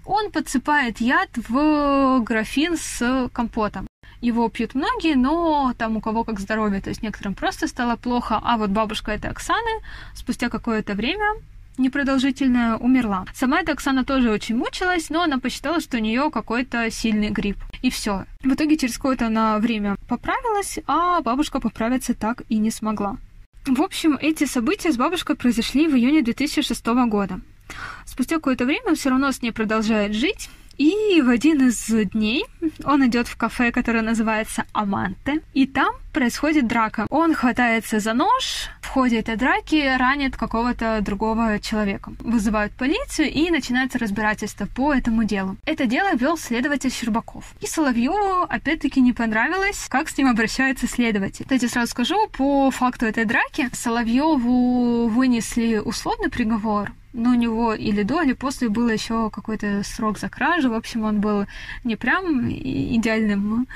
он 0.06 0.32
подсыпает 0.32 1.02
яд 1.02 1.30
в 1.36 2.20
графин 2.22 2.78
с 2.78 3.30
компотом. 3.34 3.88
Его 4.22 4.50
пьют 4.50 4.74
многие, 4.74 5.16
но 5.16 5.74
там 5.78 5.98
у 5.98 6.02
кого 6.02 6.24
как 6.24 6.40
здоровье, 6.40 6.82
то 6.82 6.90
есть 6.90 7.04
некоторым 7.04 7.36
просто 7.36 7.68
стало 7.68 7.98
плохо, 7.98 8.40
а 8.42 8.58
вот 8.58 8.72
бабушка 8.72 9.12
этой 9.12 9.30
Оксаны 9.30 9.82
спустя 10.16 10.50
какое-то 10.50 10.94
время 10.94 11.36
непродолжительная, 11.78 12.76
умерла. 12.76 13.26
Сама 13.34 13.62
эта 13.62 13.74
Оксана 13.74 14.04
тоже 14.04 14.32
очень 14.32 14.56
мучилась, 14.56 15.10
но 15.10 15.24
она 15.24 15.40
посчитала, 15.40 15.80
что 15.80 15.98
у 15.98 16.00
нее 16.00 16.30
какой-то 16.32 16.90
сильный 16.92 17.30
грипп. 17.30 17.58
И 17.82 17.90
все. 17.90 18.26
В 18.44 18.54
итоге 18.54 18.78
через 18.78 18.96
какое-то 18.96 19.28
она 19.28 19.58
время 19.60 19.98
поправилась, 20.08 20.80
а 20.88 21.22
бабушка 21.22 21.60
поправиться 21.60 22.14
так 22.14 22.44
и 22.50 22.58
не 22.58 22.72
смогла. 22.72 23.18
В 23.66 23.82
общем, 23.82 24.18
эти 24.22 24.46
события 24.46 24.92
с 24.92 24.98
бабушкой 24.98 25.36
произошли 25.36 25.88
в 25.88 25.96
июне 25.96 26.22
2006 26.22 26.86
года. 27.08 27.42
Спустя 28.06 28.36
какое-то 28.36 28.66
время 28.66 28.88
он 28.88 28.96
все 28.96 29.10
равно 29.10 29.32
с 29.32 29.42
ней 29.42 29.52
продолжает 29.52 30.14
жить, 30.14 30.50
и 30.78 31.22
в 31.22 31.30
один 31.30 31.68
из 31.68 31.88
дней 31.88 32.46
он 32.84 33.06
идет 33.08 33.28
в 33.28 33.36
кафе, 33.36 33.72
которое 33.72 34.02
называется 34.02 34.66
Аманте, 34.74 35.42
и 35.54 35.66
там 35.66 35.96
происходит 36.14 36.68
драка. 36.68 37.06
Он 37.10 37.34
хватается 37.34 38.00
за 38.00 38.14
нож, 38.14 38.70
в 38.82 38.88
ходе 38.88 39.20
этой 39.20 39.36
драки 39.36 39.98
ранит 39.98 40.36
какого-то 40.36 41.00
другого 41.02 41.60
человека. 41.60 42.14
Вызывают 42.20 42.74
полицию 42.74 43.32
и 43.32 43.52
начинается 43.52 44.00
разбирательство 44.00 44.66
по 44.66 44.94
этому 44.94 45.24
делу. 45.26 45.58
Это 45.66 45.86
дело 45.86 46.16
вел 46.16 46.38
следователь 46.38 46.92
Щербаков. 46.92 47.54
И 47.62 47.68
Соловьеву 47.68 48.44
опять-таки 48.50 49.02
не 49.02 49.14
понравилось, 49.14 49.88
как 49.90 50.10
с 50.10 50.18
ним 50.18 50.28
обращается 50.28 50.88
следователь. 50.88 51.46
Кстати, 51.46 51.68
сразу 51.68 51.92
скажу, 51.92 52.28
по 52.30 52.72
факту 52.72 53.06
этой 53.06 53.26
драки 53.26 53.70
Соловьеву 53.74 55.08
вынесли 55.10 55.78
условный 55.78 56.30
приговор, 56.30 56.92
но 57.18 57.32
у 57.32 57.34
него 57.34 57.74
или 57.74 58.04
до, 58.04 58.22
или 58.22 58.34
после 58.34 58.70
был 58.70 58.88
еще 58.88 59.30
какой-то 59.30 59.82
срок 59.84 60.20
за 60.20 60.30
кражу. 60.30 60.70
В 60.70 60.74
общем, 60.74 61.04
он 61.04 61.20
был 61.20 61.46
не 61.84 61.96
прям 61.96 62.50
идеальным 62.50 63.68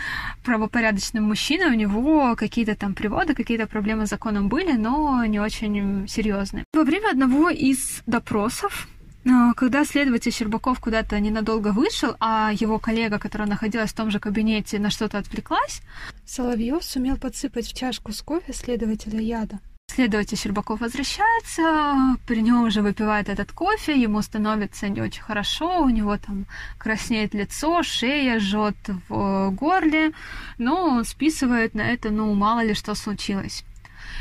правопорядочным 0.46 1.24
мужчиной, 1.26 1.72
у 1.72 1.74
него 1.74 2.36
какие-то 2.36 2.76
там 2.76 2.94
приводы, 2.94 3.34
какие-то 3.34 3.68
проблемы 3.68 4.06
с 4.06 4.10
законом 4.10 4.48
были, 4.48 4.74
но 4.74 5.26
не 5.26 5.39
очень 5.39 6.08
серьезные. 6.08 6.64
Во 6.74 6.84
время 6.84 7.10
одного 7.12 7.50
из 7.50 8.04
допросов 8.06 8.88
а, 9.24 9.54
когда 9.54 9.86
следователь 9.86 10.32
Щербаков 10.32 10.80
куда-то 10.80 11.20
ненадолго 11.20 11.72
вышел, 11.72 12.16
а 12.20 12.52
его 12.54 12.80
коллега, 12.80 13.20
которая 13.20 13.48
находилась 13.48 13.92
в 13.92 13.96
том 13.96 14.10
же 14.10 14.20
кабинете, 14.20 14.80
на 14.80 14.89
что-то 14.89 15.20
отвлеклась, 15.20 15.82
Соловьев 16.26 16.84
сумел 16.84 17.18
подсыпать 17.18 17.68
в 17.68 17.78
чашку 17.78 18.14
с 18.14 18.22
кофе 18.22 18.54
следователя 18.54 19.20
яда. 19.20 19.60
Следователь 19.92 20.38
Щербаков 20.38 20.80
возвращается, 20.80 22.18
при 22.26 22.42
нем 22.42 22.64
уже 22.64 22.82
выпивает 22.82 23.30
этот 23.30 23.52
кофе, 23.52 24.02
ему 24.02 24.22
становится 24.22 24.89
не 24.89 25.02
очень 25.02 25.22
хорошо, 25.22 25.82
у 25.82 25.89
него 25.89 26.18
там 26.18 26.46
краснеет 26.78 27.34
лицо, 27.34 27.84
шея 27.84 28.39
жжет 28.39 28.76
в 29.10 29.52
горле, 29.52 30.14
но 30.58 30.86
он 30.86 31.06
списывает 31.06 31.76
на 31.76 31.82
это, 31.82 32.10
ну, 32.10 32.34
мало 32.34 32.64
ли 32.64 32.74
что 32.74 32.96
случилось. 32.96 33.64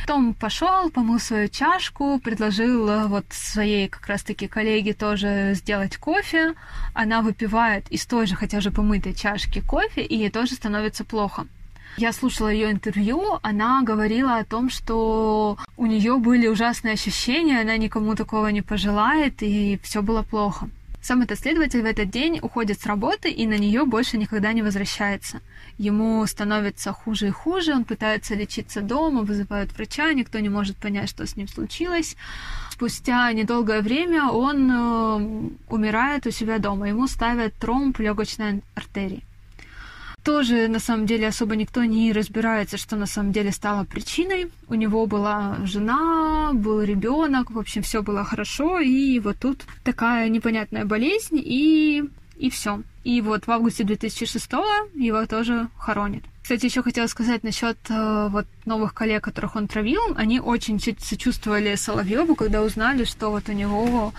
Потом 0.03 0.35
пошел, 0.35 0.91
помыл 0.91 1.19
свою 1.19 1.49
чашку, 1.49 2.19
предложил 2.19 2.89
э, 2.89 3.07
вот 3.07 3.27
своей 3.31 3.89
как 3.89 4.07
раз-таки 4.07 4.49
коллеге 4.49 4.95
тоже 4.95 5.53
сделать 5.55 5.97
кофе. 5.97 6.55
Она 6.95 7.23
выпивает 7.23 7.89
из 7.91 8.07
той 8.07 8.27
же, 8.27 8.35
хотя 8.35 8.61
же 8.61 8.71
помытой 8.71 9.15
чашки 9.15 9.61
кофе, 9.61 10.03
и 10.03 10.17
ей 10.17 10.31
тоже 10.31 10.55
становится 10.55 11.05
плохо. 11.05 11.47
Я 12.01 12.15
слушала 12.15 12.49
ее 12.49 12.73
интервью, 12.73 13.39
она 13.43 13.83
говорила 13.83 14.39
о 14.39 14.45
том, 14.47 14.71
что 14.71 15.59
у 15.77 15.85
нее 15.85 16.17
были 16.17 16.47
ужасные 16.47 16.95
ощущения, 16.95 17.61
она 17.61 17.77
никому 17.77 18.15
такого 18.15 18.47
не 18.47 18.63
пожелает, 18.63 19.43
и 19.43 19.79
все 19.83 20.01
было 20.01 20.23
плохо. 20.23 20.71
Сам 21.03 21.21
этот 21.21 21.39
следователь 21.39 21.83
в 21.83 21.85
этот 21.85 22.09
день 22.09 22.39
уходит 22.41 22.81
с 22.81 22.87
работы 22.87 23.31
и 23.31 23.47
на 23.47 23.59
нее 23.59 23.85
больше 23.85 24.17
никогда 24.17 24.55
не 24.55 24.63
возвращается. 24.63 25.43
Ему 25.77 26.25
становится 26.27 26.91
хуже 26.95 27.27
и 27.27 27.31
хуже, 27.31 27.75
он 27.75 27.85
пытается 27.85 28.35
лечиться 28.35 28.81
дома, 28.81 29.21
вызывают 29.21 29.71
врача, 29.73 30.11
никто 30.15 30.39
не 30.39 30.49
может 30.49 30.79
понять, 30.79 31.11
что 31.11 31.27
с 31.27 31.37
ним 31.37 31.49
случилось. 31.49 32.17
Спустя 32.71 33.31
недолгое 33.35 33.83
время 33.83 34.31
он 34.31 34.71
э, 34.73 35.51
умирает 35.69 36.27
у 36.27 36.31
себя 36.31 36.59
дома, 36.59 36.89
ему 36.89 37.07
ставят 37.07 37.53
тромб 37.57 37.99
легочной 37.99 38.63
артерии 38.75 39.23
тоже 40.23 40.69
на 40.69 40.79
самом 40.79 41.07
деле 41.07 41.29
особо 41.29 41.57
никто 41.57 41.85
не 41.85 42.13
разбирается, 42.13 42.77
что 42.77 42.97
на 42.97 43.07
самом 43.07 43.33
деле 43.33 43.53
стало 43.53 43.85
причиной. 43.85 44.51
У 44.69 44.75
него 44.75 45.07
была 45.07 45.59
жена, 45.65 46.51
был 46.53 46.83
ребенок, 46.83 47.51
в 47.51 47.59
общем, 47.59 47.83
все 47.83 48.03
было 48.03 48.25
хорошо, 48.25 48.81
и 48.81 49.19
вот 49.19 49.39
тут 49.39 49.65
такая 49.85 50.29
непонятная 50.29 50.85
болезнь, 50.85 51.41
и, 51.43 52.05
и 52.37 52.51
все. 52.51 52.83
И 53.05 53.21
вот 53.21 53.47
в 53.47 53.51
августе 53.51 53.85
2006 53.85 54.53
его 54.95 55.27
тоже 55.27 55.69
хоронят. 55.79 56.23
Кстати, 56.51 56.67
еще 56.67 56.83
хотела 56.83 57.07
сказать 57.07 57.45
насчет 57.45 57.79
э, 57.91 58.29
вот 58.29 58.45
новых 58.67 58.93
коллег, 58.93 59.23
которых 59.23 59.55
он 59.55 59.69
травил. 59.69 60.01
Они 60.17 60.41
очень 60.41 60.81
сочувствовали 60.81 61.77
Соловьеву, 61.77 62.35
когда 62.35 62.63
узнали, 62.63 63.05
что 63.05 63.31
вот 63.31 63.49
у 63.49 63.53
него 63.53 64.13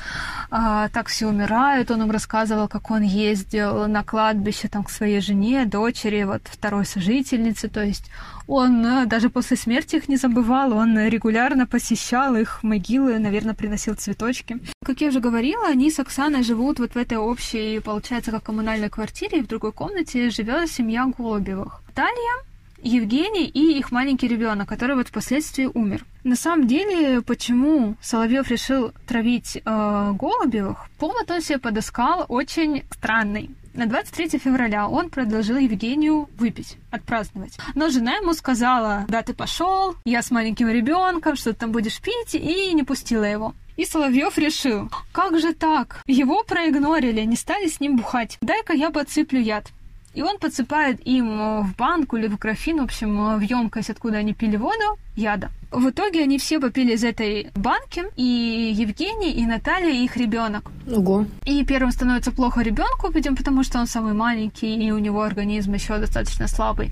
э, 0.50 0.88
так 0.94 1.10
все 1.10 1.28
умирают. 1.28 1.92
Он 1.92 2.04
им 2.04 2.12
рассказывал, 2.12 2.70
как 2.70 2.90
он 2.90 3.02
ездил 3.02 3.86
на 3.90 4.06
кладбище 4.06 4.70
там 4.70 4.86
к 4.86 4.90
своей 4.90 5.20
жене, 5.20 5.66
дочери, 5.66 6.24
вот 6.24 6.44
второй 6.46 6.86
сожительнице. 6.86 7.68
То 7.68 7.84
есть 7.84 8.10
он 8.48 8.86
э, 8.86 9.06
даже 9.08 9.30
после 9.30 9.58
смерти 9.58 9.98
их 9.98 10.08
не 10.08 10.16
забывал, 10.16 10.72
он 10.72 10.98
регулярно 10.98 11.68
посещал 11.68 12.36
их 12.36 12.64
могилы, 12.64 13.20
наверное, 13.20 13.56
приносил 13.56 13.96
цветочки. 13.96 14.58
Как 14.86 15.02
я 15.02 15.10
уже 15.10 15.20
говорила, 15.20 15.68
они 15.68 15.92
с 15.92 16.00
Оксаной 16.00 16.44
живут 16.44 16.80
вот 16.80 16.96
в 16.96 16.98
этой 16.98 17.18
общей, 17.18 17.80
получается, 17.80 18.32
как 18.32 18.44
коммунальной 18.44 18.90
квартире, 18.90 19.40
и 19.40 19.42
в 19.42 19.48
другой 19.48 19.74
комнате 19.74 20.30
живет 20.30 20.72
семья 20.72 21.12
Голубевых. 21.18 21.82
Талия, 21.94 22.44
Евгений 22.82 23.46
и 23.46 23.78
их 23.78 23.92
маленький 23.92 24.28
ребенок, 24.28 24.68
который 24.68 24.96
вот 24.96 25.10
впоследствии 25.10 25.66
умер. 25.66 26.06
На 26.24 26.36
самом 26.36 26.68
деле, 26.68 27.22
почему 27.22 27.96
Соловьев 28.02 28.50
решил 28.50 28.92
травить 29.08 29.58
э, 29.58 30.14
Голубевых, 30.14 30.90
повод 30.98 31.30
он 31.30 31.42
себе 31.42 31.60
подыскал 31.60 32.26
очень 32.28 32.84
странный. 32.92 33.52
На 33.74 33.86
23 33.86 34.38
февраля 34.38 34.88
он 34.88 35.10
предложил 35.10 35.58
Евгению 35.58 36.30
выпить, 36.38 36.78
отпраздновать. 36.92 37.58
Но 37.74 37.90
жена 37.90 38.16
ему 38.18 38.34
сказала, 38.34 39.06
да 39.08 39.22
ты 39.22 39.34
пошел, 39.34 39.96
я 40.04 40.22
с 40.22 40.30
маленьким 40.30 40.68
ребенком, 40.68 41.38
что 41.38 41.54
ты 41.54 41.60
там 41.60 41.72
будешь 41.72 42.02
пить, 42.02 42.36
и 42.36 42.74
не 42.74 42.84
пустила 42.84 43.24
его. 43.24 43.54
И 43.78 43.86
Соловьев 43.86 44.38
решил, 44.38 44.92
как 45.14 45.40
же 45.40 45.54
так? 45.54 46.02
Его 46.06 46.44
проигнорили, 46.44 47.22
не 47.22 47.38
стали 47.38 47.68
с 47.68 47.80
ним 47.80 47.96
бухать. 47.96 48.38
Дай-ка 48.42 48.74
я 48.74 48.90
подсыплю 48.90 49.40
яд. 49.40 49.72
И 50.14 50.22
он 50.22 50.38
подсыпает 50.40 51.00
им 51.08 51.30
э, 51.30 51.62
в 51.62 51.76
банку 51.76 52.18
или 52.18 52.28
в 52.28 52.38
графин, 52.38 52.80
в 52.80 52.84
общем, 52.84 53.20
э, 53.20 53.38
в 53.38 53.42
емкость, 53.42 53.90
откуда 53.90 54.18
они 54.18 54.34
пили 54.34 54.58
воду, 54.58 54.98
яда. 55.22 55.50
В 55.72 55.90
итоге 55.90 56.24
они 56.24 56.38
все 56.38 56.60
попили 56.60 56.94
из 56.94 57.04
этой 57.04 57.50
банки, 57.56 58.04
и 58.18 58.74
Евгений, 58.76 59.32
и 59.32 59.46
Наталья, 59.46 59.90
и 59.90 60.04
их 60.04 60.18
ребенок. 60.18 60.70
Ого. 60.92 61.26
И 61.46 61.64
первым 61.64 61.92
становится 61.92 62.32
плохо 62.32 62.62
ребенку, 62.62 63.10
видимо, 63.10 63.38
потому 63.38 63.64
что 63.64 63.80
он 63.80 63.88
самый 63.88 64.14
маленький, 64.14 64.76
и 64.76 64.92
у 64.92 64.98
него 64.98 65.22
организм 65.22 65.74
еще 65.74 65.98
достаточно 65.98 66.48
слабый. 66.48 66.92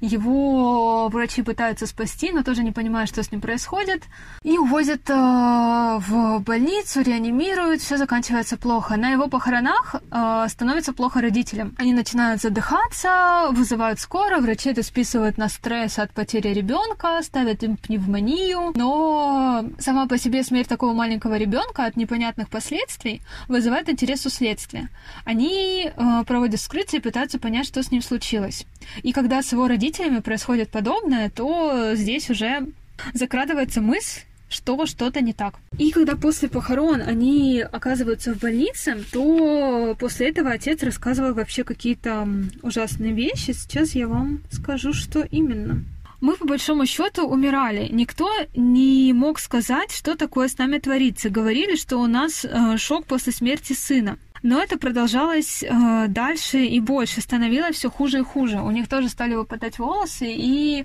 Его 0.00 1.08
врачи 1.08 1.42
пытаются 1.42 1.86
спасти, 1.86 2.32
но 2.32 2.42
тоже 2.42 2.62
не 2.62 2.72
понимают, 2.72 3.10
что 3.10 3.22
с 3.22 3.30
ним 3.30 3.40
происходит. 3.40 4.04
И 4.42 4.56
увозят 4.56 5.10
э, 5.10 5.14
в 5.14 6.38
больницу, 6.40 7.02
реанимируют, 7.02 7.82
все 7.82 7.98
заканчивается 7.98 8.56
плохо. 8.56 8.96
На 8.96 9.10
его 9.10 9.28
похоронах 9.28 9.96
э, 9.96 10.46
становится 10.48 10.92
плохо 10.92 11.20
родителям. 11.20 11.74
Они 11.78 11.92
начинают 11.92 12.40
задыхаться, 12.40 13.48
вызывают 13.50 14.00
скорую, 14.00 14.42
врачи 14.42 14.70
это 14.70 14.82
списывают 14.82 15.38
на 15.38 15.48
стресс 15.48 15.98
от 15.98 16.12
потери 16.12 16.48
ребенка, 16.54 17.20
ставят 17.22 17.63
им 17.64 17.76
пневмонию 17.76 18.72
но 18.74 19.64
сама 19.78 20.06
по 20.06 20.18
себе 20.18 20.42
смерть 20.42 20.68
такого 20.68 20.92
маленького 20.92 21.36
ребенка 21.36 21.86
от 21.86 21.96
непонятных 21.96 22.48
последствий 22.48 23.22
вызывает 23.48 23.88
интерес 23.88 24.26
у 24.26 24.30
следствия. 24.30 24.88
Они 25.24 25.90
э, 25.94 26.24
проводят 26.26 26.60
вскрытие 26.60 27.00
и 27.00 27.02
пытаются 27.02 27.38
понять, 27.38 27.66
что 27.66 27.82
с 27.82 27.90
ним 27.90 28.02
случилось. 28.02 28.66
И 29.02 29.12
когда 29.12 29.42
с 29.42 29.52
его 29.52 29.68
родителями 29.68 30.20
происходит 30.20 30.70
подобное, 30.70 31.30
то 31.30 31.94
здесь 31.94 32.30
уже 32.30 32.68
закрадывается 33.12 33.80
мысль, 33.80 34.20
что 34.48 34.86
что-то 34.86 35.20
не 35.20 35.32
так. 35.32 35.54
И 35.78 35.90
когда 35.90 36.16
после 36.16 36.48
похорон 36.48 37.00
они 37.00 37.60
оказываются 37.60 38.34
в 38.34 38.38
больнице, 38.38 39.04
то 39.12 39.96
после 39.98 40.28
этого 40.28 40.50
отец 40.50 40.82
рассказывал 40.82 41.34
вообще 41.34 41.64
какие-то 41.64 42.28
ужасные 42.62 43.12
вещи. 43.12 43.52
Сейчас 43.52 43.94
я 43.94 44.06
вам 44.06 44.42
скажу, 44.50 44.92
что 44.92 45.20
именно 45.22 45.84
мы 46.24 46.36
по 46.36 46.46
большому 46.46 46.86
счету 46.86 47.26
умирали. 47.26 47.88
Никто 47.92 48.30
не 48.54 49.12
мог 49.12 49.38
сказать, 49.38 49.92
что 49.92 50.16
такое 50.16 50.48
с 50.48 50.56
нами 50.56 50.78
творится. 50.78 51.28
Говорили, 51.28 51.76
что 51.76 51.98
у 51.98 52.06
нас 52.06 52.46
э, 52.46 52.78
шок 52.78 53.04
после 53.04 53.30
смерти 53.30 53.74
сына. 53.74 54.16
Но 54.42 54.62
это 54.62 54.78
продолжалось 54.78 55.62
э, 55.62 56.06
дальше 56.08 56.64
и 56.64 56.80
больше, 56.80 57.20
становилось 57.20 57.76
все 57.76 57.90
хуже 57.90 58.20
и 58.20 58.22
хуже. 58.22 58.60
У 58.60 58.70
них 58.70 58.88
тоже 58.88 59.10
стали 59.10 59.34
выпадать 59.34 59.78
волосы, 59.78 60.26
и 60.30 60.84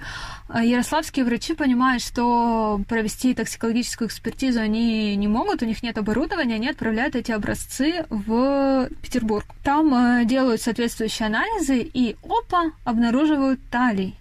э, 0.50 0.66
ярославские 0.66 1.24
врачи 1.24 1.54
понимают, 1.54 2.04
что 2.04 2.82
провести 2.90 3.34
токсикологическую 3.34 4.10
экспертизу 4.10 4.60
они 4.60 5.16
не 5.16 5.28
могут, 5.30 5.62
у 5.62 5.66
них 5.66 5.84
нет 5.84 5.98
оборудования, 5.98 6.56
они 6.56 6.70
отправляют 6.70 7.16
эти 7.16 7.32
образцы 7.32 8.06
в 8.10 8.90
Петербург. 9.02 9.46
Там 9.64 9.94
э, 9.94 10.26
делают 10.26 10.62
соответствующие 10.62 11.28
анализы, 11.28 11.80
и 11.80 12.18
опа, 12.24 12.72
обнаруживают 12.84 13.62
талий. 13.70 14.19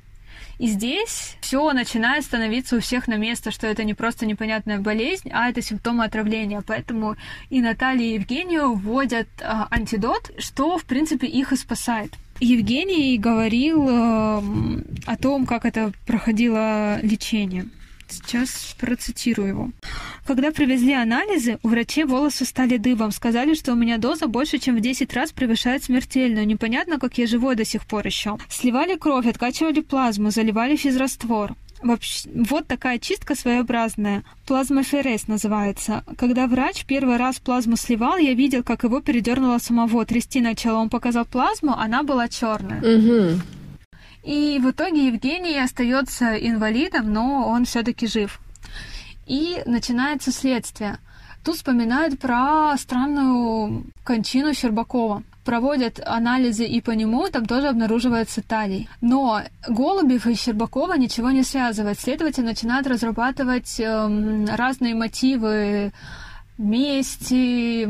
И 0.58 0.66
здесь 0.66 1.36
все 1.40 1.72
начинает 1.72 2.24
становиться 2.24 2.76
у 2.76 2.80
всех 2.80 3.06
на 3.06 3.16
место, 3.16 3.50
что 3.50 3.66
это 3.66 3.84
не 3.84 3.94
просто 3.94 4.26
непонятная 4.26 4.78
болезнь, 4.78 5.30
а 5.32 5.48
это 5.48 5.62
симптомы 5.62 6.04
отравления. 6.04 6.62
Поэтому 6.66 7.16
и 7.48 7.60
Наталья, 7.60 8.04
и 8.04 8.14
Евгению 8.14 8.74
вводят 8.74 9.28
э, 9.40 9.44
антидот, 9.70 10.32
что, 10.38 10.76
в 10.76 10.84
принципе, 10.84 11.26
их 11.26 11.52
и 11.52 11.56
спасает. 11.56 12.12
Евгений 12.40 13.18
говорил 13.18 13.88
э, 13.88 14.42
о 15.06 15.16
том, 15.20 15.46
как 15.46 15.64
это 15.64 15.92
проходило 16.06 17.00
лечение. 17.02 17.66
Сейчас 18.08 18.74
процитирую 18.78 19.48
его. 19.48 19.70
Когда 20.26 20.50
привезли 20.50 20.92
анализы, 20.92 21.58
у 21.62 21.68
врачей 21.68 22.04
волосы 22.04 22.44
стали 22.44 22.76
дыбом. 22.76 23.10
Сказали, 23.12 23.54
что 23.54 23.72
у 23.72 23.76
меня 23.76 23.98
доза 23.98 24.26
больше, 24.26 24.58
чем 24.58 24.76
в 24.76 24.80
10 24.80 25.12
раз 25.14 25.32
превышает 25.32 25.84
смертельную. 25.84 26.46
Непонятно, 26.46 26.98
как 26.98 27.18
я 27.18 27.26
живой 27.26 27.56
до 27.56 27.64
сих 27.64 27.86
пор 27.86 28.06
еще. 28.06 28.38
Сливали 28.48 28.96
кровь, 28.96 29.26
откачивали 29.26 29.80
плазму, 29.80 30.30
заливали 30.30 30.76
физраствор. 30.76 31.54
Вообще, 31.82 32.28
вот 32.34 32.66
такая 32.66 32.98
чистка 32.98 33.34
своеобразная. 33.34 34.24
Плазмоферез 34.46 35.28
называется. 35.28 36.02
Когда 36.16 36.46
врач 36.46 36.84
первый 36.84 37.16
раз 37.16 37.38
плазму 37.38 37.76
сливал, 37.76 38.16
я 38.16 38.34
видел, 38.34 38.62
как 38.62 38.82
его 38.84 39.00
передернуло 39.00 39.58
самого. 39.58 40.04
Трясти 40.04 40.40
начало. 40.40 40.78
Он 40.78 40.90
показал 40.90 41.24
плазму, 41.24 41.74
она 41.76 42.02
была 42.02 42.28
черная. 42.28 42.80
Угу. 42.80 43.40
И 44.28 44.58
в 44.58 44.72
итоге 44.72 45.06
Евгений 45.06 45.58
остается 45.58 46.34
инвалидом, 46.34 47.10
но 47.14 47.48
он 47.48 47.64
все-таки 47.64 48.06
жив. 48.06 48.40
И 49.26 49.62
начинается 49.64 50.32
следствие. 50.32 50.98
Тут 51.42 51.56
вспоминают 51.56 52.18
про 52.18 52.76
странную 52.76 53.86
кончину 54.04 54.52
Щербакова. 54.52 55.22
Проводят 55.46 55.98
анализы 56.04 56.66
и 56.66 56.82
по 56.82 56.90
нему 56.90 57.26
там 57.28 57.46
тоже 57.46 57.68
обнаруживается 57.68 58.42
талий. 58.42 58.86
Но 59.00 59.40
Голубев 59.66 60.26
и 60.26 60.34
Щербакова 60.34 60.98
ничего 60.98 61.30
не 61.30 61.42
связывает. 61.42 61.98
Следователи 61.98 62.44
начинают 62.44 62.86
разрабатывать 62.86 63.80
э, 63.80 64.44
разные 64.54 64.94
мотивы 64.94 65.94
мести, 66.58 67.88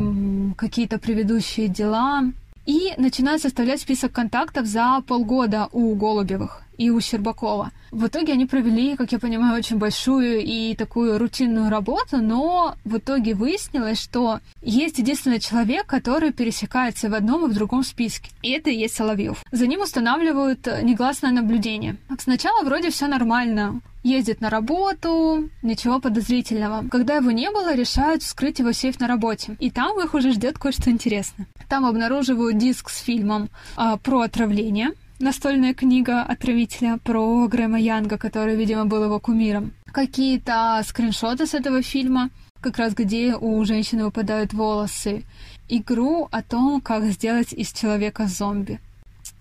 какие-то 0.55 1.01
предыдущие 1.01 1.67
дела 1.67 2.23
и 2.69 2.93
начинают 2.99 3.41
составлять 3.41 3.81
список 3.81 4.13
контактов 4.13 4.67
за 4.67 5.03
полгода 5.07 5.69
у 5.73 5.95
Голубевых. 5.95 6.63
и 6.77 6.91
у 6.91 7.01
Щербакова. 7.01 7.73
В 7.91 8.07
итоге 8.07 8.35
они 8.35 8.47
провели, 8.47 8.95
как 8.95 9.11
я 9.11 9.19
понимаю, 9.19 9.59
очень 9.59 9.79
большую 9.79 10.45
и 10.45 10.77
такую 10.77 11.19
рутинную 11.19 11.71
работу, 11.71 12.19
но 12.19 12.77
в 12.85 12.99
итоге 12.99 13.35
выяснилось, 13.35 14.01
что 14.01 14.39
есть 14.63 14.99
единственный 14.99 15.41
человек, 15.41 15.87
который 15.87 16.33
пересекается 16.33 17.09
в 17.09 17.15
одном 17.15 17.47
и 17.47 17.49
в 17.51 17.55
другом 17.55 17.83
списке. 17.83 18.31
И 18.43 18.51
это 18.51 18.71
и 18.71 18.77
есть 18.77 18.95
Соловьев. 18.95 19.43
За 19.51 19.67
ним 19.67 19.81
устанавливают 19.81 20.69
негласное 20.83 21.33
наблюдение. 21.33 21.97
Сначала 22.19 22.63
вроде 22.63 22.91
все 22.91 23.09
нормально 23.09 23.81
ездит 24.03 24.41
на 24.41 24.51
работу, 24.51 25.51
ничего 25.63 26.01
подозрительного. 26.01 26.89
Когда 26.89 27.17
его 27.17 27.31
не 27.31 27.51
было, 27.51 27.75
решают 27.75 28.23
вскрыть 28.23 28.59
его 28.59 28.73
сейф 28.73 29.01
на 29.01 29.09
работе. 29.09 29.57
И 29.59 29.71
там 29.71 30.01
их 30.01 30.15
уже 30.15 30.33
ждет 30.33 30.59
кое-что 30.59 30.91
интересное. 30.91 31.47
Там 31.69 31.85
обнаруживают 31.85 32.59
диск 32.59 32.91
с 32.91 32.99
фильмом 32.99 33.51
а, 33.77 33.97
про 33.97 34.21
отравление, 34.21 34.91
настольная 35.19 35.75
книга 35.75 36.23
отравителя 36.23 36.99
про 37.03 37.47
Грэма 37.49 37.81
Янга, 37.81 38.19
который, 38.19 38.57
видимо, 38.57 38.87
был 38.87 39.05
его 39.05 39.21
кумиром. 39.21 39.73
Какие-то 39.93 40.83
скриншоты 40.87 41.47
с 41.47 41.55
этого 41.55 41.83
фильма, 41.83 42.31
как 42.61 42.79
раз 42.79 42.95
где 42.95 43.35
у 43.35 43.65
женщины 43.65 44.05
выпадают 44.05 44.53
волосы. 44.53 45.25
Игру 45.69 46.29
о 46.31 46.43
том, 46.43 46.81
как 46.81 47.05
сделать 47.05 47.53
из 47.53 47.73
человека 47.73 48.27
зомби. 48.27 48.81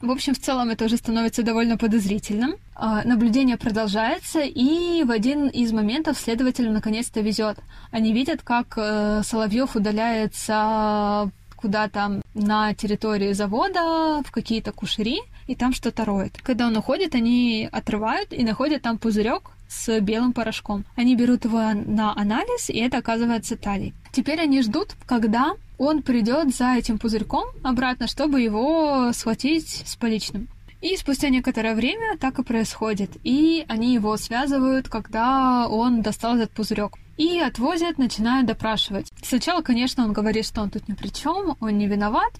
В 0.02 0.12
общем, 0.12 0.36
в 0.36 0.39
целом 0.39 0.70
это 0.70 0.86
уже 0.86 0.98
становится 0.98 1.41
довольно 1.41 1.78
подозрительным. 1.78 2.56
А, 2.76 3.04
наблюдение 3.04 3.58
продолжается, 3.58 4.41
и 4.41 5.04
в 5.04 5.12
один 5.12 5.48
из 5.48 5.72
моментов 5.72 6.20
следователю 6.20 6.72
наконец-то 6.72 7.22
везет. 7.22 7.58
Они 7.89 8.14
видят, 8.14 8.43
как 8.43 8.74
э, 8.78 9.22
Соловьев 9.24 9.76
удаляется 9.76 11.32
куда-то 11.56 12.22
на 12.36 12.74
территории 12.76 13.34
завода, 13.34 14.22
в 14.24 14.32
какие-то 14.32 14.72
кушери, 14.72 15.20
и 15.48 15.56
там 15.56 15.74
что-то 15.74 16.06
роет. 16.06 16.38
Когда 16.43 16.68
он 16.68 16.78
уходит, 16.78 17.16
они 17.16 17.68
отрывают 17.72 18.32
и 18.32 18.43
находят 18.43 18.84
там 18.84 19.00
пузырек 19.00 19.50
с 19.68 20.00
белым 20.00 20.34
порошком. 20.34 20.86
Они 20.95 21.16
берут 21.16 21.45
его 21.45 21.74
на 21.74 22.14
анализ, 22.16 22.70
и 22.70 22.78
это 22.78 22.98
оказывается 22.98 23.58
талий. 23.58 23.93
Теперь 24.12 24.39
они 24.39 24.62
ждут, 24.62 24.95
когда 25.08 25.54
он 25.78 26.01
придет 26.01 26.55
за 26.55 26.75
этим 26.75 26.97
пузырьком 26.97 27.45
обратно, 27.63 28.07
чтобы 28.07 28.41
его 28.41 29.11
схватить 29.13 29.84
с 29.86 29.95
поличным. 29.95 30.47
И 30.82 30.95
спустя 30.95 31.30
некоторое 31.30 31.73
время 31.73 32.17
так 32.19 32.38
и 32.38 32.43
происходит. 32.43 33.11
И 33.23 33.65
они 33.67 33.93
его 33.93 34.15
связывают, 34.17 34.89
когда 34.89 35.67
он 35.67 36.01
достал 36.01 36.36
этот 36.36 36.51
пузырек. 36.51 36.93
И 37.17 37.39
отвозят, 37.39 37.97
начинают 37.97 38.45
допрашивать. 38.45 39.11
Сначала, 39.23 39.61
конечно, 39.61 40.03
он 40.03 40.13
говорит, 40.13 40.45
что 40.45 40.61
он 40.61 40.69
тут 40.69 40.88
ни 40.88 40.93
при 40.93 41.07
чем, 41.07 41.57
он 41.59 41.78
не 41.78 41.88
виноват. 41.88 42.32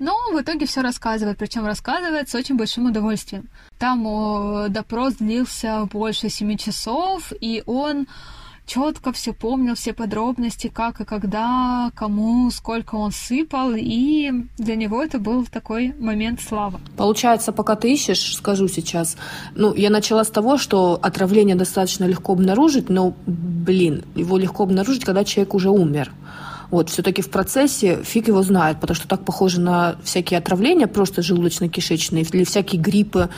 Но 0.00 0.16
в 0.32 0.40
итоге 0.40 0.66
все 0.66 0.82
рассказывает, 0.82 1.38
причем 1.38 1.66
рассказывает 1.66 2.28
с 2.28 2.34
очень 2.34 2.56
большим 2.56 2.86
удовольствием. 2.86 3.48
Там 3.78 4.04
о, 4.06 4.66
допрос 4.68 5.14
длился 5.14 5.86
больше 5.86 6.28
семи 6.30 6.58
часов, 6.58 7.32
и 7.40 7.62
он 7.64 8.08
четко 8.66 9.12
все 9.12 9.32
помнил, 9.32 9.74
все 9.74 9.92
подробности, 9.92 10.68
как 10.68 11.00
и 11.00 11.04
когда, 11.04 11.90
кому, 11.94 12.50
сколько 12.50 12.94
он 12.94 13.12
сыпал, 13.12 13.72
и 13.76 14.30
для 14.58 14.76
него 14.76 15.02
это 15.02 15.18
был 15.18 15.44
такой 15.46 15.94
момент 15.98 16.40
славы. 16.40 16.78
Получается, 16.96 17.52
пока 17.52 17.76
ты 17.76 17.92
ищешь, 17.92 18.36
скажу 18.36 18.68
сейчас, 18.68 19.16
ну, 19.54 19.74
я 19.74 19.90
начала 19.90 20.24
с 20.24 20.30
того, 20.30 20.56
что 20.58 20.98
отравление 21.02 21.56
достаточно 21.56 22.04
легко 22.04 22.32
обнаружить, 22.32 22.88
но, 22.88 23.14
блин, 23.26 24.04
его 24.14 24.38
легко 24.38 24.64
обнаружить, 24.64 25.04
когда 25.04 25.24
человек 25.24 25.54
уже 25.54 25.70
умер. 25.70 26.12
Вот, 26.70 26.90
все-таки 26.90 27.22
в 27.22 27.30
процессе 27.30 28.02
фиг 28.02 28.28
его 28.28 28.42
знает, 28.42 28.80
потому 28.80 28.96
что 28.96 29.06
так 29.06 29.24
похоже 29.24 29.60
на 29.60 29.96
всякие 30.02 30.38
отравления, 30.38 30.86
просто 30.86 31.20
желудочно-кишечные, 31.20 32.28
или 32.32 32.44
всякие 32.44 32.80
гриппы. 32.80 33.28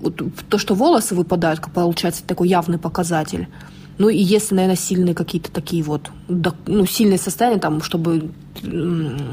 Вот, 0.00 0.22
то, 0.48 0.58
что 0.58 0.74
волосы 0.74 1.14
выпадают, 1.14 1.60
получается 1.74 2.22
такой 2.24 2.48
явный 2.48 2.78
показатель. 2.78 3.48
Ну 3.98 4.08
и 4.08 4.16
если, 4.16 4.54
наверное, 4.54 4.76
сильные 4.76 5.14
какие-то 5.14 5.50
такие 5.50 5.82
вот, 5.82 6.10
ну, 6.28 6.86
сильные 6.86 7.18
состояния, 7.18 7.58
там, 7.58 7.82
чтобы 7.82 8.30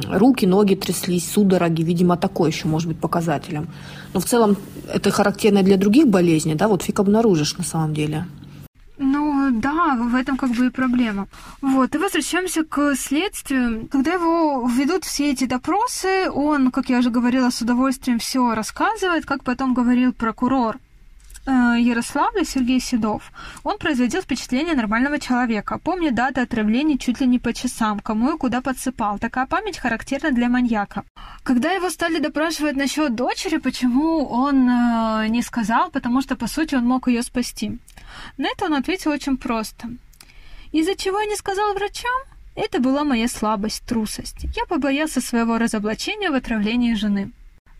руки, 0.10 0.46
ноги 0.46 0.76
тряслись, 0.76 1.32
судороги, 1.32 1.84
видимо, 1.84 2.18
такое 2.18 2.50
еще 2.50 2.68
может 2.68 2.88
быть 2.88 3.00
показателем. 3.00 3.68
Но 4.14 4.20
в 4.20 4.26
целом 4.26 4.58
это 4.92 5.12
характерно 5.12 5.62
для 5.62 5.78
других 5.78 6.08
болезней, 6.08 6.56
да, 6.56 6.68
вот 6.68 6.84
фиг 6.84 7.00
обнаружишь 7.00 7.58
на 7.58 7.64
самом 7.64 7.94
деле. 7.94 8.26
Ну 8.98 9.52
да, 9.52 9.96
в 9.96 10.16
этом 10.16 10.38
как 10.38 10.52
бы 10.52 10.68
и 10.68 10.70
проблема. 10.70 11.28
Вот, 11.62 11.94
и 11.94 11.98
возвращаемся 11.98 12.64
к 12.64 12.96
следствию. 12.96 13.88
Когда 13.92 14.14
его 14.14 14.68
ведут 14.68 15.04
все 15.04 15.32
эти 15.32 15.46
допросы, 15.46 16.30
он, 16.34 16.72
как 16.72 16.90
я 16.90 17.00
уже 17.00 17.10
говорила, 17.10 17.50
с 17.50 17.62
удовольствием 17.62 18.20
все 18.20 18.56
рассказывает, 18.56 19.26
как 19.26 19.44
потом 19.44 19.74
говорил 19.74 20.14
прокурор. 20.14 20.80
Э, 21.48 21.76
Ярославля 21.80 22.44
Сергей 22.44 22.80
Седов. 22.80 23.32
Он 23.64 23.78
производил 23.78 24.22
впечатление 24.22 24.74
нормального 24.74 25.20
человека. 25.20 25.78
Помнит 25.78 26.16
даты 26.16 26.42
отравлений 26.42 26.98
чуть 26.98 27.22
ли 27.22 27.28
не 27.28 27.38
по 27.38 27.54
часам, 27.54 28.00
кому 28.00 28.36
и 28.36 28.38
куда 28.38 28.62
подсыпал. 28.62 29.20
Такая 29.20 29.46
память 29.46 29.78
характерна 29.78 30.32
для 30.32 30.50
маньяка. 30.50 31.04
Когда 31.44 31.72
его 31.72 31.92
стали 31.92 32.20
допрашивать 32.20 32.76
насчет 32.76 33.14
дочери, 33.14 33.58
почему 33.58 34.26
он 34.26 34.68
э, 34.68 35.28
не 35.28 35.44
сказал, 35.44 35.92
потому 35.92 36.22
что, 36.22 36.36
по 36.36 36.48
сути, 36.48 36.76
он 36.76 36.88
мог 36.88 37.08
ее 37.08 37.22
спасти. 37.22 37.78
На 38.38 38.48
это 38.48 38.66
он 38.66 38.74
ответил 38.74 39.12
очень 39.12 39.38
просто. 39.38 39.90
Из-за 40.72 40.96
чего 40.96 41.20
я 41.20 41.28
не 41.28 41.36
сказал 41.36 41.76
врачам? 41.76 42.22
Это 42.56 42.80
была 42.80 43.04
моя 43.04 43.28
слабость, 43.28 43.84
трусость. 43.86 44.48
Я 44.56 44.66
побоялся 44.66 45.22
своего 45.22 45.60
разоблачения 45.60 46.32
в 46.32 46.36
отравлении 46.36 46.96
жены. 46.96 47.32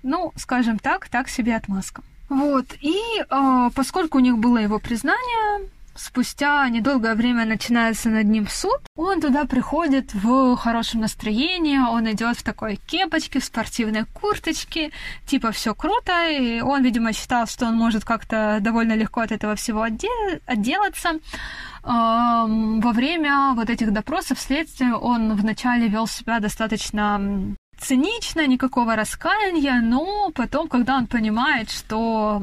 Ну, 0.04 0.34
скажем 0.36 0.78
так, 0.78 1.10
так 1.10 1.30
себе 1.30 1.56
отмазка. 1.56 2.04
Вот, 2.30 2.66
и 2.82 2.98
э, 3.20 3.70
поскольку 3.76 4.18
у 4.18 4.22
них 4.22 4.38
было 4.38 4.58
его 4.58 4.80
признание, 4.80 5.70
спустя 5.96 6.68
недолгое 6.70 7.16
время 7.16 7.46
начинается 7.46 8.10
над 8.10 8.26
ним 8.26 8.48
суд. 8.48 8.80
Он 8.96 9.22
туда 9.22 9.46
приходит 9.46 10.14
в 10.14 10.56
хорошем 10.58 11.02
настроении, 11.02 11.78
он 11.78 12.12
идет 12.12 12.38
в 12.38 12.44
такой 12.44 12.76
кепочке, 12.76 13.40
в 13.40 13.46
спортивной 13.46 14.06
курточке, 14.06 14.92
типа 15.26 15.52
все 15.52 15.74
круто, 15.74 16.30
и 16.30 16.62
он, 16.62 16.84
видимо, 16.84 17.14
считал, 17.14 17.48
что 17.48 17.66
он 17.68 17.76
может 17.76 18.04
как-то 18.04 18.60
довольно 18.62 18.94
легко 18.94 19.22
от 19.22 19.32
этого 19.32 19.56
всего 19.56 19.84
отделаться. 19.84 21.20
Во 21.84 22.92
время 22.94 23.54
вот 23.56 23.70
этих 23.70 23.94
допросов 23.94 24.40
следствия 24.40 24.94
он 24.96 25.36
вначале 25.36 25.88
вел 25.88 26.08
себя 26.08 26.40
достаточно 26.40 27.56
цинично, 27.86 28.48
никакого 28.48 28.96
раскаяния, 28.96 29.80
но 29.82 30.32
потом, 30.34 30.68
когда 30.68 30.98
он 30.98 31.08
понимает, 31.08 31.70
что 31.70 32.42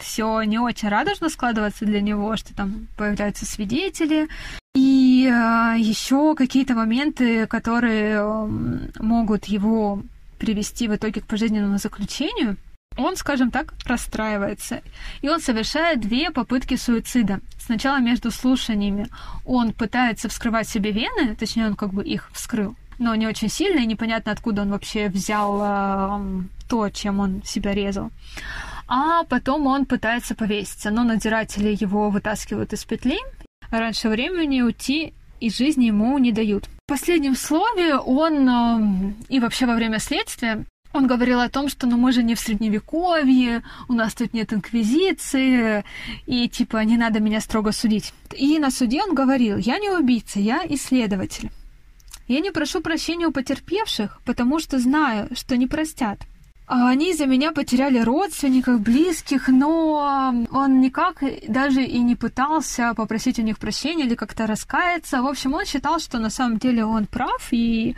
все 0.00 0.42
не 0.42 0.58
очень 0.58 0.88
радужно 0.88 1.28
складывается 1.28 1.84
для 1.84 2.00
него, 2.00 2.36
что 2.36 2.54
там 2.54 2.86
появляются 2.96 3.44
свидетели, 3.44 4.28
и 4.76 5.28
э, 5.28 5.74
еще 5.78 6.34
какие-то 6.34 6.74
моменты, 6.74 7.46
которые 7.46 8.22
могут 9.00 9.46
его 9.46 10.02
привести 10.38 10.88
в 10.88 10.94
итоге 10.94 11.20
к 11.20 11.26
пожизненному 11.26 11.78
заключению, 11.78 12.56
он, 12.96 13.16
скажем 13.16 13.50
так, 13.50 13.74
расстраивается. 13.86 14.82
И 15.22 15.28
он 15.28 15.40
совершает 15.40 16.00
две 16.00 16.30
попытки 16.30 16.76
суицида. 16.76 17.40
Сначала 17.58 17.98
между 17.98 18.30
слушаниями 18.30 19.08
он 19.44 19.72
пытается 19.72 20.28
вскрывать 20.28 20.68
себе 20.68 20.92
вены, 20.92 21.34
точнее, 21.34 21.66
он 21.66 21.76
как 21.76 21.92
бы 21.92 22.04
их 22.04 22.30
вскрыл, 22.32 22.76
но 22.98 23.14
не 23.14 23.26
очень 23.26 23.48
сильно, 23.48 23.80
и 23.80 23.86
непонятно, 23.86 24.32
откуда 24.32 24.62
он 24.62 24.70
вообще 24.70 25.08
взял 25.08 25.60
э, 25.62 26.42
то, 26.68 26.90
чем 26.90 27.20
он 27.20 27.42
себя 27.44 27.74
резал. 27.74 28.10
А 28.86 29.24
потом 29.24 29.66
он 29.66 29.86
пытается 29.86 30.34
повеситься, 30.34 30.90
но 30.90 31.04
надзиратели 31.04 31.76
его 31.78 32.10
вытаскивают 32.10 32.72
из 32.72 32.84
петли. 32.84 33.18
Раньше 33.70 34.08
времени 34.08 34.60
уйти 34.60 35.14
из 35.40 35.56
жизни 35.56 35.86
ему 35.86 36.18
не 36.18 36.32
дают. 36.32 36.66
В 36.66 36.88
последнем 36.88 37.34
слове 37.34 37.96
он 37.96 38.48
э, 38.48 39.14
и 39.28 39.40
вообще 39.40 39.66
во 39.66 39.74
время 39.74 39.98
следствия 39.98 40.64
он 40.94 41.08
говорил 41.08 41.40
о 41.40 41.48
том, 41.48 41.68
что 41.68 41.86
ну 41.88 41.96
мы 41.96 42.12
же 42.12 42.22
не 42.22 42.36
в 42.36 42.40
средневековье, 42.40 43.64
у 43.88 43.94
нас 43.94 44.14
тут 44.14 44.32
нет 44.32 44.52
инквизиции, 44.52 45.84
и 46.26 46.48
типа 46.48 46.76
не 46.84 46.96
надо 46.96 47.18
меня 47.18 47.40
строго 47.40 47.72
судить. 47.72 48.14
И 48.36 48.58
на 48.60 48.70
суде 48.70 49.02
он 49.02 49.14
говорил, 49.14 49.58
я 49.58 49.78
не 49.78 49.90
убийца, 49.90 50.38
я 50.38 50.64
исследователь. 50.68 51.50
Я 52.28 52.40
не 52.40 52.50
прошу 52.50 52.80
прощения 52.80 53.26
у 53.26 53.32
потерпевших, 53.32 54.20
потому 54.24 54.58
что 54.58 54.78
знаю, 54.78 55.28
что 55.34 55.56
не 55.56 55.66
простят. 55.66 56.18
А 56.66 56.88
они 56.88 57.10
из-за 57.10 57.26
меня 57.26 57.52
потеряли 57.52 57.98
родственников, 57.98 58.80
близких, 58.80 59.48
но 59.48 60.32
он 60.50 60.80
никак 60.80 61.22
даже 61.46 61.84
и 61.84 61.98
не 61.98 62.16
пытался 62.16 62.94
попросить 62.94 63.38
у 63.38 63.42
них 63.42 63.58
прощения 63.58 64.04
или 64.04 64.14
как-то 64.14 64.46
раскаяться. 64.46 65.20
В 65.20 65.26
общем, 65.26 65.52
он 65.52 65.66
считал, 65.66 65.98
что 65.98 66.18
на 66.18 66.30
самом 66.30 66.58
деле 66.58 66.86
он 66.86 67.06
прав 67.06 67.48
и 67.50 67.94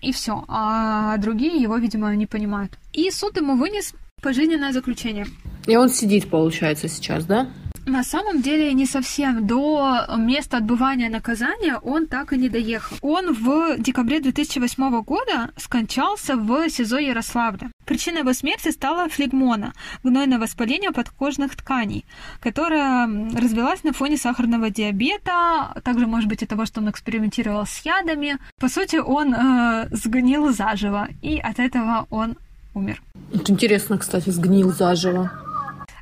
и 0.00 0.12
все. 0.12 0.44
А 0.48 1.16
другие 1.16 1.56
его, 1.56 1.76
видимо, 1.76 2.14
не 2.14 2.26
понимают. 2.26 2.72
И 2.92 3.10
суд 3.10 3.36
ему 3.36 3.56
вынес 3.56 3.94
пожизненное 4.20 4.72
заключение. 4.72 5.26
И 5.66 5.76
он 5.76 5.88
сидит, 5.88 6.28
получается, 6.28 6.88
сейчас, 6.88 7.24
да? 7.24 7.48
На 7.86 8.04
самом 8.04 8.42
деле 8.42 8.72
не 8.74 8.86
совсем. 8.86 9.46
До 9.46 10.06
места 10.16 10.58
отбывания 10.58 11.10
наказания 11.10 11.78
он 11.78 12.06
так 12.06 12.32
и 12.32 12.38
не 12.38 12.48
доехал. 12.48 12.96
Он 13.02 13.32
в 13.34 13.78
декабре 13.78 14.20
2008 14.20 15.02
года 15.02 15.50
скончался 15.56 16.36
в 16.36 16.68
СИЗО 16.68 16.98
Ярославля. 16.98 17.70
Причиной 17.84 18.20
его 18.20 18.32
смерти 18.32 18.70
стала 18.70 19.08
флегмона, 19.08 19.72
гнойное 20.04 20.38
воспаление 20.38 20.92
подкожных 20.92 21.56
тканей, 21.56 22.04
которое 22.40 23.06
развелась 23.34 23.82
на 23.82 23.92
фоне 23.92 24.16
сахарного 24.16 24.70
диабета, 24.70 25.74
также, 25.82 26.06
может 26.06 26.28
быть, 26.28 26.42
и 26.42 26.46
того, 26.46 26.66
что 26.66 26.80
он 26.80 26.88
экспериментировал 26.88 27.66
с 27.66 27.80
ядами. 27.84 28.38
По 28.60 28.68
сути, 28.68 28.96
он 28.96 29.34
э, 29.34 29.88
сгнил 29.90 30.52
заживо, 30.52 31.08
и 31.20 31.38
от 31.38 31.58
этого 31.58 32.06
он 32.10 32.36
умер. 32.74 33.02
Это 33.34 33.52
интересно, 33.52 33.98
кстати, 33.98 34.30
сгнил 34.30 34.72
заживо. 34.72 35.32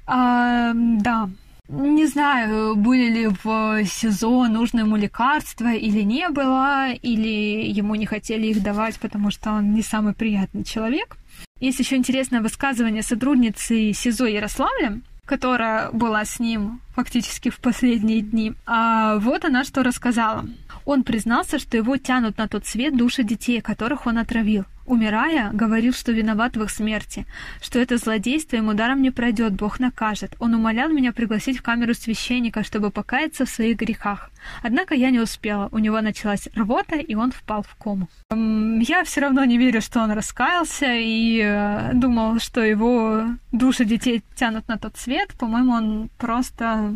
А, 0.07 0.73
да. 0.75 1.31
Не 1.73 2.07
знаю, 2.07 2.75
были 2.75 3.09
ли 3.11 3.29
в 3.45 3.85
СИЗО 3.85 4.49
нужны 4.49 4.81
ему 4.81 4.97
лекарства 4.97 5.73
или 5.73 6.01
не 6.01 6.29
было, 6.29 6.91
или 6.91 7.71
ему 7.71 7.95
не 7.95 8.07
хотели 8.07 8.49
их 8.49 8.61
давать, 8.61 8.99
потому 8.99 9.31
что 9.31 9.53
он 9.53 9.73
не 9.73 9.83
самый 9.83 10.13
приятный 10.13 10.65
человек. 10.65 11.17
Есть 11.61 11.79
еще 11.79 11.95
интересное 11.95 12.41
высказывание 12.41 13.05
сотрудницы 13.05 13.93
СИЗО 13.93 14.27
Ярославля, 14.27 15.01
которая 15.27 15.93
была 15.93 16.25
с 16.25 16.41
ним 16.41 16.81
фактически 16.95 17.51
в 17.51 17.59
последние 17.59 18.21
дни. 18.21 18.55
А 18.67 19.17
вот 19.19 19.45
она 19.45 19.65
что 19.65 19.83
рассказала. 19.83 20.47
Он 20.85 21.03
признался, 21.05 21.59
что 21.59 21.77
его 21.77 21.97
тянут 21.97 22.39
на 22.39 22.49
тот 22.49 22.67
свет 22.67 22.97
души 22.97 23.23
детей, 23.23 23.61
которых 23.61 24.07
он 24.07 24.19
отравил. 24.19 24.65
Умирая, 24.87 25.51
говорил, 25.53 25.93
что 25.93 26.11
виноват 26.11 26.57
в 26.57 26.65
их 26.65 26.71
смерти, 26.71 27.25
что 27.63 27.79
это 27.79 27.97
злодейство 27.97 28.57
ему 28.57 28.75
даром 28.75 29.03
не 29.03 29.13
пройдет, 29.13 29.53
Бог 29.53 29.79
накажет. 29.79 30.35
Он 30.41 30.55
умолял 30.55 30.89
меня 30.89 31.13
пригласить 31.13 31.59
в 31.59 31.63
камеру 31.63 31.95
священника, 31.95 32.65
чтобы 32.65 32.91
покаяться 32.91 33.45
в 33.45 33.51
своих 33.51 33.77
грехах. 33.77 34.33
Однако 34.65 34.95
я 34.95 35.11
не 35.11 35.21
успела, 35.21 35.69
у 35.71 35.79
него 35.79 36.01
началась 36.01 36.49
рвота, 36.57 36.97
и 36.97 37.15
он 37.15 37.31
впал 37.31 37.63
в 37.63 37.77
кому. 37.77 38.09
Я 38.33 39.05
все 39.05 39.21
равно 39.21 39.45
не 39.45 39.59
верю, 39.59 39.81
что 39.81 40.01
он 40.01 40.11
раскаялся 40.11 40.93
и 40.93 41.41
э, 41.41 41.93
думал, 41.95 42.41
что 42.41 42.61
его 42.61 43.27
души 43.53 43.85
детей 43.85 44.25
тянут 44.35 44.67
на 44.67 44.77
тот 44.77 44.97
свет. 44.97 45.29
По-моему, 45.39 45.73
он 45.73 46.11
просто 46.19 46.90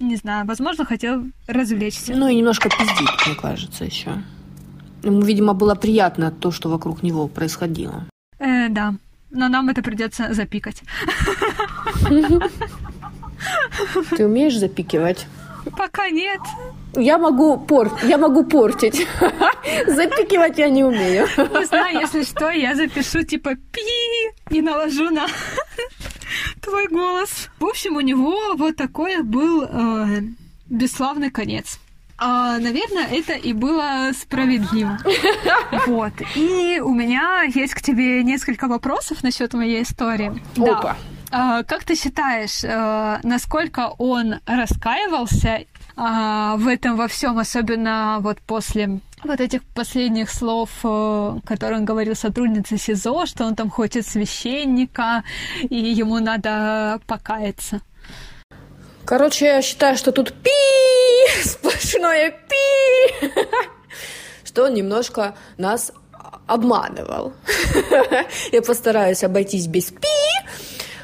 не 0.00 0.16
знаю, 0.16 0.46
возможно, 0.46 0.84
хотел 0.84 1.24
развлечься. 1.46 2.14
Ну 2.14 2.28
и 2.28 2.36
немножко 2.36 2.68
пиздить, 2.68 3.26
мне 3.26 3.34
кажется, 3.34 3.84
еще. 3.84 4.22
Ему, 5.02 5.20
видимо, 5.22 5.54
было 5.54 5.74
приятно 5.74 6.30
то, 6.30 6.50
что 6.50 6.68
вокруг 6.68 7.02
него 7.02 7.28
происходило. 7.28 8.04
Э, 8.38 8.68
да, 8.68 8.94
но 9.30 9.48
нам 9.48 9.68
это 9.68 9.82
придется 9.82 10.34
запикать. 10.34 10.82
Ты 14.16 14.26
умеешь 14.26 14.58
запикивать? 14.58 15.26
Пока 15.76 16.08
нет. 16.10 16.40
Я 16.94 17.18
могу, 17.18 17.58
пор... 17.58 17.92
я 18.02 18.18
могу 18.18 18.44
портить. 18.44 19.06
Запикивать 19.86 20.58
я 20.58 20.68
не 20.68 20.84
умею. 20.84 21.26
Не 21.36 21.64
знаю, 21.66 22.00
если 22.00 22.24
что, 22.24 22.50
я 22.50 22.74
запишу 22.74 23.22
типа 23.22 23.54
пи 23.54 24.56
и 24.56 24.62
наложу 24.62 25.10
на 25.10 25.26
твой 26.62 26.88
голос. 26.88 27.48
В 27.60 27.66
общем, 27.66 27.96
у 27.96 28.00
него 28.00 28.54
вот 28.56 28.76
такой 28.76 29.22
был 29.22 29.64
э, 29.64 30.22
бесславный 30.68 31.30
конец. 31.30 31.78
А, 32.20 32.58
наверное, 32.58 33.06
это 33.06 33.34
и 33.34 33.52
было 33.52 34.10
справедливо. 34.12 34.98
Вот. 35.86 36.12
И 36.34 36.80
у 36.82 36.92
меня 36.92 37.42
есть 37.42 37.74
к 37.74 37.80
тебе 37.80 38.22
несколько 38.24 38.66
вопросов 38.66 39.22
насчет 39.22 39.54
моей 39.54 39.82
истории. 39.82 40.32
Опа. 40.56 40.82
Да. 40.82 40.96
А, 41.30 41.62
как 41.62 41.84
ты 41.84 41.94
считаешь, 41.94 42.64
а, 42.64 43.20
насколько 43.22 43.92
он 43.98 44.36
раскаивался 44.46 45.64
а, 45.96 46.56
в 46.56 46.66
этом 46.66 46.96
во 46.96 47.06
всем, 47.08 47.38
особенно 47.38 48.18
вот 48.20 48.40
после 48.40 49.00
вот 49.24 49.40
этих 49.40 49.64
последних 49.74 50.30
слов, 50.30 50.70
э, 50.84 51.38
которые 51.44 51.80
он 51.80 51.84
говорил 51.84 52.14
сотруднице 52.14 52.78
СИЗО, 52.78 53.26
что 53.26 53.46
он 53.46 53.56
там 53.56 53.68
хочет 53.68 54.06
священника, 54.06 55.24
и 55.68 55.74
ему 55.74 56.20
надо 56.20 57.00
покаяться. 57.08 57.80
Короче, 59.04 59.46
я 59.46 59.62
считаю, 59.62 59.96
что 59.96 60.12
тут 60.12 60.32
пи, 60.34 60.50
сплошное 61.44 62.30
пи, 62.30 63.30
что 64.44 64.66
он 64.66 64.74
немножко 64.74 65.34
нас 65.56 65.90
обманывал. 66.46 67.32
Я 68.52 68.62
постараюсь 68.62 69.24
обойтись 69.24 69.66
без 69.66 69.90
пи, 69.90 70.08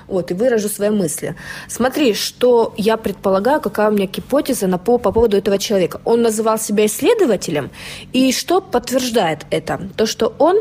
вот, 0.08 0.30
и 0.30 0.34
выражу 0.34 0.68
свои 0.68 0.90
мысли. 0.90 1.36
Смотри, 1.68 2.14
что 2.14 2.74
я 2.76 2.96
предполагаю, 2.96 3.60
какая 3.60 3.90
у 3.90 3.92
меня 3.92 4.06
гипотеза 4.06 4.66
на, 4.66 4.78
по, 4.78 4.98
по 4.98 5.12
поводу 5.12 5.36
этого 5.36 5.58
человека. 5.58 6.00
Он 6.04 6.22
называл 6.22 6.58
себя 6.58 6.86
исследователем, 6.86 7.70
и 8.12 8.32
что 8.32 8.60
подтверждает 8.60 9.46
это? 9.50 9.80
То, 9.96 10.06
что 10.06 10.34
он 10.38 10.60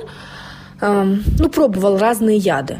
эм, 0.82 1.24
ну, 1.40 1.50
пробовал 1.50 1.98
разные 1.98 2.38
яды. 2.38 2.80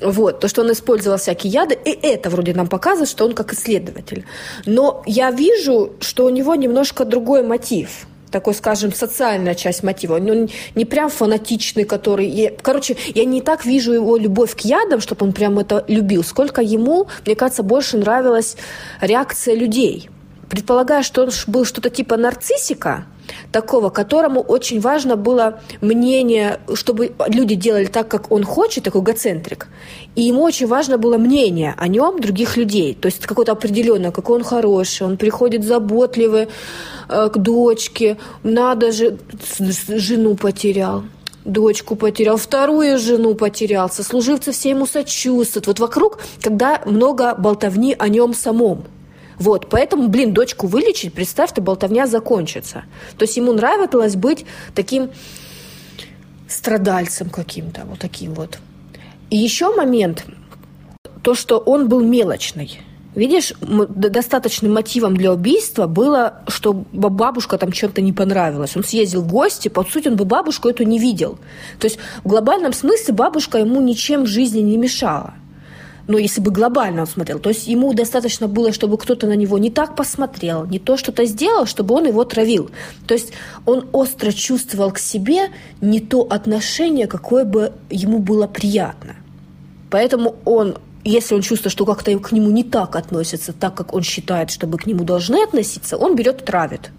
Вот, 0.00 0.40
то, 0.40 0.48
что 0.48 0.62
он 0.62 0.72
использовал 0.72 1.16
всякие 1.18 1.52
яды, 1.52 1.78
и 1.84 1.90
это 1.90 2.28
вроде 2.28 2.54
нам 2.54 2.66
показывает, 2.66 3.08
что 3.08 3.24
он 3.24 3.34
как 3.34 3.52
исследователь. 3.52 4.24
Но 4.66 5.02
я 5.06 5.30
вижу, 5.30 5.92
что 6.00 6.26
у 6.26 6.30
него 6.30 6.56
немножко 6.56 7.04
другой 7.04 7.44
мотив 7.44 8.06
такой, 8.32 8.54
скажем, 8.54 8.92
социальная 8.92 9.54
часть 9.54 9.82
мотива. 9.82 10.16
Он 10.16 10.48
не 10.74 10.84
прям 10.84 11.10
фанатичный, 11.10 11.84
который... 11.84 12.26
Я, 12.26 12.50
короче, 12.50 12.96
я 13.14 13.24
не 13.24 13.40
так 13.40 13.64
вижу 13.64 13.92
его 13.92 14.16
любовь 14.16 14.56
к 14.56 14.60
ядам, 14.60 15.00
чтобы 15.00 15.26
он 15.26 15.32
прям 15.32 15.58
это 15.58 15.84
любил, 15.86 16.24
сколько 16.24 16.60
ему, 16.60 17.06
мне 17.24 17.36
кажется, 17.36 17.62
больше 17.62 17.98
нравилась 17.98 18.56
реакция 19.00 19.54
людей. 19.54 20.08
Предполагаю, 20.48 21.04
что 21.04 21.22
он 21.22 21.30
был 21.46 21.64
что-то 21.64 21.90
типа 21.90 22.16
нарциссика, 22.16 23.06
такого, 23.50 23.90
которому 23.90 24.40
очень 24.40 24.80
важно 24.80 25.16
было 25.16 25.60
мнение, 25.80 26.60
чтобы 26.74 27.12
люди 27.28 27.54
делали 27.54 27.86
так, 27.86 28.08
как 28.08 28.30
он 28.32 28.44
хочет, 28.44 28.84
такой 28.84 29.02
эгоцентрик. 29.02 29.68
И 30.14 30.22
ему 30.22 30.42
очень 30.42 30.66
важно 30.66 30.98
было 30.98 31.18
мнение 31.18 31.74
о 31.76 31.88
нем 31.88 32.20
других 32.20 32.56
людей. 32.56 32.94
То 32.94 33.06
есть 33.06 33.26
какое-то 33.26 33.52
определенное, 33.52 34.10
какой 34.10 34.36
он 34.36 34.44
хороший, 34.44 35.06
он 35.06 35.16
приходит 35.16 35.64
заботливый 35.64 36.48
э, 37.08 37.28
к 37.28 37.38
дочке, 37.38 38.16
надо 38.42 38.92
же, 38.92 39.18
жену 39.58 40.36
потерял 40.36 41.04
дочку 41.44 41.96
потерял, 41.96 42.36
вторую 42.36 42.98
жену 42.98 43.34
потерял, 43.34 43.90
сослуживцы 43.90 44.52
все 44.52 44.70
ему 44.70 44.86
сочувствуют. 44.86 45.66
Вот 45.66 45.80
вокруг, 45.80 46.20
когда 46.40 46.80
много 46.86 47.34
болтовни 47.34 47.96
о 47.98 48.08
нем 48.08 48.34
самом. 48.34 48.84
Вот, 49.38 49.68
поэтому, 49.68 50.08
блин, 50.08 50.32
дочку 50.32 50.66
вылечить, 50.66 51.12
представь, 51.12 51.52
ты 51.52 51.60
болтовня 51.60 52.06
закончится. 52.06 52.84
То 53.16 53.24
есть 53.24 53.36
ему 53.36 53.52
нравилось 53.52 54.16
быть 54.16 54.44
таким 54.74 55.10
страдальцем 56.48 57.30
каким-то, 57.30 57.82
вот 57.84 57.98
таким 57.98 58.34
вот. 58.34 58.58
И 59.30 59.36
еще 59.36 59.74
момент, 59.74 60.26
то, 61.22 61.34
что 61.34 61.58
он 61.58 61.88
был 61.88 62.00
мелочный. 62.00 62.80
Видишь, 63.14 63.52
достаточным 63.60 64.72
мотивом 64.72 65.16
для 65.16 65.32
убийства 65.32 65.86
было, 65.86 66.42
что 66.48 66.72
бабушка 66.72 67.58
там 67.58 67.70
чем-то 67.70 68.00
не 68.00 68.12
понравилась. 68.12 68.74
Он 68.74 68.84
съездил 68.84 69.20
в 69.20 69.28
гости, 69.28 69.68
по 69.68 69.84
сути, 69.84 70.08
он 70.08 70.16
бы 70.16 70.24
бабушку 70.24 70.68
эту 70.68 70.84
не 70.84 70.98
видел. 70.98 71.38
То 71.78 71.86
есть 71.86 71.98
в 72.24 72.28
глобальном 72.28 72.72
смысле 72.72 73.12
бабушка 73.12 73.58
ему 73.58 73.82
ничем 73.82 74.22
в 74.22 74.26
жизни 74.26 74.60
не 74.60 74.78
мешала 74.78 75.34
но 76.08 76.18
если 76.18 76.40
бы 76.40 76.50
глобально 76.50 77.02
он 77.02 77.06
смотрел, 77.06 77.38
то 77.38 77.50
есть 77.50 77.66
ему 77.66 77.92
достаточно 77.94 78.48
было, 78.48 78.72
чтобы 78.72 78.98
кто-то 78.98 79.26
на 79.26 79.36
него 79.36 79.58
не 79.58 79.70
так 79.70 79.96
посмотрел, 79.96 80.66
не 80.66 80.78
то 80.78 80.96
что-то 80.96 81.24
сделал, 81.24 81.66
чтобы 81.66 81.94
он 81.94 82.06
его 82.06 82.24
травил. 82.24 82.70
То 83.06 83.14
есть 83.14 83.32
он 83.66 83.88
остро 83.92 84.32
чувствовал 84.32 84.90
к 84.90 84.98
себе 84.98 85.50
не 85.80 86.00
то 86.00 86.22
отношение, 86.22 87.06
какое 87.06 87.44
бы 87.44 87.72
ему 87.90 88.18
было 88.18 88.46
приятно. 88.46 89.16
Поэтому 89.90 90.36
он 90.44 90.76
если 91.04 91.34
он 91.34 91.42
чувствует, 91.42 91.72
что 91.72 91.84
как-то 91.84 92.16
к 92.18 92.30
нему 92.30 92.50
не 92.50 92.62
так 92.62 92.94
относятся, 92.94 93.52
так 93.52 93.74
как 93.74 93.92
он 93.92 94.02
считает, 94.02 94.50
чтобы 94.50 94.78
к 94.78 94.86
нему 94.86 95.02
должны 95.02 95.42
относиться, 95.42 95.96
он 95.96 96.14
берет 96.14 96.42
и 96.42 96.44
травит. 96.44 96.92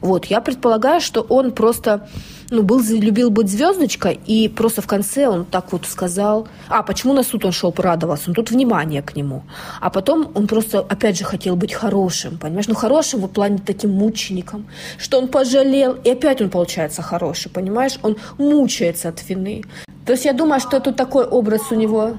Вот, 0.00 0.26
я 0.26 0.40
предполагаю, 0.40 1.00
что 1.00 1.20
он 1.20 1.52
просто 1.52 2.08
ну, 2.50 2.62
был, 2.62 2.80
любил 2.80 3.30
быть 3.30 3.48
звездочкой, 3.48 4.18
и 4.26 4.48
просто 4.48 4.82
в 4.82 4.86
конце 4.86 5.28
он 5.28 5.44
так 5.44 5.72
вот 5.72 5.86
сказал, 5.86 6.48
а, 6.68 6.82
почему 6.82 7.12
на 7.12 7.22
суд 7.22 7.44
он 7.44 7.52
шел 7.52 7.72
порадовался, 7.72 8.24
ну, 8.28 8.34
тут 8.34 8.50
внимание 8.50 9.02
к 9.02 9.16
нему. 9.16 9.42
А 9.80 9.90
потом 9.90 10.30
он 10.34 10.46
просто, 10.46 10.80
опять 10.80 11.18
же, 11.18 11.24
хотел 11.24 11.56
быть 11.56 11.72
хорошим, 11.72 12.38
понимаешь, 12.38 12.68
ну, 12.68 12.74
хорошим 12.74 13.20
в 13.20 13.28
плане 13.28 13.58
таким 13.64 13.90
мучеником, 13.90 14.66
что 14.98 15.18
он 15.18 15.28
пожалел, 15.28 15.96
и 16.04 16.10
опять 16.10 16.40
он 16.40 16.50
получается 16.50 17.02
хороший, 17.02 17.50
понимаешь, 17.50 17.98
он 18.02 18.16
мучается 18.38 19.08
от 19.08 19.28
вины. 19.28 19.64
То 20.06 20.12
есть 20.12 20.24
я 20.24 20.32
думаю, 20.32 20.60
что 20.60 20.80
тут 20.80 20.96
такой 20.96 21.24
образ 21.24 21.62
у 21.70 21.74
него 21.74 22.16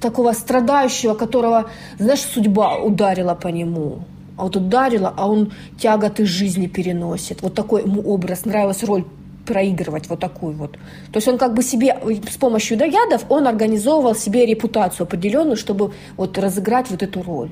такого 0.00 0.32
страдающего, 0.32 1.14
которого, 1.14 1.70
знаешь, 1.98 2.20
судьба 2.20 2.78
ударила 2.78 3.34
по 3.34 3.48
нему 3.48 4.04
а 4.36 4.44
вот 4.44 4.56
ударила, 4.56 5.12
а 5.16 5.28
он 5.28 5.52
тяготы 5.78 6.26
жизни 6.26 6.66
переносит. 6.66 7.42
Вот 7.42 7.54
такой 7.54 7.82
ему 7.82 8.02
образ, 8.02 8.44
нравилась 8.44 8.82
роль 8.84 9.04
проигрывать 9.46 10.08
вот 10.08 10.20
такую 10.20 10.54
вот. 10.54 10.72
То 10.72 11.16
есть 11.16 11.28
он 11.28 11.38
как 11.38 11.54
бы 11.54 11.62
себе 11.62 11.96
с 12.30 12.36
помощью 12.36 12.78
ядов 12.78 13.24
он 13.28 13.46
организовывал 13.46 14.14
себе 14.14 14.46
репутацию 14.46 15.04
определенную, 15.04 15.56
чтобы 15.56 15.92
вот 16.16 16.38
разыграть 16.38 16.90
вот 16.90 17.02
эту 17.02 17.22
роль. 17.22 17.50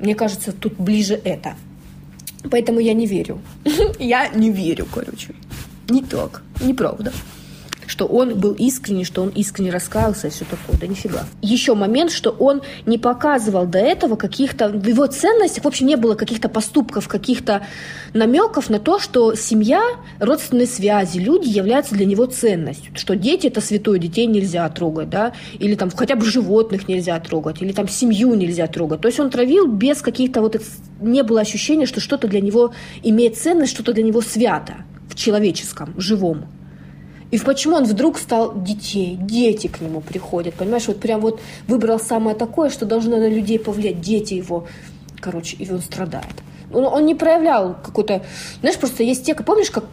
Мне 0.00 0.14
кажется, 0.14 0.52
тут 0.52 0.74
ближе 0.78 1.20
это. 1.24 1.54
Поэтому 2.50 2.80
я 2.80 2.94
не 2.94 3.06
верю. 3.06 3.40
Я 3.98 4.28
не 4.28 4.50
верю, 4.50 4.86
короче. 4.92 5.34
Не 5.88 6.02
так. 6.02 6.42
Неправда 6.60 7.12
что 7.88 8.06
он 8.06 8.38
был 8.38 8.52
искренний, 8.52 9.04
что 9.04 9.22
он 9.22 9.30
искренне 9.30 9.70
раскаялся 9.70 10.28
и 10.28 10.30
все 10.30 10.44
такое. 10.44 10.78
Да 10.78 10.86
нифига. 10.86 11.24
Еще 11.42 11.74
момент, 11.74 12.12
что 12.12 12.30
он 12.30 12.62
не 12.86 12.98
показывал 12.98 13.66
до 13.66 13.78
этого 13.78 14.16
каких-то... 14.16 14.68
В 14.68 14.86
его 14.86 15.06
ценностях 15.06 15.64
вообще 15.64 15.84
не 15.84 15.96
было 15.96 16.14
каких-то 16.14 16.48
поступков, 16.48 17.08
каких-то 17.08 17.66
намеков 18.12 18.68
на 18.68 18.78
то, 18.78 18.98
что 18.98 19.34
семья, 19.34 19.82
родственные 20.20 20.66
связи, 20.66 21.18
люди 21.18 21.48
являются 21.48 21.94
для 21.94 22.04
него 22.04 22.26
ценностью. 22.26 22.92
Что 22.94 23.16
дети– 23.16 23.46
это 23.48 23.60
святое, 23.60 23.98
детей 23.98 24.26
нельзя 24.26 24.68
трогать, 24.68 25.08
да, 25.08 25.32
или 25.58 25.74
там 25.74 25.90
хотя 25.90 26.14
бы 26.14 26.26
животных 26.26 26.88
нельзя 26.88 27.18
трогать, 27.20 27.62
или 27.62 27.72
там 27.72 27.88
семью 27.88 28.34
нельзя 28.34 28.66
трогать. 28.66 29.00
То 29.00 29.08
есть 29.08 29.18
он 29.18 29.30
травил 29.30 29.66
без 29.66 30.02
каких-то 30.02 30.40
вот... 30.42 30.60
Не 31.00 31.22
было 31.22 31.40
ощущения, 31.40 31.86
что 31.86 32.00
что-то 32.00 32.28
для 32.28 32.40
него 32.40 32.72
имеет 33.02 33.38
ценность, 33.38 33.72
что-то 33.72 33.92
для 33.92 34.02
него 34.02 34.20
свято 34.20 34.74
в 35.08 35.14
человеческом, 35.14 35.94
живом. 35.96 36.46
И 37.30 37.38
почему 37.38 37.76
он 37.76 37.84
вдруг 37.84 38.18
стал 38.18 38.52
детей? 38.62 39.16
Дети 39.20 39.66
к 39.66 39.80
нему 39.80 40.00
приходят, 40.00 40.54
понимаешь? 40.54 40.88
Вот 40.88 41.00
прям 41.00 41.20
вот 41.20 41.40
выбрал 41.66 42.00
самое 42.00 42.36
такое, 42.36 42.70
что 42.70 42.86
должно 42.86 43.18
на 43.18 43.28
людей 43.28 43.58
повлиять. 43.58 44.00
Дети 44.00 44.34
его, 44.34 44.66
короче, 45.20 45.56
и 45.56 45.70
он 45.70 45.80
страдает. 45.80 46.24
Он, 46.72 46.84
он 46.84 47.06
не 47.06 47.14
проявлял 47.14 47.76
какой-то... 47.82 48.22
Знаешь, 48.60 48.78
просто 48.78 49.02
есть 49.02 49.24
те, 49.24 49.34
помнишь, 49.34 49.70
как 49.70 49.84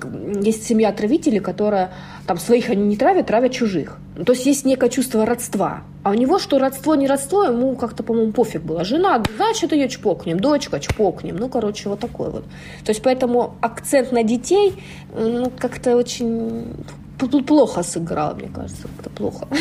есть 0.41 0.65
семья 0.65 0.89
отравителей, 0.89 1.39
которая 1.39 1.93
там 2.27 2.37
своих 2.37 2.69
они 2.69 2.83
не 2.83 2.97
травят, 2.97 3.27
травят 3.27 3.53
чужих. 3.53 3.97
То 4.25 4.33
есть 4.33 4.45
есть 4.45 4.65
некое 4.65 4.89
чувство 4.89 5.25
родства. 5.25 5.83
А 6.03 6.11
у 6.11 6.13
него 6.13 6.37
что 6.37 6.59
родство, 6.59 6.95
не 6.95 7.07
родство, 7.07 7.45
ему 7.45 7.75
как-то, 7.75 8.03
по-моему, 8.03 8.31
пофиг 8.31 8.61
было. 8.61 8.83
Жена, 8.83 9.23
значит, 9.37 9.71
ее 9.71 9.89
чпокнем, 9.89 10.39
дочка, 10.39 10.79
чпокнем. 10.79 11.37
Ну, 11.37 11.49
короче, 11.49 11.89
вот 11.89 11.99
такой 11.99 12.29
вот. 12.29 12.43
То 12.83 12.91
есть 12.91 13.01
поэтому 13.01 13.55
акцент 13.61 14.11
на 14.11 14.23
детей 14.23 14.73
ну, 15.17 15.51
как-то 15.57 15.95
очень 15.95 16.73
плохо 17.17 17.83
сыграл, 17.83 18.35
мне 18.35 18.49
кажется, 18.49 18.87
как-то 18.87 19.09
плохо. 19.09 19.47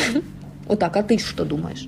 Вот 0.67 0.79
так, 0.79 0.97
а 0.97 1.03
ты 1.03 1.19
что 1.19 1.45
думаешь? 1.45 1.87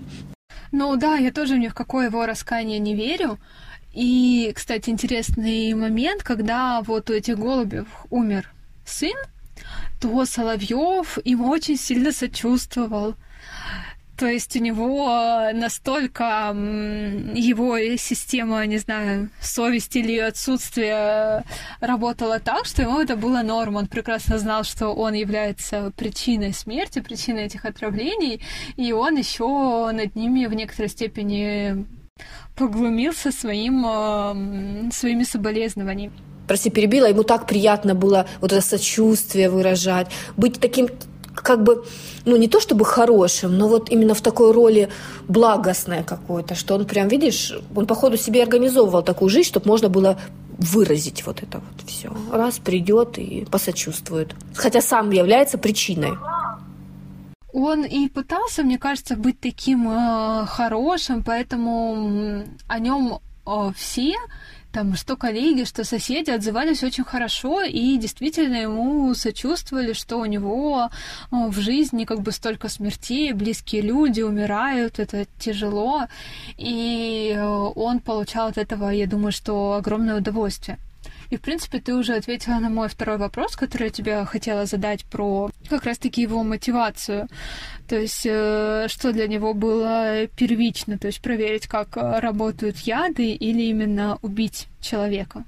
Ну 0.72 0.96
да, 0.98 1.16
я 1.16 1.32
тоже 1.32 1.58
ни 1.58 1.68
в 1.68 1.74
какое 1.74 2.10
его 2.10 2.28
раскаяние 2.28 2.78
не 2.78 2.94
верю. 2.94 3.40
И, 3.92 4.52
кстати, 4.56 4.92
интересный 4.92 5.74
момент, 5.74 6.22
когда 6.22 6.82
вот 6.84 7.10
у 7.10 7.14
этих 7.14 7.40
голубев 7.40 7.88
умер 8.12 8.52
сын, 8.86 9.16
то 10.00 10.26
Соловьев 10.26 11.18
им 11.24 11.46
очень 11.46 11.78
сильно 11.78 12.12
сочувствовал. 12.12 13.16
То 14.18 14.26
есть 14.26 14.56
у 14.56 14.60
него 14.60 15.52
настолько 15.54 16.52
его 17.36 17.78
система, 17.98 18.66
не 18.66 18.80
знаю, 18.80 19.30
совести 19.42 20.00
или 20.00 20.18
отсутствие 20.18 21.44
работала 21.82 22.40
так, 22.40 22.66
что 22.66 22.82
ему 22.82 23.00
это 23.00 23.16
было 23.16 23.44
норм. 23.44 23.76
Он 23.76 23.88
прекрасно 23.88 24.40
знал, 24.40 24.64
что 24.64 24.90
он 24.90 25.14
является 25.14 25.92
причиной 25.96 26.54
смерти, 26.54 27.00
причиной 27.00 27.46
этих 27.46 27.66
отравлений, 27.66 28.42
и 28.76 28.92
он 28.92 29.18
еще 29.18 29.92
над 29.92 30.16
ними 30.16 30.48
в 30.48 30.54
некоторой 30.56 30.90
степени 30.90 31.86
поглумился 32.56 33.32
своим, 33.32 34.92
своими 34.92 35.24
соболезнованиями 35.24 36.14
прости, 36.48 36.70
перебила, 36.70 37.08
ему 37.08 37.24
так 37.24 37.46
приятно 37.46 37.94
было 37.94 38.26
вот 38.40 38.54
это 38.54 38.62
сочувствие 38.62 39.50
выражать, 39.50 40.08
быть 40.38 40.60
таким 40.60 40.88
как 41.42 41.64
бы, 41.64 41.86
ну, 42.26 42.36
не 42.36 42.48
то 42.48 42.60
чтобы 42.60 42.86
хорошим, 42.86 43.58
но 43.58 43.68
вот 43.68 43.90
именно 43.90 44.14
в 44.14 44.22
такой 44.22 44.52
роли 44.52 44.90
благостное 45.28 46.04
какое-то, 46.04 46.56
что 46.56 46.76
он 46.76 46.86
прям, 46.86 47.08
видишь, 47.08 47.54
он, 47.76 47.88
походу, 47.88 48.18
себе 48.18 48.44
организовывал 48.44 49.04
такую 49.04 49.30
жизнь, 49.30 49.48
чтобы 49.48 49.68
можно 49.68 49.90
было 49.90 50.18
выразить 50.58 51.26
вот 51.26 51.44
это 51.44 51.60
вот 51.60 51.88
все. 51.88 52.12
Раз 52.32 52.60
придет 52.60 53.18
и 53.18 53.46
посочувствует. 53.50 54.36
Хотя 54.56 54.82
сам 54.82 55.12
является 55.12 55.58
причиной. 55.58 56.18
Он 57.54 57.84
и 57.84 58.08
пытался, 58.10 58.64
мне 58.64 58.78
кажется, 58.78 59.16
быть 59.16 59.40
таким 59.40 59.90
э, 59.90 60.46
хорошим, 60.48 61.24
поэтому 61.24 62.44
о 62.68 62.80
нем 62.80 63.20
э, 63.46 63.72
все 63.76 64.14
там 64.78 64.96
что 64.96 65.16
коллеги, 65.18 65.64
что 65.64 65.84
соседи 65.84 66.30
отзывались 66.30 66.84
очень 66.84 67.04
хорошо 67.04 67.64
и 67.64 67.98
действительно 67.98 68.58
ему 68.58 69.16
сочувствовали, 69.16 69.94
что 69.94 70.18
у 70.18 70.26
него 70.26 70.92
в 71.32 71.60
жизни 71.60 72.06
как 72.06 72.22
бы 72.22 72.32
столько 72.32 72.70
смертей, 72.70 73.34
близкие 73.34 73.82
люди 73.82 74.22
умирают, 74.22 75.00
это 75.00 75.26
тяжело, 75.40 76.04
и 76.58 77.34
э, 77.36 77.44
он 77.44 78.00
получал 78.02 78.50
от 78.50 78.60
этого, 78.60 78.92
я 78.92 79.08
думаю, 79.08 79.32
что 79.32 79.74
огромное 79.74 80.18
удовольствие. 80.18 80.78
И, 81.30 81.38
в 81.38 81.42
принципе, 81.42 81.80
ты 81.80 81.94
уже 81.94 82.14
ответила 82.16 82.60
на 82.60 82.70
мой 82.70 82.88
второй 82.88 83.18
вопрос, 83.18 83.56
который 83.56 83.84
я 83.84 83.90
тебе 83.90 84.26
хотела 84.26 84.66
задать 84.66 85.06
про 85.06 85.50
как 85.70 85.84
раз-таки 85.84 86.22
его 86.22 86.44
мотивацию. 86.44 87.28
То 87.88 87.96
есть, 87.96 88.26
э, 88.26 88.88
что 88.90 89.12
для 89.12 89.28
него 89.28 89.54
было 89.54 90.28
первично, 90.36 90.98
то 90.98 91.08
есть 91.08 91.22
проверить, 91.22 91.68
как 91.68 91.98
э, 91.98 92.20
работают 92.20 92.78
яды 92.78 93.32
или 93.32 93.64
именно 93.64 94.18
убить 94.22 94.68
человека. 94.82 95.44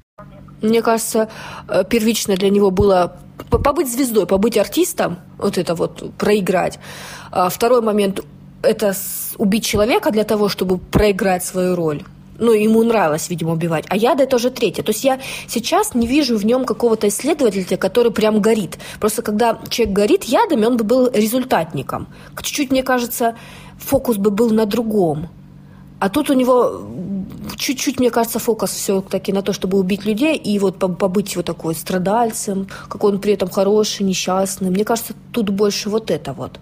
Мне 0.62 0.82
кажется, 0.82 1.30
э, 1.68 1.84
первично 1.90 2.36
для 2.36 2.50
него 2.50 2.72
было 2.72 3.18
побыть 3.50 3.92
звездой, 3.92 4.26
побыть 4.26 4.58
артистом, 4.58 5.18
вот 5.38 5.58
это 5.58 5.76
вот 5.76 6.14
проиграть. 6.18 6.80
А 7.32 7.50
второй 7.50 7.82
момент– 7.82 8.20
это 8.62 8.94
убить 9.38 9.66
человека 9.66 10.12
для 10.12 10.24
того, 10.24 10.50
чтобы 10.50 10.78
проиграть 10.78 11.46
свою 11.46 11.76
роль 11.76 12.04
ну, 12.40 12.54
ему 12.54 12.84
нравилось, 12.84 13.30
видимо, 13.30 13.54
убивать. 13.54 13.86
А 13.90 13.96
яда 13.96 14.24
это 14.24 14.36
уже 14.38 14.50
третье. 14.50 14.84
То 14.84 14.92
есть 14.92 15.04
я 15.04 15.20
сейчас 15.48 15.94
не 15.94 16.08
вижу 16.08 16.38
в 16.38 16.46
нем 16.46 16.66
какого-то 16.66 17.08
исследователя, 17.08 17.78
который 17.78 18.12
прям 18.12 18.42
горит. 18.42 18.78
Просто 19.00 19.22
когда 19.22 19.60
человек 19.70 19.96
горит 19.96 20.24
ядами, 20.24 20.66
он 20.66 20.78
бы 20.78 20.84
был 20.84 21.10
результатником. 21.12 22.08
Чуть-чуть, 22.42 22.72
мне 22.72 22.84
кажется, 22.84 23.36
фокус 23.78 24.18
бы 24.18 24.32
был 24.32 24.50
на 24.52 24.66
другом. 24.66 25.28
А 26.00 26.10
тут 26.10 26.30
у 26.30 26.34
него 26.34 26.82
чуть-чуть, 27.58 28.00
мне 28.00 28.10
кажется, 28.10 28.40
фокус 28.40 28.72
все-таки 28.72 29.34
на 29.34 29.42
то, 29.42 29.52
чтобы 29.52 29.78
убить 29.78 30.06
людей 30.06 30.38
и 30.38 30.58
вот 30.60 30.78
побыть 30.80 31.36
вот 31.36 31.46
такой 31.46 31.76
страдальцем, 31.76 32.68
какой 32.88 33.12
он 33.12 33.20
при 33.20 33.34
этом 33.34 33.50
хороший, 33.50 34.04
несчастный. 34.04 34.70
Мне 34.70 34.86
кажется, 34.86 35.14
тут 35.34 35.50
больше 35.50 35.90
вот 35.90 36.10
это 36.10 36.32
вот. 36.32 36.60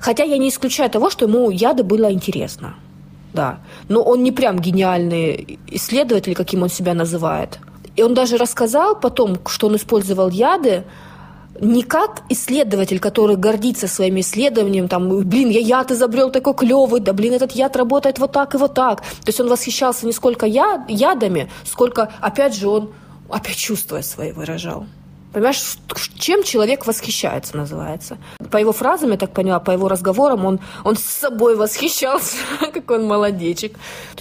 Хотя 0.00 0.24
я 0.24 0.36
не 0.36 0.48
исключаю 0.48 0.90
того, 0.90 1.10
что 1.10 1.26
ему 1.26 1.50
яды 1.50 1.84
было 1.84 2.12
интересно 2.12 2.74
да. 3.34 3.58
Но 3.88 4.02
он 4.02 4.22
не 4.22 4.32
прям 4.32 4.58
гениальный 4.58 5.58
исследователь, 5.68 6.34
каким 6.34 6.62
он 6.62 6.68
себя 6.68 6.94
называет. 6.94 7.58
И 7.96 8.02
он 8.02 8.14
даже 8.14 8.36
рассказал 8.36 8.98
потом, 8.98 9.38
что 9.46 9.66
он 9.66 9.76
использовал 9.76 10.30
яды, 10.30 10.84
не 11.60 11.82
как 11.82 12.22
исследователь, 12.30 12.98
который 12.98 13.36
гордится 13.36 13.86
своим 13.86 14.18
исследованием, 14.20 14.88
там, 14.88 15.20
блин, 15.24 15.50
я 15.50 15.60
яд 15.60 15.90
изобрел 15.90 16.30
такой 16.30 16.54
клевый, 16.54 17.00
да, 17.00 17.12
блин, 17.12 17.34
этот 17.34 17.52
яд 17.52 17.76
работает 17.76 18.18
вот 18.18 18.32
так 18.32 18.54
и 18.54 18.58
вот 18.58 18.74
так. 18.74 19.00
То 19.00 19.28
есть 19.28 19.40
он 19.40 19.48
восхищался 19.48 20.06
не 20.06 20.12
сколько 20.12 20.46
яд, 20.46 20.88
ядами, 20.88 21.50
сколько, 21.64 22.10
опять 22.20 22.54
же, 22.54 22.68
он 22.68 22.92
опять 23.28 23.56
чувства 23.56 24.00
свои 24.00 24.32
выражал. 24.32 24.86
Понимаешь, 25.32 25.78
чем 26.18 26.42
человек 26.42 26.86
восхищается, 26.86 27.56
называется. 27.56 28.18
По 28.50 28.58
его 28.58 28.72
фразам, 28.72 29.10
я 29.10 29.16
так 29.16 29.32
поняла, 29.32 29.60
по 29.60 29.70
его 29.70 29.88
разговорам, 29.88 30.44
он, 30.44 30.60
он 30.84 30.96
с 30.96 31.02
собой 31.02 31.56
восхищался, 31.56 32.36
какой 32.72 32.98
он 32.98 33.06
молодечек. 33.06 33.76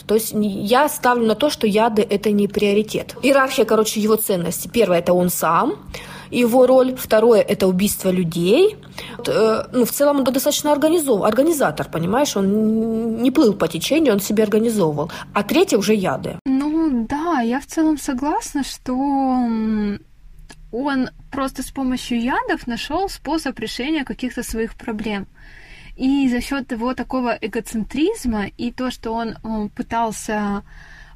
То 0.07 0.15
есть 0.15 0.31
я 0.33 0.87
ставлю 0.89 1.25
на 1.25 1.35
то, 1.35 1.49
что 1.49 1.67
яды– 1.67 2.01
это 2.09 2.31
не 2.31 2.47
приоритет. 2.47 3.15
Иерархия, 3.21 3.65
короче, 3.65 3.99
его 3.99 4.15
ценности. 4.15 4.67
Первое– 4.67 4.99
это 4.99 5.13
он 5.13 5.29
сам, 5.29 5.75
его 6.31 6.65
роль. 6.65 6.95
Второе– 6.95 7.41
это 7.47 7.67
убийство 7.67 8.09
людей. 8.09 8.77
Э, 9.27 9.63
ну, 9.71 9.85
в 9.85 9.91
целом 9.91 10.19
он 10.19 10.23
достаточно 10.23 10.71
организов... 10.71 11.23
организатор, 11.23 11.87
понимаешь? 11.91 12.37
Он 12.37 13.21
не 13.21 13.31
плыл 13.31 13.53
по 13.53 13.67
течению, 13.67 14.13
он 14.13 14.19
себе 14.19 14.43
организовывал. 14.43 15.11
А 15.33 15.43
третье 15.43 15.77
уже 15.77 15.93
яды. 15.93 16.39
Ну 16.45 17.05
да, 17.09 17.41
я 17.41 17.59
в 17.59 17.65
целом 17.65 17.97
согласна, 17.97 18.63
что 18.63 18.95
он 20.71 21.09
просто 21.31 21.63
с 21.63 21.71
помощью 21.71 22.21
ядов 22.21 22.67
нашел 22.67 23.09
способ 23.09 23.57
решения 23.59 24.03
каких-то 24.03 24.43
своих 24.43 24.75
проблем. 24.75 25.27
И 25.95 26.29
за 26.29 26.41
счет 26.41 26.71
его 26.71 26.93
такого 26.93 27.37
эгоцентризма 27.39 28.45
и 28.57 28.71
то, 28.71 28.91
что 28.91 29.11
он, 29.11 29.69
пытался 29.69 30.63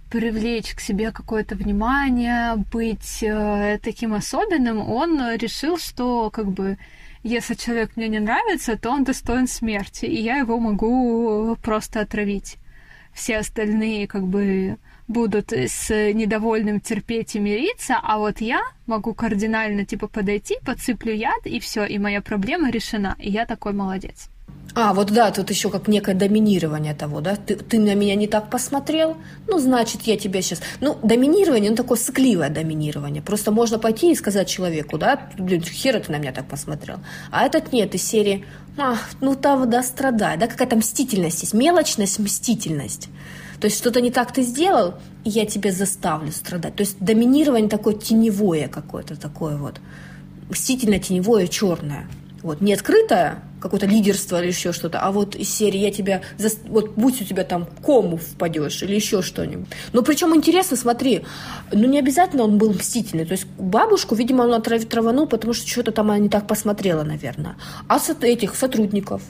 привлечь 0.10 0.74
к 0.76 0.80
себе 0.80 1.12
какое-то 1.12 1.56
внимание, 1.56 2.56
быть 2.72 3.24
э, 3.24 3.80
таким 3.82 4.14
особенным, 4.14 4.80
он 4.80 5.20
решил, 5.36 5.78
что 5.78 6.30
как 6.30 6.51
бы 6.51 6.78
если 7.24 7.56
человек 7.56 7.95
мне 7.95 8.08
не 8.08 8.20
нравится, 8.20 8.78
то 8.78 8.91
он 8.91 9.03
достоин 9.03 9.47
смерти, 9.47 10.06
и 10.06 10.22
я 10.22 10.38
его 10.38 10.60
могу 10.60 11.58
просто 11.64 12.01
отравить. 12.01 12.58
Все 13.14 13.38
остальные 13.38 14.08
как 14.08 14.28
бы 14.28 14.78
будут 15.08 15.53
с 15.53 15.89
недовольным 16.14 16.80
терпеть 16.80 17.36
и 17.36 17.39
мириться, 17.39 17.97
а 18.01 18.18
вот 18.18 18.41
я 18.41 18.62
могу 18.86 19.14
кардинально 19.14 19.86
типа 19.86 20.08
подойти, 20.08 20.58
подсыплю 20.66 21.14
яд, 21.14 21.45
и 21.45 21.60
все, 21.60 21.86
и 21.86 21.97
моя 21.97 22.22
проблема 22.22 22.70
решена, 22.72 23.16
и 23.20 23.30
я 23.30 23.45
такой 23.45 23.74
молодец. 23.74 24.30
А, 24.78 24.93
вот 24.93 25.12
да, 25.12 25.32
тут 25.32 25.49
еще 25.51 25.70
как 25.70 25.88
некое 25.88 26.16
доминирование 26.16 26.93
того, 26.93 27.22
да? 27.22 27.38
Ты, 27.38 27.56
ты 27.56 27.80
на 27.80 27.95
меня 27.95 28.16
не 28.16 28.28
так 28.28 28.49
посмотрел, 28.49 29.16
ну, 29.47 29.58
значит, 29.58 30.01
я 30.01 30.18
тебя 30.18 30.41
сейчас... 30.41 30.60
Ну, 30.82 30.97
доминирование, 31.01 31.72
ну, 31.72 31.78
такое 31.78 31.97
сыкливое 31.97 32.49
доминирование. 32.49 33.22
Просто 33.22 33.51
можно 33.51 33.80
пойти 33.80 34.12
и 34.12 34.16
сказать 34.16 34.49
человеку, 34.49 34.97
да, 34.97 35.30
блин, 35.38 35.62
хера 35.62 36.01
ты 36.01 36.12
на 36.12 36.18
меня 36.18 36.34
так 36.34 36.45
посмотрел. 36.47 36.97
А 37.32 37.45
этот 37.45 37.72
нет, 37.72 37.95
из 37.95 38.03
серии, 38.03 38.45
а, 38.78 38.97
ну, 39.22 39.36
там, 39.36 39.70
да, 39.70 39.82
страдай, 39.82 40.36
да, 40.36 40.47
какая-то 40.47 40.76
мстительность 40.76 41.43
есть, 41.43 41.53
мелочность, 41.53 42.20
мстительность. 42.20 43.08
То 43.66 43.68
есть 43.68 43.80
что-то 43.80 43.99
не 43.99 44.11
так 44.11 44.32
ты 44.32 44.43
сделал, 44.43 44.93
и 45.24 45.32
я 45.32 45.47
тебя 45.47 45.72
заставлю 45.72 46.32
страдать. 46.32 46.76
То 46.76 46.82
есть 46.82 46.97
доминирование 46.99 47.68
такое 47.68 47.95
теневое 47.95 48.68
какое-то 48.68 49.20
такое 49.20 49.57
вот. 49.57 49.82
Мстительно-теневое, 50.51 51.47
черное. 51.47 52.07
Вот, 52.43 52.61
не 52.61 52.76
открытое, 52.76 53.41
какое-то 53.59 53.88
лидерство 53.88 54.39
или 54.39 54.49
еще 54.49 54.72
что-то, 54.72 54.99
а 54.99 55.11
вот 55.11 55.36
из 55.36 55.49
серии 55.51 55.80
я 55.80 55.89
тебя, 55.89 56.22
вот 56.68 56.91
будь 56.95 57.20
у 57.24 57.26
тебя 57.26 57.43
там 57.43 57.68
кому 57.84 58.18
впадешь 58.18 58.84
или 58.84 58.93
еще 58.93 59.24
что-нибудь. 59.24 59.68
Но 59.93 60.03
причем 60.03 60.36
интересно, 60.36 60.78
смотри, 60.78 61.24
ну 61.72 61.88
не 61.88 61.97
обязательно 61.97 62.43
он 62.43 62.59
был 62.59 62.72
мстительный, 62.72 63.26
то 63.26 63.32
есть 63.32 63.47
бабушку, 63.57 64.13
видимо, 64.13 64.43
он 64.43 64.61
траванул, 64.61 65.26
потому 65.26 65.55
что 65.55 65.68
что-то 65.68 65.91
там 65.91 66.11
она 66.11 66.20
не 66.20 66.30
так 66.30 66.45
посмотрела, 66.45 67.01
наверное. 67.01 67.55
А 67.88 67.97
с 67.97 68.16
этих 68.22 68.53
сотрудников, 68.53 69.24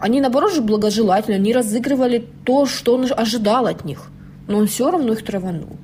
они, 0.00 0.20
наоборот, 0.20 0.52
же 0.52 0.60
благожелательно, 0.60 1.36
они 1.36 1.52
разыгрывали 1.52 2.26
то, 2.44 2.66
что 2.66 2.94
он 2.94 3.06
ожидал 3.10 3.66
от 3.66 3.84
них, 3.84 4.10
но 4.46 4.58
он 4.58 4.66
все 4.66 4.90
равно 4.90 5.12
их 5.12 5.24
траванул. 5.24 5.76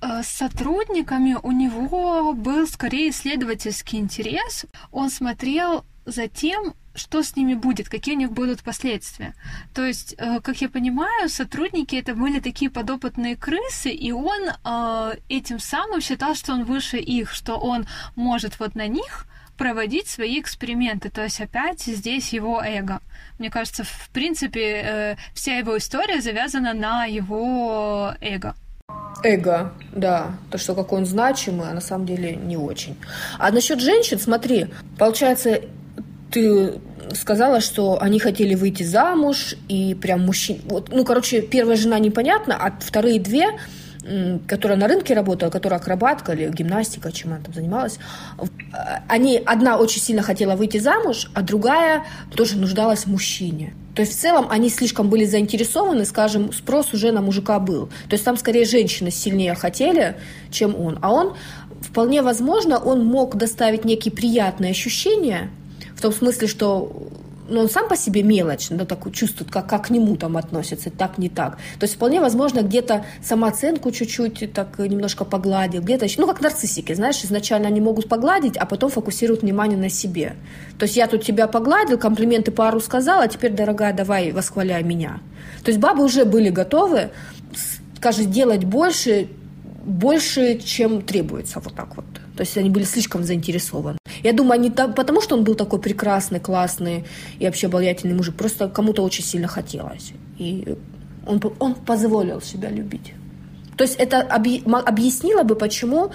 Э, 0.00 0.22
с 0.22 0.28
сотрудниками 0.28 1.36
у 1.42 1.52
него 1.52 2.32
был 2.32 2.66
скорее 2.66 3.10
исследовательский 3.10 3.98
интерес. 3.98 4.66
Он 4.92 5.10
смотрел 5.10 5.84
за 6.04 6.28
тем, 6.28 6.74
что 6.94 7.22
с 7.22 7.36
ними 7.36 7.54
будет, 7.54 7.88
какие 7.88 8.14
у 8.14 8.18
них 8.18 8.32
будут 8.32 8.62
последствия. 8.62 9.34
То 9.74 9.84
есть, 9.84 10.14
э, 10.16 10.40
как 10.40 10.60
я 10.60 10.68
понимаю, 10.68 11.28
сотрудники 11.28 11.96
это 11.96 12.14
были 12.14 12.40
такие 12.40 12.70
подопытные 12.70 13.36
крысы, 13.36 13.90
и 13.90 14.12
он 14.12 14.40
э, 14.64 15.12
этим 15.28 15.58
самым 15.58 16.00
считал, 16.00 16.34
что 16.34 16.52
он 16.52 16.64
выше 16.64 16.98
их, 16.98 17.32
что 17.32 17.56
он 17.56 17.86
может 18.14 18.58
вот 18.60 18.74
на 18.74 18.86
них 18.86 19.26
проводить 19.56 20.08
свои 20.08 20.40
эксперименты. 20.40 21.10
То 21.10 21.22
есть 21.22 21.40
опять 21.40 21.82
здесь 21.82 22.32
его 22.32 22.62
эго. 22.62 23.00
Мне 23.38 23.50
кажется, 23.50 23.84
в 23.84 24.10
принципе, 24.12 24.82
э, 24.84 25.16
вся 25.34 25.56
его 25.58 25.76
история 25.76 26.20
завязана 26.20 26.74
на 26.74 27.04
его 27.04 28.14
эго. 28.20 28.54
Эго, 29.22 29.72
да. 29.92 30.36
То, 30.50 30.58
что 30.58 30.74
какой 30.74 31.00
он 31.00 31.06
значимый, 31.06 31.68
а 31.68 31.74
на 31.74 31.80
самом 31.80 32.06
деле 32.06 32.36
не 32.36 32.56
очень. 32.56 32.96
А 33.38 33.50
насчет 33.50 33.80
женщин, 33.80 34.18
смотри, 34.18 34.68
получается, 34.98 35.60
ты 36.30 36.74
сказала, 37.14 37.60
что 37.60 38.00
они 38.00 38.18
хотели 38.18 38.54
выйти 38.54 38.82
замуж, 38.82 39.54
и 39.68 39.94
прям 39.94 40.26
мужчин... 40.26 40.60
Вот, 40.64 40.90
ну, 40.90 41.04
короче, 41.04 41.42
первая 41.42 41.76
жена 41.76 41.98
непонятно, 41.98 42.56
а 42.56 42.72
вторые 42.78 43.20
две, 43.20 43.46
которая 44.46 44.78
на 44.78 44.88
рынке 44.88 45.14
работала, 45.14 45.50
которая 45.50 45.80
акробатка 45.80 46.32
или 46.32 46.48
гимнастика, 46.50 47.12
чем 47.12 47.32
она 47.32 47.42
там 47.42 47.54
занималась, 47.54 47.98
они, 49.08 49.42
одна 49.44 49.78
очень 49.78 50.00
сильно 50.00 50.22
хотела 50.22 50.56
выйти 50.56 50.78
замуж, 50.78 51.30
а 51.34 51.42
другая 51.42 52.04
тоже 52.34 52.56
нуждалась 52.56 53.04
в 53.04 53.06
мужчине. 53.06 53.74
То 53.94 54.02
есть 54.02 54.12
в 54.12 54.20
целом 54.20 54.46
они 54.50 54.68
слишком 54.68 55.08
были 55.08 55.24
заинтересованы, 55.24 56.04
скажем, 56.04 56.52
спрос 56.52 56.92
уже 56.92 57.12
на 57.12 57.22
мужика 57.22 57.58
был. 57.58 57.86
То 58.08 58.12
есть 58.12 58.24
там 58.24 58.36
скорее 58.36 58.64
женщины 58.66 59.10
сильнее 59.10 59.54
хотели, 59.54 60.16
чем 60.50 60.78
он. 60.78 60.98
А 61.00 61.12
он, 61.12 61.34
вполне 61.80 62.22
возможно, 62.22 62.78
он 62.78 63.04
мог 63.04 63.36
доставить 63.36 63.84
некие 63.84 64.12
приятные 64.12 64.72
ощущения– 64.72 65.50
в 65.96 66.02
том 66.02 66.12
смысле, 66.12 66.46
что 66.46 67.08
ну, 67.48 67.60
он 67.60 67.68
сам 67.68 67.88
по 67.88 67.96
себе 67.96 68.22
мелочь, 68.22 68.68
да, 68.70 68.84
так 68.84 69.10
чувствует, 69.12 69.50
как, 69.50 69.68
как 69.68 69.86
к 69.86 69.90
нему 69.90 70.16
там 70.16 70.36
относятся, 70.36 70.90
так, 70.90 71.18
не 71.18 71.28
так. 71.28 71.56
То 71.78 71.84
есть 71.84 71.94
вполне 71.94 72.20
возможно 72.20 72.60
где-то 72.60 73.04
самооценку 73.22 73.90
чуть-чуть 73.90 74.52
так 74.52 74.78
немножко 74.78 75.24
погладил, 75.24 75.82
где-то 75.82 76.04
еще, 76.04 76.20
ну, 76.20 76.26
как 76.26 76.40
нарциссики, 76.40 76.94
знаешь, 76.94 77.24
изначально 77.24 77.68
они 77.68 77.80
могут 77.80 78.08
погладить, 78.08 78.56
а 78.56 78.66
потом 78.66 78.90
фокусируют 78.90 79.42
внимание 79.42 79.78
на 79.78 79.88
себе. 79.88 80.36
То 80.78 80.84
есть 80.84 80.96
я 80.96 81.06
тут 81.06 81.24
тебя 81.24 81.46
погладил, 81.46 81.98
комплименты 81.98 82.50
пару 82.50 82.80
сказала, 82.80 83.24
а 83.24 83.28
теперь, 83.28 83.52
дорогая, 83.52 83.92
давай 83.92 84.32
восхваляй 84.32 84.82
меня. 84.82 85.20
То 85.64 85.70
есть 85.70 85.80
бабы 85.80 86.04
уже 86.04 86.24
были 86.24 86.50
готовы, 86.50 87.10
скажем, 87.96 88.30
делать 88.30 88.64
больше, 88.64 89.28
больше, 89.84 90.58
чем 90.58 91.02
требуется, 91.02 91.60
вот 91.60 91.74
так 91.74 91.96
вот. 91.96 92.06
То 92.36 92.42
есть 92.42 92.56
они 92.58 92.70
были 92.70 92.84
слишком 92.84 93.24
заинтересованы. 93.24 93.98
Я 94.22 94.32
думаю, 94.32 94.60
не 94.60 94.70
та, 94.70 94.88
потому, 94.88 95.20
что 95.20 95.36
он 95.36 95.44
был 95.44 95.54
такой 95.54 95.78
прекрасный, 95.78 96.40
классный 96.40 97.04
и 97.38 97.46
вообще 97.46 97.66
обаятельный 97.66 98.14
мужик, 98.14 98.34
просто 98.34 98.68
кому-то 98.68 99.02
очень 99.02 99.24
сильно 99.24 99.48
хотелось. 99.48 100.12
И 100.38 100.76
он, 101.26 101.40
он 101.58 101.74
позволил 101.74 102.40
себя 102.40 102.70
любить. 102.70 103.14
То 103.76 103.84
есть 103.84 103.96
это 103.96 104.22
объяснило 104.22 105.42
бы, 105.42 105.54
почему 105.54 106.10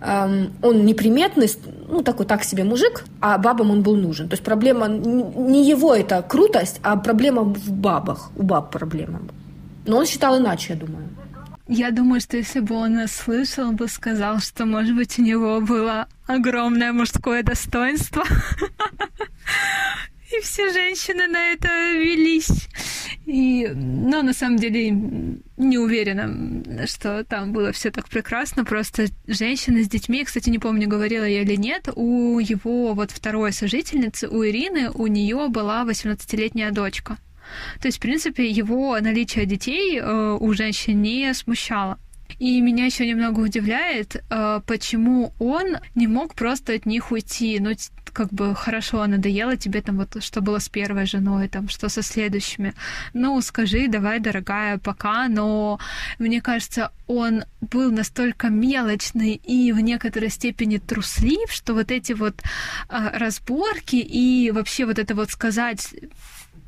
эм, 0.00 0.52
он 0.62 0.84
неприметный, 0.84 1.48
ну, 1.88 2.02
такой 2.02 2.26
так 2.26 2.44
себе 2.44 2.64
мужик, 2.64 3.04
а 3.20 3.38
бабам 3.38 3.70
он 3.70 3.82
был 3.82 3.96
нужен. 3.96 4.28
То 4.28 4.34
есть 4.34 4.44
проблема 4.44 4.88
не 4.88 5.68
его 5.68 5.94
это 5.94 6.22
крутость, 6.22 6.80
а 6.82 6.96
проблема 6.96 7.42
в 7.42 7.70
бабах. 7.70 8.30
У 8.36 8.42
баб 8.42 8.70
проблема. 8.70 9.20
Но 9.86 9.98
он 9.98 10.06
считал 10.06 10.38
иначе, 10.38 10.74
я 10.74 10.78
думаю. 10.78 11.08
Я 11.74 11.90
думаю, 11.90 12.20
что 12.20 12.36
если 12.36 12.60
бы 12.60 12.74
он 12.74 12.96
нас 12.96 13.12
слышал, 13.12 13.68
он 13.68 13.76
бы 13.76 13.88
сказал, 13.88 14.40
что, 14.40 14.66
может 14.66 14.94
быть, 14.94 15.18
у 15.18 15.22
него 15.22 15.58
было 15.62 16.06
огромное 16.26 16.92
мужское 16.92 17.42
достоинство. 17.42 18.24
И 20.30 20.40
все 20.42 20.70
женщины 20.70 21.28
на 21.28 21.52
это 21.52 21.68
велись. 21.94 22.68
И, 23.24 23.70
но 23.74 24.20
на 24.20 24.34
самом 24.34 24.58
деле 24.58 24.90
не 24.90 25.78
уверена, 25.78 26.86
что 26.86 27.24
там 27.24 27.52
было 27.52 27.72
все 27.72 27.90
так 27.90 28.06
прекрасно. 28.06 28.66
Просто 28.66 29.06
женщины 29.26 29.82
с 29.82 29.88
детьми, 29.88 30.24
кстати, 30.24 30.50
не 30.50 30.58
помню, 30.58 30.86
говорила 30.86 31.24
я 31.24 31.40
или 31.40 31.56
нет, 31.56 31.88
у 31.94 32.38
его 32.38 32.92
вот 32.92 33.12
второй 33.12 33.50
сожительницы, 33.50 34.28
у 34.28 34.44
Ирины, 34.44 34.90
у 34.90 35.06
нее 35.06 35.48
была 35.48 35.84
18-летняя 35.84 36.70
дочка. 36.70 37.16
То 37.80 37.88
есть, 37.88 37.98
в 37.98 38.00
принципе, 38.00 38.48
его 38.48 38.98
наличие 39.00 39.46
детей 39.46 39.98
э, 39.98 40.36
у 40.38 40.52
женщин 40.52 41.02
не 41.02 41.32
смущало. 41.34 41.98
И 42.38 42.60
меня 42.60 42.86
еще 42.86 43.06
немного 43.06 43.40
удивляет, 43.40 44.16
э, 44.16 44.60
почему 44.66 45.32
он 45.38 45.76
не 45.94 46.06
мог 46.06 46.34
просто 46.34 46.72
от 46.74 46.86
них 46.86 47.12
уйти. 47.12 47.58
Ну, 47.60 47.72
как 48.12 48.32
бы 48.32 48.54
хорошо, 48.54 49.06
надоело 49.06 49.56
тебе 49.56 49.80
там 49.80 49.96
вот, 49.96 50.22
что 50.22 50.40
было 50.40 50.58
с 50.58 50.68
первой 50.68 51.06
женой, 51.06 51.48
там, 51.48 51.68
что 51.68 51.88
со 51.88 52.02
следующими. 52.02 52.74
Ну, 53.14 53.40
скажи, 53.40 53.88
давай, 53.88 54.20
дорогая, 54.20 54.78
пока, 54.78 55.28
но 55.28 55.78
мне 56.18 56.40
кажется, 56.40 56.90
он 57.06 57.44
был 57.60 57.90
настолько 57.90 58.48
мелочный 58.48 59.34
и 59.34 59.72
в 59.72 59.80
некоторой 59.80 60.30
степени 60.30 60.78
труслив, 60.78 61.50
что 61.50 61.74
вот 61.74 61.90
эти 61.90 62.12
вот 62.12 62.42
э, 62.88 63.18
разборки 63.18 63.96
и 63.96 64.50
вообще 64.50 64.84
вот 64.84 64.98
это 64.98 65.14
вот 65.14 65.30
сказать 65.30 65.94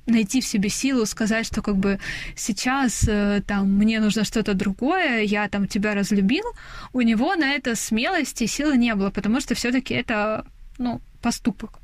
найти 0.07 0.41
в 0.41 0.47
себе 0.47 0.69
силу 0.69 1.07
сказать, 1.07 1.47
что 1.47 1.63
как 1.63 1.77
бы 1.77 1.99
сейчас 2.37 3.05
э, 3.09 3.43
там 3.47 3.71
мне 3.73 4.01
нужно 4.01 4.25
что-то 4.25 4.55
другое, 4.55 5.23
я 5.23 5.49
там 5.49 5.67
тебя 5.67 5.95
разлюбил, 5.95 6.45
у 6.93 7.01
него 7.01 7.35
на 7.35 7.53
это 7.53 7.75
смелости 7.75 8.45
и 8.45 8.49
силы 8.49 8.77
не 8.77 8.95
было, 8.95 9.11
потому 9.11 9.41
что 9.41 9.55
все-таки 9.55 9.95
это 9.95 10.45
ну, 10.79 11.01
поступок. 11.23 11.79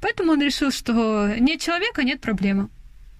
Поэтому 0.00 0.32
он 0.32 0.42
решил, 0.42 0.70
что 0.70 1.34
нет 1.38 1.60
человека, 1.60 2.02
нет 2.02 2.20
проблемы. 2.20 2.68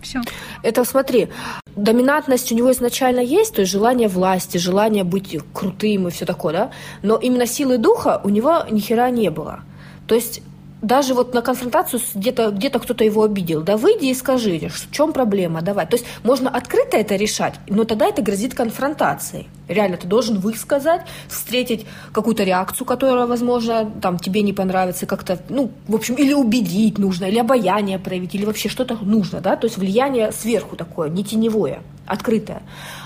Все. 0.00 0.20
Это 0.64 0.84
смотри, 0.84 1.28
доминантность 1.76 2.50
у 2.50 2.56
него 2.56 2.72
изначально 2.72 3.20
есть, 3.20 3.54
то 3.54 3.60
есть 3.60 3.72
желание 3.72 4.08
власти, 4.08 4.58
желание 4.58 5.04
быть 5.04 5.38
крутым 5.52 6.08
и 6.08 6.10
все 6.10 6.26
такое, 6.26 6.52
да, 6.52 6.70
но 7.02 7.16
именно 7.16 7.46
силы 7.46 7.78
духа 7.78 8.20
у 8.24 8.28
него 8.28 8.64
ни 8.70 8.80
хера 8.80 9.10
не 9.10 9.30
было. 9.30 9.60
То 10.08 10.16
есть 10.16 10.42
даже 10.82 11.14
вот 11.14 11.32
на 11.32 11.42
конфронтацию 11.42 12.02
где-то 12.14 12.50
где 12.50 12.68
кто-то 12.68 13.04
его 13.04 13.22
обидел, 13.22 13.62
да 13.62 13.76
выйди 13.76 14.06
и 14.06 14.14
скажи, 14.14 14.68
в 14.68 14.90
чем 14.90 15.12
проблема, 15.12 15.62
давай. 15.62 15.86
То 15.86 15.94
есть 15.96 16.06
можно 16.24 16.50
открыто 16.50 16.96
это 16.96 17.14
решать, 17.14 17.54
но 17.68 17.84
тогда 17.84 18.06
это 18.06 18.20
грозит 18.20 18.54
конфронтацией. 18.54 19.48
Реально, 19.68 19.96
ты 19.96 20.08
должен 20.08 20.40
высказать, 20.40 21.02
встретить 21.28 21.86
какую-то 22.12 22.42
реакцию, 22.42 22.84
которая, 22.84 23.26
возможно, 23.26 23.90
там 24.02 24.18
тебе 24.18 24.42
не 24.42 24.52
понравится, 24.52 25.06
как-то, 25.06 25.38
ну, 25.48 25.70
в 25.86 25.94
общем, 25.94 26.16
или 26.16 26.34
убедить 26.34 26.98
нужно, 26.98 27.26
или 27.26 27.38
обаяние 27.38 28.00
проявить, 28.00 28.34
или 28.34 28.44
вообще 28.44 28.68
что-то 28.68 28.98
нужно, 29.00 29.40
да, 29.40 29.54
то 29.56 29.66
есть 29.66 29.78
влияние 29.78 30.32
сверху 30.32 30.74
такое, 30.74 31.08
не 31.08 31.22
теневое, 31.22 31.82
открытое. 32.06 32.62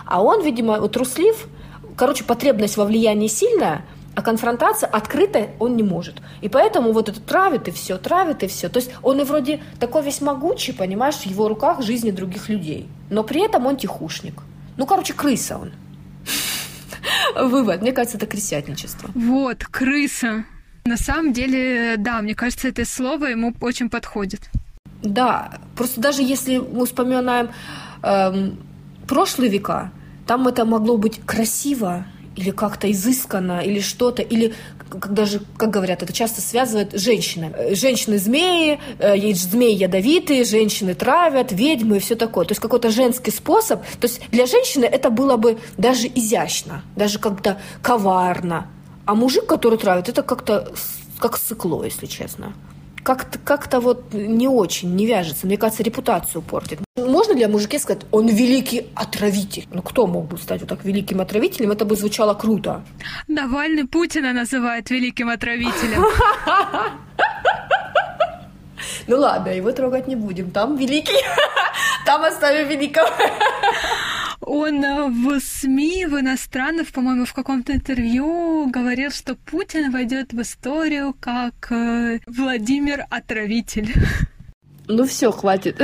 А 0.07 0.23
он, 0.23 0.43
видимо, 0.43 0.81
вот 0.81 0.93
труслив, 0.93 1.47
короче, 1.95 2.25
потребность 2.25 2.79
во 2.79 2.87
влиянии 2.87 3.29
сильная– 3.29 3.85
а 4.17 4.23
конфронтация 4.23 4.89
открыто 4.89 5.51
он 5.59 5.77
не 5.77 5.83
может. 5.83 6.23
И 6.41 6.49
поэтому 6.49 6.93
вот 6.93 7.09
это 7.11 7.21
травит 7.21 7.69
и 7.69 7.71
все, 7.71 7.99
травит 7.99 8.43
и 8.43 8.47
все. 8.47 8.71
То 8.71 8.79
есть 8.79 8.91
он 9.03 9.21
и 9.21 9.25
вроде 9.25 9.63
такой 9.79 10.03
весь 10.03 10.23
могучий, 10.23 10.73
понимаешь, 10.73 11.17
в 11.17 11.27
его 11.27 11.49
руках 11.49 11.83
жизни 11.83 12.11
других 12.11 12.49
людей. 12.49 12.89
Но 13.11 13.23
при 13.23 13.45
этом 13.45 13.67
он 13.67 13.77
тихушник. 13.77 14.43
Ну, 14.79 14.87
короче, 14.87 15.13
крыса 15.13 15.59
он. 15.59 15.73
Вывод. 17.49 17.83
Мне 17.83 17.93
кажется, 17.93 18.17
это 18.17 18.27
крысятничество. 18.27 19.11
Вот, 19.15 19.65
крыса. 19.65 20.47
На 20.87 20.97
самом 20.97 21.35
деле, 21.35 21.97
да, 21.99 22.23
мне 22.23 22.35
кажется, 22.35 22.69
это 22.69 22.87
слово 22.87 23.27
ему 23.27 23.55
очень 23.61 23.91
подходит. 23.91 24.51
Да, 25.03 25.59
Просто 25.77 26.01
даже 26.01 26.23
если 26.23 26.57
мы 26.57 26.87
вспоминаем 26.87 27.51
эм, 28.03 28.59
прошлые 29.07 29.51
века, 29.51 29.93
там 30.27 30.49
это 30.49 30.65
могло 30.65 30.97
быть 30.97 31.21
красиво 31.27 32.07
или 32.37 32.51
как-то 32.51 32.91
изысканно, 32.91 33.61
или 33.61 33.81
что-то, 33.81 34.23
или 34.23 34.55
как 34.89 35.13
даже, 35.13 35.41
как 35.57 35.71
говорят, 35.71 36.03
это 36.03 36.13
часто 36.13 36.41
связывают 36.41 36.93
женщины. 36.93 37.53
Женщины-змеи, 37.75 38.79
э, 38.99 39.35
змеи 39.35 39.75
ядовитые, 39.75 40.45
женщины 40.45 40.95
травят, 40.95 41.51
ведьмы 41.51 41.97
и 41.97 42.01
все 42.01 42.15
такое. 42.15 42.45
То 42.45 42.53
есть 42.53 42.61
какой-то 42.61 42.91
женский 42.91 43.31
способ. 43.31 43.83
То 43.83 44.07
есть 44.07 44.21
для 44.31 44.47
женщины 44.47 44.85
это 44.85 45.11
было 45.11 45.37
бы 45.37 45.59
даже 45.77 46.07
изящно, 46.07 46.83
даже 46.95 47.19
как-то 47.19 47.61
коварно. 47.83 48.69
А 49.07 49.15
мужик, 49.15 49.47
который 49.47 49.79
травит, 49.79 50.09
это 50.09 50.23
как-то 50.23 50.73
как 51.19 51.37
сыкло, 51.37 51.85
если 51.85 52.07
честно 52.07 52.55
как-то 53.07 53.39
как 53.39 53.73
вот 53.81 54.13
не 54.13 54.49
очень, 54.49 54.97
не 54.97 55.07
вяжется. 55.07 55.47
Мне 55.47 55.57
кажется, 55.57 55.85
репутацию 55.85 56.43
портит. 56.43 56.81
Для 57.37 57.49
мужика 57.49 57.79
сказать, 57.79 58.07
он 58.13 58.29
великий 58.29 58.87
отравитель? 58.95 59.67
Ну, 59.71 59.83
кто 59.83 60.07
мог 60.07 60.27
бы 60.29 60.39
стать 60.39 60.61
вот 60.61 60.71
так 60.71 60.85
великим 60.85 61.21
отравителем? 61.21 61.71
Это 61.71 61.85
бы 61.85 61.95
звучало 61.95 62.33
круто. 62.35 62.83
Навальный 63.29 63.85
Путина 63.85 64.33
называет 64.33 64.91
великим 64.91 65.29
отравителем. 65.29 66.03
Ну 69.09 69.19
ладно, 69.19 69.51
его 69.51 69.71
трогать 69.71 70.09
не 70.09 70.17
будем. 70.17 70.51
Там 70.51 70.77
великий. 70.77 71.23
Там 72.07 72.25
оставим 72.25 72.69
великого. 72.69 73.09
Он 74.41 74.81
в 75.13 75.41
СМИ, 75.41 76.07
в 76.07 76.19
иностранных, 76.19 76.91
по-моему, 76.93 77.25
в 77.25 77.33
каком-то 77.33 77.73
интервью 77.73 78.69
говорил, 78.69 79.11
что 79.11 79.37
Путин 79.37 79.93
войдет 79.93 80.33
в 80.33 80.41
историю 80.41 81.15
как 81.21 81.71
э, 81.71 82.19
Владимир 82.27 83.07
Отравитель. 83.11 83.93
Ну 84.89 85.05
все, 85.05 85.31
хватит. 85.33 85.81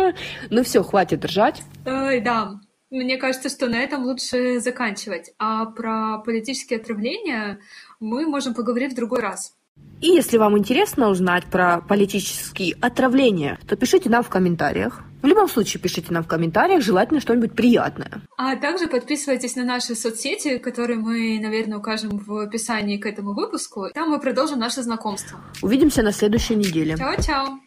ну 0.50 0.62
все, 0.62 0.82
хватит 0.82 1.24
ржать. 1.24 1.62
Ой, 1.86 2.20
да. 2.20 2.60
Мне 2.90 3.18
кажется, 3.18 3.48
что 3.48 3.68
на 3.68 3.76
этом 3.76 4.04
лучше 4.04 4.58
заканчивать. 4.60 5.32
А 5.38 5.66
про 5.66 6.18
политические 6.18 6.80
отравления 6.80 7.60
мы 8.00 8.26
можем 8.26 8.54
поговорить 8.54 8.92
в 8.92 8.96
другой 8.96 9.20
раз. 9.20 9.54
И 10.00 10.08
если 10.08 10.38
вам 10.38 10.58
интересно 10.58 11.08
узнать 11.08 11.44
про 11.44 11.82
политические 11.82 12.74
отравления, 12.80 13.58
то 13.68 13.76
пишите 13.76 14.08
нам 14.08 14.22
в 14.22 14.30
комментариях. 14.30 15.02
В 15.22 15.26
любом 15.26 15.46
случае, 15.48 15.80
пишите 15.82 16.10
нам 16.10 16.24
в 16.24 16.26
комментариях, 16.26 16.82
желательно 16.82 17.20
что-нибудь 17.20 17.52
приятное. 17.52 18.22
А 18.38 18.56
также 18.56 18.86
подписывайтесь 18.86 19.56
на 19.56 19.64
наши 19.64 19.94
соцсети, 19.94 20.56
которые 20.56 20.98
мы, 20.98 21.38
наверное, 21.40 21.78
укажем 21.78 22.16
в 22.16 22.38
описании 22.38 22.96
к 22.96 23.04
этому 23.04 23.34
выпуску. 23.34 23.88
Там 23.92 24.08
мы 24.08 24.18
продолжим 24.18 24.58
наше 24.58 24.82
знакомство. 24.82 25.38
Увидимся 25.60 26.02
на 26.02 26.12
следующей 26.12 26.56
неделе. 26.56 26.96
Чао-чао! 26.96 27.58